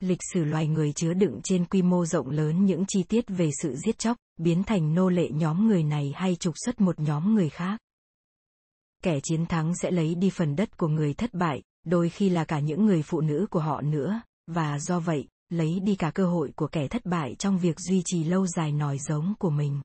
Lịch 0.00 0.18
sử 0.32 0.44
loài 0.44 0.66
người 0.66 0.92
chứa 0.92 1.14
đựng 1.14 1.40
trên 1.44 1.64
quy 1.64 1.82
mô 1.82 2.06
rộng 2.06 2.30
lớn 2.30 2.64
những 2.64 2.84
chi 2.88 3.02
tiết 3.02 3.24
về 3.28 3.50
sự 3.62 3.74
giết 3.86 3.98
chóc, 3.98 4.16
biến 4.36 4.64
thành 4.64 4.94
nô 4.94 5.08
lệ 5.08 5.28
nhóm 5.30 5.68
người 5.68 5.82
này 5.82 6.12
hay 6.16 6.36
trục 6.36 6.54
xuất 6.64 6.80
một 6.80 7.00
nhóm 7.00 7.34
người 7.34 7.48
khác 7.48 7.80
kẻ 9.02 9.20
chiến 9.22 9.46
thắng 9.46 9.74
sẽ 9.82 9.90
lấy 9.90 10.14
đi 10.14 10.30
phần 10.30 10.56
đất 10.56 10.76
của 10.76 10.88
người 10.88 11.14
thất 11.14 11.34
bại, 11.34 11.62
đôi 11.84 12.08
khi 12.08 12.28
là 12.28 12.44
cả 12.44 12.60
những 12.60 12.86
người 12.86 13.02
phụ 13.02 13.20
nữ 13.20 13.46
của 13.50 13.60
họ 13.60 13.80
nữa, 13.80 14.20
và 14.46 14.78
do 14.78 15.00
vậy, 15.00 15.28
lấy 15.48 15.80
đi 15.80 15.96
cả 15.96 16.10
cơ 16.14 16.26
hội 16.26 16.52
của 16.56 16.68
kẻ 16.68 16.88
thất 16.88 17.06
bại 17.06 17.34
trong 17.38 17.58
việc 17.58 17.80
duy 17.80 18.02
trì 18.04 18.24
lâu 18.24 18.46
dài 18.46 18.72
nòi 18.72 18.98
giống 18.98 19.34
của 19.38 19.50
mình. 19.50 19.80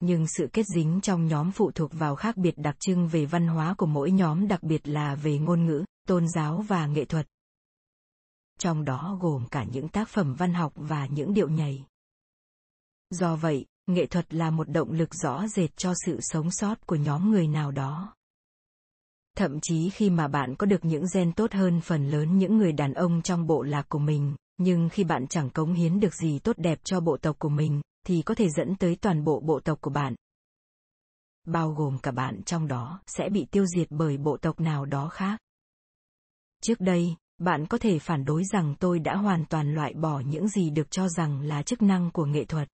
Nhưng 0.00 0.26
sự 0.26 0.48
kết 0.52 0.66
dính 0.74 1.00
trong 1.00 1.26
nhóm 1.26 1.52
phụ 1.52 1.70
thuộc 1.70 1.90
vào 1.92 2.16
khác 2.16 2.36
biệt 2.36 2.58
đặc 2.58 2.76
trưng 2.80 3.08
về 3.08 3.26
văn 3.26 3.46
hóa 3.46 3.74
của 3.78 3.86
mỗi 3.86 4.10
nhóm 4.10 4.48
đặc 4.48 4.62
biệt 4.62 4.88
là 4.88 5.14
về 5.14 5.38
ngôn 5.38 5.66
ngữ, 5.66 5.84
tôn 6.08 6.28
giáo 6.28 6.64
và 6.68 6.86
nghệ 6.86 7.04
thuật. 7.04 7.26
Trong 8.58 8.84
đó 8.84 9.18
gồm 9.20 9.46
cả 9.50 9.64
những 9.64 9.88
tác 9.88 10.08
phẩm 10.08 10.34
văn 10.34 10.54
học 10.54 10.72
và 10.76 11.06
những 11.06 11.34
điệu 11.34 11.48
nhảy. 11.48 11.84
Do 13.10 13.36
vậy, 13.36 13.66
nghệ 13.86 14.06
thuật 14.06 14.34
là 14.34 14.50
một 14.50 14.68
động 14.68 14.92
lực 14.92 15.14
rõ 15.14 15.48
rệt 15.48 15.76
cho 15.76 15.92
sự 16.06 16.18
sống 16.20 16.50
sót 16.50 16.86
của 16.86 16.96
nhóm 16.96 17.30
người 17.30 17.48
nào 17.48 17.70
đó 17.70 18.14
thậm 19.36 19.60
chí 19.60 19.90
khi 19.90 20.10
mà 20.10 20.28
bạn 20.28 20.54
có 20.56 20.66
được 20.66 20.84
những 20.84 21.04
gen 21.14 21.32
tốt 21.32 21.52
hơn 21.52 21.80
phần 21.80 22.08
lớn 22.08 22.38
những 22.38 22.56
người 22.56 22.72
đàn 22.72 22.94
ông 22.94 23.22
trong 23.22 23.46
bộ 23.46 23.62
lạc 23.62 23.88
của 23.88 23.98
mình, 23.98 24.34
nhưng 24.58 24.88
khi 24.88 25.04
bạn 25.04 25.26
chẳng 25.26 25.50
cống 25.50 25.74
hiến 25.74 26.00
được 26.00 26.14
gì 26.14 26.38
tốt 26.38 26.58
đẹp 26.58 26.78
cho 26.84 27.00
bộ 27.00 27.16
tộc 27.16 27.36
của 27.38 27.48
mình, 27.48 27.80
thì 28.06 28.22
có 28.22 28.34
thể 28.34 28.48
dẫn 28.48 28.76
tới 28.76 28.96
toàn 28.96 29.24
bộ 29.24 29.40
bộ 29.40 29.60
tộc 29.60 29.80
của 29.80 29.90
bạn. 29.90 30.14
Bao 31.46 31.70
gồm 31.70 31.98
cả 31.98 32.10
bạn 32.10 32.42
trong 32.42 32.68
đó 32.68 33.00
sẽ 33.06 33.28
bị 33.28 33.46
tiêu 33.50 33.66
diệt 33.76 33.86
bởi 33.90 34.16
bộ 34.16 34.36
tộc 34.36 34.60
nào 34.60 34.84
đó 34.84 35.08
khác. 35.08 35.38
Trước 36.62 36.80
đây, 36.80 37.16
bạn 37.38 37.66
có 37.66 37.78
thể 37.78 37.98
phản 37.98 38.24
đối 38.24 38.44
rằng 38.44 38.74
tôi 38.78 38.98
đã 38.98 39.16
hoàn 39.16 39.44
toàn 39.44 39.74
loại 39.74 39.94
bỏ 39.94 40.20
những 40.20 40.48
gì 40.48 40.70
được 40.70 40.90
cho 40.90 41.08
rằng 41.08 41.40
là 41.40 41.62
chức 41.62 41.82
năng 41.82 42.10
của 42.10 42.26
nghệ 42.26 42.44
thuật. 42.44 42.68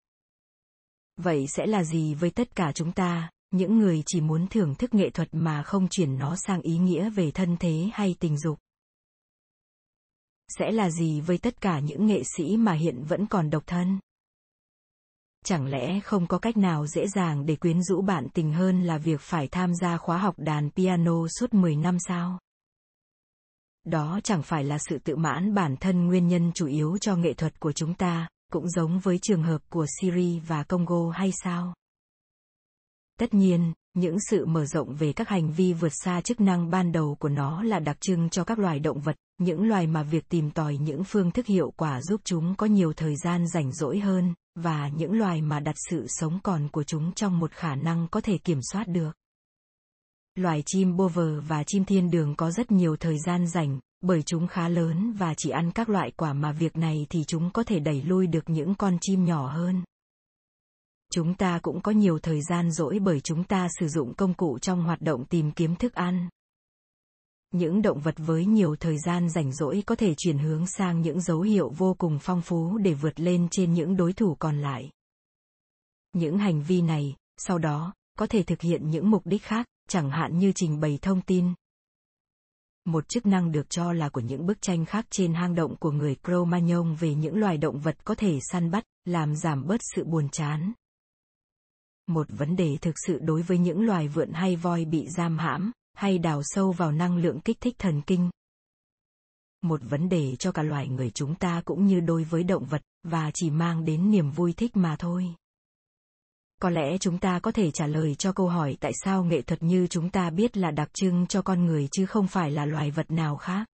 Vậy 1.16 1.46
sẽ 1.46 1.66
là 1.66 1.84
gì 1.84 2.14
với 2.14 2.30
tất 2.30 2.56
cả 2.56 2.72
chúng 2.74 2.92
ta? 2.92 3.30
Những 3.54 3.78
người 3.78 4.02
chỉ 4.06 4.20
muốn 4.20 4.46
thưởng 4.46 4.74
thức 4.74 4.94
nghệ 4.94 5.10
thuật 5.10 5.28
mà 5.32 5.62
không 5.62 5.88
chuyển 5.88 6.18
nó 6.18 6.36
sang 6.36 6.60
ý 6.60 6.78
nghĩa 6.78 7.10
về 7.10 7.30
thân 7.30 7.56
thế 7.60 7.90
hay 7.92 8.16
tình 8.20 8.38
dục 8.38 8.58
sẽ 10.58 10.72
là 10.72 10.90
gì 10.90 11.20
với 11.20 11.38
tất 11.38 11.60
cả 11.60 11.78
những 11.78 12.06
nghệ 12.06 12.22
sĩ 12.36 12.56
mà 12.56 12.72
hiện 12.72 13.04
vẫn 13.04 13.26
còn 13.26 13.50
độc 13.50 13.62
thân? 13.66 13.98
Chẳng 15.44 15.66
lẽ 15.66 16.00
không 16.00 16.26
có 16.26 16.38
cách 16.38 16.56
nào 16.56 16.86
dễ 16.86 17.06
dàng 17.14 17.46
để 17.46 17.56
quyến 17.56 17.82
rũ 17.82 18.02
bạn 18.02 18.28
tình 18.34 18.52
hơn 18.52 18.82
là 18.82 18.98
việc 18.98 19.20
phải 19.20 19.48
tham 19.48 19.74
gia 19.74 19.96
khóa 19.96 20.18
học 20.18 20.34
đàn 20.38 20.70
piano 20.70 21.28
suốt 21.28 21.54
10 21.54 21.76
năm 21.76 21.96
sao? 22.08 22.38
Đó 23.84 24.20
chẳng 24.24 24.42
phải 24.42 24.64
là 24.64 24.78
sự 24.78 24.98
tự 24.98 25.16
mãn 25.16 25.54
bản 25.54 25.76
thân 25.76 26.06
nguyên 26.06 26.28
nhân 26.28 26.52
chủ 26.54 26.66
yếu 26.66 26.98
cho 26.98 27.16
nghệ 27.16 27.34
thuật 27.34 27.60
của 27.60 27.72
chúng 27.72 27.94
ta, 27.94 28.28
cũng 28.52 28.70
giống 28.70 28.98
với 28.98 29.18
trường 29.22 29.42
hợp 29.42 29.62
của 29.68 29.86
Syria 30.00 30.40
và 30.40 30.62
Congo 30.62 31.10
hay 31.10 31.30
sao? 31.42 31.74
Tất 33.22 33.34
nhiên, 33.34 33.72
những 33.94 34.16
sự 34.30 34.46
mở 34.46 34.66
rộng 34.66 34.94
về 34.94 35.12
các 35.12 35.28
hành 35.28 35.52
vi 35.52 35.72
vượt 35.72 35.92
xa 36.04 36.20
chức 36.20 36.40
năng 36.40 36.70
ban 36.70 36.92
đầu 36.92 37.16
của 37.20 37.28
nó 37.28 37.62
là 37.62 37.78
đặc 37.78 37.96
trưng 38.00 38.28
cho 38.28 38.44
các 38.44 38.58
loài 38.58 38.78
động 38.78 39.00
vật, 39.00 39.16
những 39.38 39.68
loài 39.68 39.86
mà 39.86 40.02
việc 40.02 40.28
tìm 40.28 40.50
tòi 40.50 40.76
những 40.76 41.04
phương 41.04 41.30
thức 41.30 41.46
hiệu 41.46 41.72
quả 41.76 42.02
giúp 42.02 42.20
chúng 42.24 42.54
có 42.54 42.66
nhiều 42.66 42.92
thời 42.92 43.16
gian 43.16 43.46
rảnh 43.48 43.72
rỗi 43.72 43.98
hơn, 43.98 44.34
và 44.54 44.88
những 44.88 45.12
loài 45.12 45.42
mà 45.42 45.60
đặt 45.60 45.74
sự 45.90 46.06
sống 46.08 46.38
còn 46.42 46.68
của 46.68 46.84
chúng 46.84 47.12
trong 47.12 47.38
một 47.38 47.52
khả 47.52 47.74
năng 47.74 48.08
có 48.10 48.20
thể 48.20 48.38
kiểm 48.38 48.58
soát 48.72 48.88
được. 48.88 49.12
Loài 50.34 50.62
chim 50.66 50.96
bover 50.96 51.44
và 51.48 51.64
chim 51.66 51.84
thiên 51.84 52.10
đường 52.10 52.34
có 52.36 52.50
rất 52.50 52.72
nhiều 52.72 52.96
thời 52.96 53.18
gian 53.18 53.46
rảnh, 53.46 53.80
bởi 54.00 54.22
chúng 54.22 54.46
khá 54.46 54.68
lớn 54.68 55.12
và 55.12 55.34
chỉ 55.34 55.50
ăn 55.50 55.70
các 55.70 55.88
loại 55.88 56.10
quả 56.16 56.32
mà 56.32 56.52
việc 56.52 56.76
này 56.76 57.06
thì 57.10 57.24
chúng 57.24 57.50
có 57.50 57.62
thể 57.62 57.80
đẩy 57.80 58.02
lui 58.02 58.26
được 58.26 58.50
những 58.50 58.74
con 58.74 58.98
chim 59.00 59.24
nhỏ 59.24 59.46
hơn. 59.46 59.82
Chúng 61.14 61.34
ta 61.34 61.58
cũng 61.62 61.80
có 61.80 61.92
nhiều 61.92 62.18
thời 62.18 62.40
gian 62.42 62.70
rỗi 62.70 62.98
bởi 62.98 63.20
chúng 63.20 63.44
ta 63.44 63.68
sử 63.80 63.88
dụng 63.88 64.14
công 64.14 64.34
cụ 64.34 64.58
trong 64.58 64.82
hoạt 64.82 65.00
động 65.00 65.24
tìm 65.24 65.50
kiếm 65.50 65.76
thức 65.76 65.94
ăn. 65.94 66.28
Những 67.50 67.82
động 67.82 68.00
vật 68.00 68.14
với 68.18 68.46
nhiều 68.46 68.76
thời 68.76 68.98
gian 68.98 69.30
rảnh 69.30 69.52
rỗi 69.52 69.82
có 69.86 69.94
thể 69.94 70.14
chuyển 70.16 70.38
hướng 70.38 70.66
sang 70.66 71.00
những 71.00 71.20
dấu 71.20 71.40
hiệu 71.40 71.68
vô 71.68 71.94
cùng 71.98 72.18
phong 72.20 72.42
phú 72.42 72.78
để 72.78 72.94
vượt 72.94 73.20
lên 73.20 73.48
trên 73.50 73.72
những 73.72 73.96
đối 73.96 74.12
thủ 74.12 74.36
còn 74.38 74.60
lại. 74.60 74.90
Những 76.12 76.38
hành 76.38 76.62
vi 76.62 76.82
này, 76.82 77.16
sau 77.36 77.58
đó, 77.58 77.94
có 78.18 78.26
thể 78.26 78.42
thực 78.42 78.60
hiện 78.60 78.90
những 78.90 79.10
mục 79.10 79.22
đích 79.26 79.42
khác, 79.42 79.66
chẳng 79.88 80.10
hạn 80.10 80.38
như 80.38 80.52
trình 80.54 80.80
bày 80.80 80.98
thông 81.02 81.22
tin. 81.22 81.54
Một 82.84 83.08
chức 83.08 83.26
năng 83.26 83.52
được 83.52 83.70
cho 83.70 83.92
là 83.92 84.08
của 84.08 84.20
những 84.20 84.46
bức 84.46 84.62
tranh 84.62 84.84
khác 84.84 85.06
trên 85.10 85.34
hang 85.34 85.54
động 85.54 85.76
của 85.76 85.90
người 85.90 86.16
Cro-Magnon 86.22 86.94
về 86.94 87.14
những 87.14 87.36
loài 87.36 87.58
động 87.58 87.78
vật 87.78 88.04
có 88.04 88.14
thể 88.14 88.38
săn 88.50 88.70
bắt, 88.70 88.84
làm 89.04 89.36
giảm 89.36 89.66
bớt 89.66 89.80
sự 89.94 90.04
buồn 90.04 90.28
chán. 90.28 90.72
Một 92.06 92.26
vấn 92.28 92.56
đề 92.56 92.76
thực 92.80 92.94
sự 93.06 93.18
đối 93.18 93.42
với 93.42 93.58
những 93.58 93.80
loài 93.86 94.08
vượn 94.08 94.32
hay 94.32 94.56
voi 94.56 94.84
bị 94.84 95.06
giam 95.16 95.38
hãm, 95.38 95.72
hay 95.94 96.18
đào 96.18 96.40
sâu 96.44 96.72
vào 96.72 96.92
năng 96.92 97.16
lượng 97.16 97.40
kích 97.40 97.60
thích 97.60 97.74
thần 97.78 98.02
kinh. 98.02 98.30
Một 99.62 99.80
vấn 99.84 100.08
đề 100.08 100.36
cho 100.36 100.52
cả 100.52 100.62
loài 100.62 100.88
người 100.88 101.10
chúng 101.10 101.34
ta 101.34 101.62
cũng 101.64 101.86
như 101.86 102.00
đối 102.00 102.24
với 102.24 102.42
động 102.42 102.64
vật, 102.64 102.82
và 103.02 103.30
chỉ 103.34 103.50
mang 103.50 103.84
đến 103.84 104.10
niềm 104.10 104.30
vui 104.30 104.52
thích 104.52 104.76
mà 104.76 104.96
thôi. 104.98 105.34
Có 106.60 106.70
lẽ 106.70 106.98
chúng 106.98 107.18
ta 107.18 107.38
có 107.38 107.52
thể 107.52 107.70
trả 107.70 107.86
lời 107.86 108.14
cho 108.14 108.32
câu 108.32 108.48
hỏi 108.48 108.76
tại 108.80 108.92
sao 109.04 109.24
nghệ 109.24 109.42
thuật 109.42 109.62
như 109.62 109.86
chúng 109.86 110.10
ta 110.10 110.30
biết 110.30 110.56
là 110.56 110.70
đặc 110.70 110.90
trưng 110.94 111.26
cho 111.26 111.42
con 111.42 111.64
người 111.64 111.88
chứ 111.92 112.06
không 112.06 112.26
phải 112.26 112.50
là 112.50 112.66
loài 112.66 112.90
vật 112.90 113.10
nào 113.10 113.36
khác. 113.36 113.66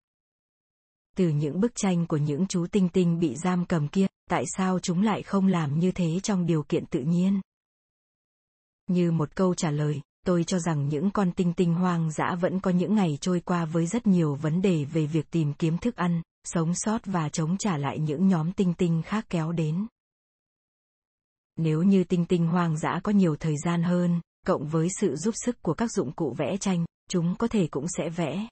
Từ 1.16 1.28
những 1.28 1.60
bức 1.60 1.72
tranh 1.74 2.06
của 2.06 2.16
những 2.16 2.46
chú 2.46 2.66
tinh 2.66 2.88
tinh 2.88 3.18
bị 3.18 3.36
giam 3.36 3.64
cầm 3.64 3.88
kia 3.88 4.06
tại 4.30 4.44
sao 4.56 4.78
chúng 4.78 5.02
lại 5.02 5.22
không 5.22 5.46
làm 5.46 5.78
như 5.78 5.92
thế 5.92 6.20
trong 6.20 6.46
điều 6.46 6.62
kiện 6.62 6.86
tự 6.86 7.00
nhiên? 7.00 7.40
Như 8.90 9.12
một 9.12 9.36
câu 9.36 9.54
trả 9.54 9.70
lời 9.70 10.00
tôi 10.26 10.44
cho 10.44 10.58
rằng 10.58 10.88
những 10.88 11.10
con 11.10 11.32
tinh 11.32 11.52
tinh 11.52 11.74
hoang 11.74 12.12
dã 12.12 12.34
vẫn 12.40 12.60
có 12.60 12.70
những 12.70 12.94
ngày 12.94 13.18
trôi 13.20 13.40
qua 13.40 13.64
với 13.64 13.86
rất 13.86 14.06
nhiều 14.06 14.34
vấn 14.34 14.62
đề 14.62 14.84
về 14.84 15.06
việc 15.06 15.30
tìm 15.30 15.52
kiếm 15.54 15.78
thức 15.78 15.96
ăn 15.96 16.22
sống 16.44 16.72
sót 16.74 16.98
và 17.04 17.28
chống 17.28 17.56
trả 17.56 17.76
lại 17.76 17.98
những 17.98 18.28
nhóm 18.28 18.52
tinh 18.52 18.74
tinh 18.74 19.02
khác 19.04 19.26
kéo 19.28 19.52
đến 19.52 19.86
nếu 21.58 21.82
như 21.82 22.04
tinh 22.04 22.26
tinh 22.26 22.46
hoang 22.46 22.78
dã 22.78 23.00
có 23.02 23.12
nhiều 23.12 23.36
thời 23.36 23.56
gian 23.64 23.82
hơn, 23.82 24.20
cộng 24.46 24.66
với 24.66 24.88
sự 25.00 25.16
giúp 25.16 25.34
sức 25.44 25.62
của 25.62 25.74
các 25.74 25.92
dụng 25.92 26.12
cụ 26.12 26.34
vẽ 26.38 26.56
tranh, 26.56 26.84
chúng 27.10 27.34
có 27.38 27.48
thể 27.48 27.68
cũng 27.70 27.86
sẽ 27.98 28.08
vẽ. 28.08 28.48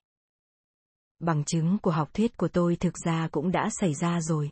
Bằng 1.19 1.45
chứng 1.45 1.79
của 1.79 1.91
học 1.91 2.15
thuyết 2.15 2.37
của 2.37 2.49
tôi 2.49 2.77
thực 2.77 2.99
ra 3.05 3.29
cũng 3.33 3.53
đã 3.53 3.69
xảy 3.81 3.95
ra 3.95 4.21
rồi. 4.21 4.51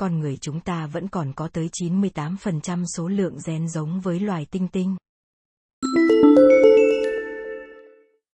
Con 0.00 0.20
người 0.20 0.36
chúng 0.40 0.60
ta 0.60 0.86
vẫn 0.86 1.08
còn 1.08 1.32
có 1.32 1.48
tới 1.48 1.68
98% 1.72 2.84
số 2.96 3.08
lượng 3.08 3.38
gen 3.46 3.68
giống 3.68 4.00
với 4.00 4.20
loài 4.20 4.46
tinh 4.50 4.68
tinh. 4.68 4.96